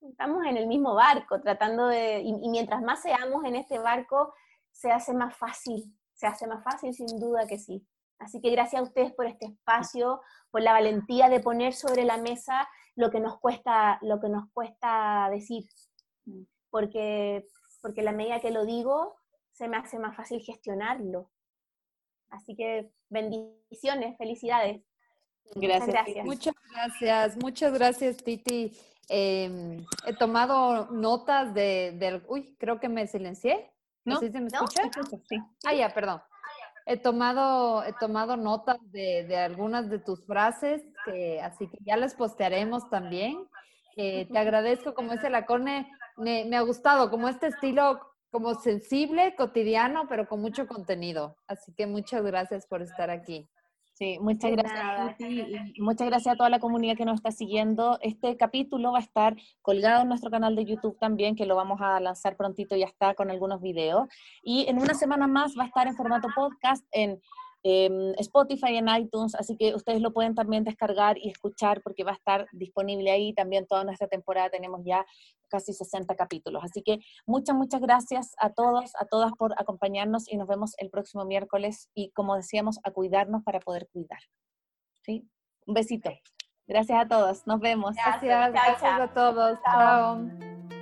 Estamos 0.00 0.46
en 0.46 0.56
el 0.56 0.66
mismo 0.66 0.94
barco, 0.94 1.40
tratando 1.40 1.88
de, 1.88 2.20
y, 2.20 2.28
y 2.28 2.48
mientras 2.48 2.82
más 2.82 3.02
seamos 3.02 3.44
en 3.44 3.56
este 3.56 3.78
barco, 3.78 4.32
se 4.70 4.92
hace 4.92 5.12
más 5.12 5.36
fácil, 5.36 5.92
se 6.14 6.26
hace 6.26 6.46
más 6.46 6.62
fácil 6.62 6.94
sin 6.94 7.18
duda 7.18 7.46
que 7.46 7.58
sí. 7.58 7.84
Así 8.18 8.40
que 8.40 8.50
gracias 8.50 8.80
a 8.80 8.84
ustedes 8.84 9.12
por 9.12 9.26
este 9.26 9.46
espacio, 9.46 10.20
por 10.50 10.62
la 10.62 10.72
valentía 10.72 11.28
de 11.28 11.40
poner 11.40 11.72
sobre 11.72 12.04
la 12.04 12.16
mesa 12.16 12.68
lo 12.96 13.10
que 13.10 13.20
nos 13.20 13.38
cuesta, 13.38 13.98
lo 14.02 14.20
que 14.20 14.28
nos 14.28 14.50
cuesta 14.52 15.28
decir. 15.30 15.64
Mm. 16.24 16.42
Porque, 16.70 17.46
porque 17.80 18.02
la 18.02 18.12
medida 18.12 18.40
que 18.40 18.50
lo 18.50 18.66
digo, 18.66 19.16
se 19.52 19.68
me 19.68 19.76
hace 19.76 19.98
más 19.98 20.16
fácil 20.16 20.40
gestionarlo. 20.40 21.30
Así 22.30 22.54
que 22.56 22.90
bendiciones, 23.08 24.16
felicidades. 24.18 24.82
Gracias. 25.54 26.24
Muchas 26.24 26.54
gracias, 26.70 27.36
muchas 27.36 27.72
gracias, 27.72 28.16
Titi. 28.18 28.72
Em, 29.08 29.86
he 30.06 30.14
tomado 30.14 30.90
notas 30.90 31.54
de, 31.54 31.94
del... 31.98 32.22
Uy, 32.28 32.54
creo 32.58 32.78
que 32.78 32.88
me 32.88 33.06
silencié. 33.06 33.72
¿No? 34.04 34.20
¿Sí 34.20 34.30
se 34.30 34.40
me 34.40 34.48
escucha? 34.48 34.82
Sí. 35.28 35.36
Ah, 35.64 35.74
ya, 35.74 35.92
perdón. 35.92 36.20
He 36.90 36.96
tomado, 36.96 37.84
he 37.84 37.92
tomado 37.92 38.38
notas 38.38 38.78
de, 38.90 39.24
de 39.24 39.36
algunas 39.36 39.90
de 39.90 39.98
tus 39.98 40.24
frases, 40.24 40.82
que, 41.04 41.38
así 41.42 41.68
que 41.68 41.76
ya 41.84 41.98
les 41.98 42.14
postearemos 42.14 42.88
también. 42.88 43.46
Eh, 43.98 44.26
te 44.32 44.38
agradezco, 44.38 44.94
como 44.94 45.12
dice 45.12 45.28
la 45.28 45.44
Corne, 45.44 45.86
me, 46.16 46.46
me 46.46 46.56
ha 46.56 46.62
gustado, 46.62 47.10
como 47.10 47.28
este 47.28 47.48
estilo 47.48 48.00
como 48.30 48.54
sensible, 48.54 49.34
cotidiano, 49.36 50.06
pero 50.08 50.26
con 50.26 50.40
mucho 50.40 50.66
contenido. 50.66 51.36
Así 51.46 51.74
que 51.74 51.86
muchas 51.86 52.22
gracias 52.22 52.66
por 52.66 52.80
estar 52.80 53.10
aquí. 53.10 53.46
Sí, 53.98 54.16
muchas 54.20 54.52
gracias 54.52 55.16
y 55.74 55.82
muchas 55.82 56.06
gracias 56.06 56.32
a 56.32 56.36
toda 56.36 56.48
la 56.48 56.60
comunidad 56.60 56.96
que 56.96 57.04
nos 57.04 57.16
está 57.16 57.32
siguiendo. 57.32 57.98
Este 58.00 58.36
capítulo 58.36 58.92
va 58.92 58.98
a 58.98 59.02
estar 59.02 59.36
colgado 59.60 60.02
en 60.02 60.08
nuestro 60.08 60.30
canal 60.30 60.54
de 60.54 60.64
YouTube 60.64 60.96
también, 61.00 61.34
que 61.34 61.46
lo 61.46 61.56
vamos 61.56 61.80
a 61.80 61.98
lanzar 61.98 62.36
prontito, 62.36 62.76
ya 62.76 62.86
está 62.86 63.14
con 63.14 63.28
algunos 63.28 63.60
videos. 63.60 64.06
Y 64.40 64.66
en 64.68 64.78
una 64.78 64.94
semana 64.94 65.26
más 65.26 65.56
va 65.58 65.64
a 65.64 65.66
estar 65.66 65.88
en 65.88 65.96
formato 65.96 66.28
podcast 66.32 66.86
en 66.92 67.20
Em, 67.64 68.14
Spotify, 68.18 68.76
en 68.76 68.88
iTunes, 68.88 69.34
así 69.34 69.56
que 69.56 69.74
ustedes 69.74 70.00
lo 70.00 70.12
pueden 70.12 70.34
también 70.34 70.62
descargar 70.62 71.18
y 71.18 71.28
escuchar 71.28 71.82
porque 71.82 72.04
va 72.04 72.12
a 72.12 72.14
estar 72.14 72.46
disponible 72.52 73.10
ahí. 73.10 73.34
También 73.34 73.66
toda 73.66 73.84
nuestra 73.84 74.06
temporada 74.06 74.50
tenemos 74.50 74.82
ya 74.84 75.04
casi 75.48 75.72
60 75.72 76.14
capítulos. 76.14 76.62
Así 76.64 76.82
que 76.82 76.98
muchas, 77.26 77.56
muchas 77.56 77.80
gracias 77.80 78.34
a 78.38 78.50
todos, 78.50 78.92
a 78.98 79.06
todas 79.06 79.32
por 79.32 79.54
acompañarnos 79.60 80.30
y 80.30 80.36
nos 80.36 80.46
vemos 80.46 80.74
el 80.78 80.90
próximo 80.90 81.24
miércoles 81.24 81.90
y 81.94 82.10
como 82.12 82.36
decíamos, 82.36 82.78
a 82.84 82.92
cuidarnos 82.92 83.42
para 83.42 83.60
poder 83.60 83.88
cuidar. 83.92 84.20
¿Sí? 85.02 85.28
Un 85.66 85.74
besito. 85.74 86.10
Gracias 86.66 87.00
a 87.00 87.08
todos. 87.08 87.46
Nos 87.46 87.60
vemos. 87.60 87.96
Gracias, 87.96 88.52
gracias 88.52 89.00
a 89.00 89.12
todos. 89.12 89.58
chao. 89.64 90.16
Thank 90.16 90.72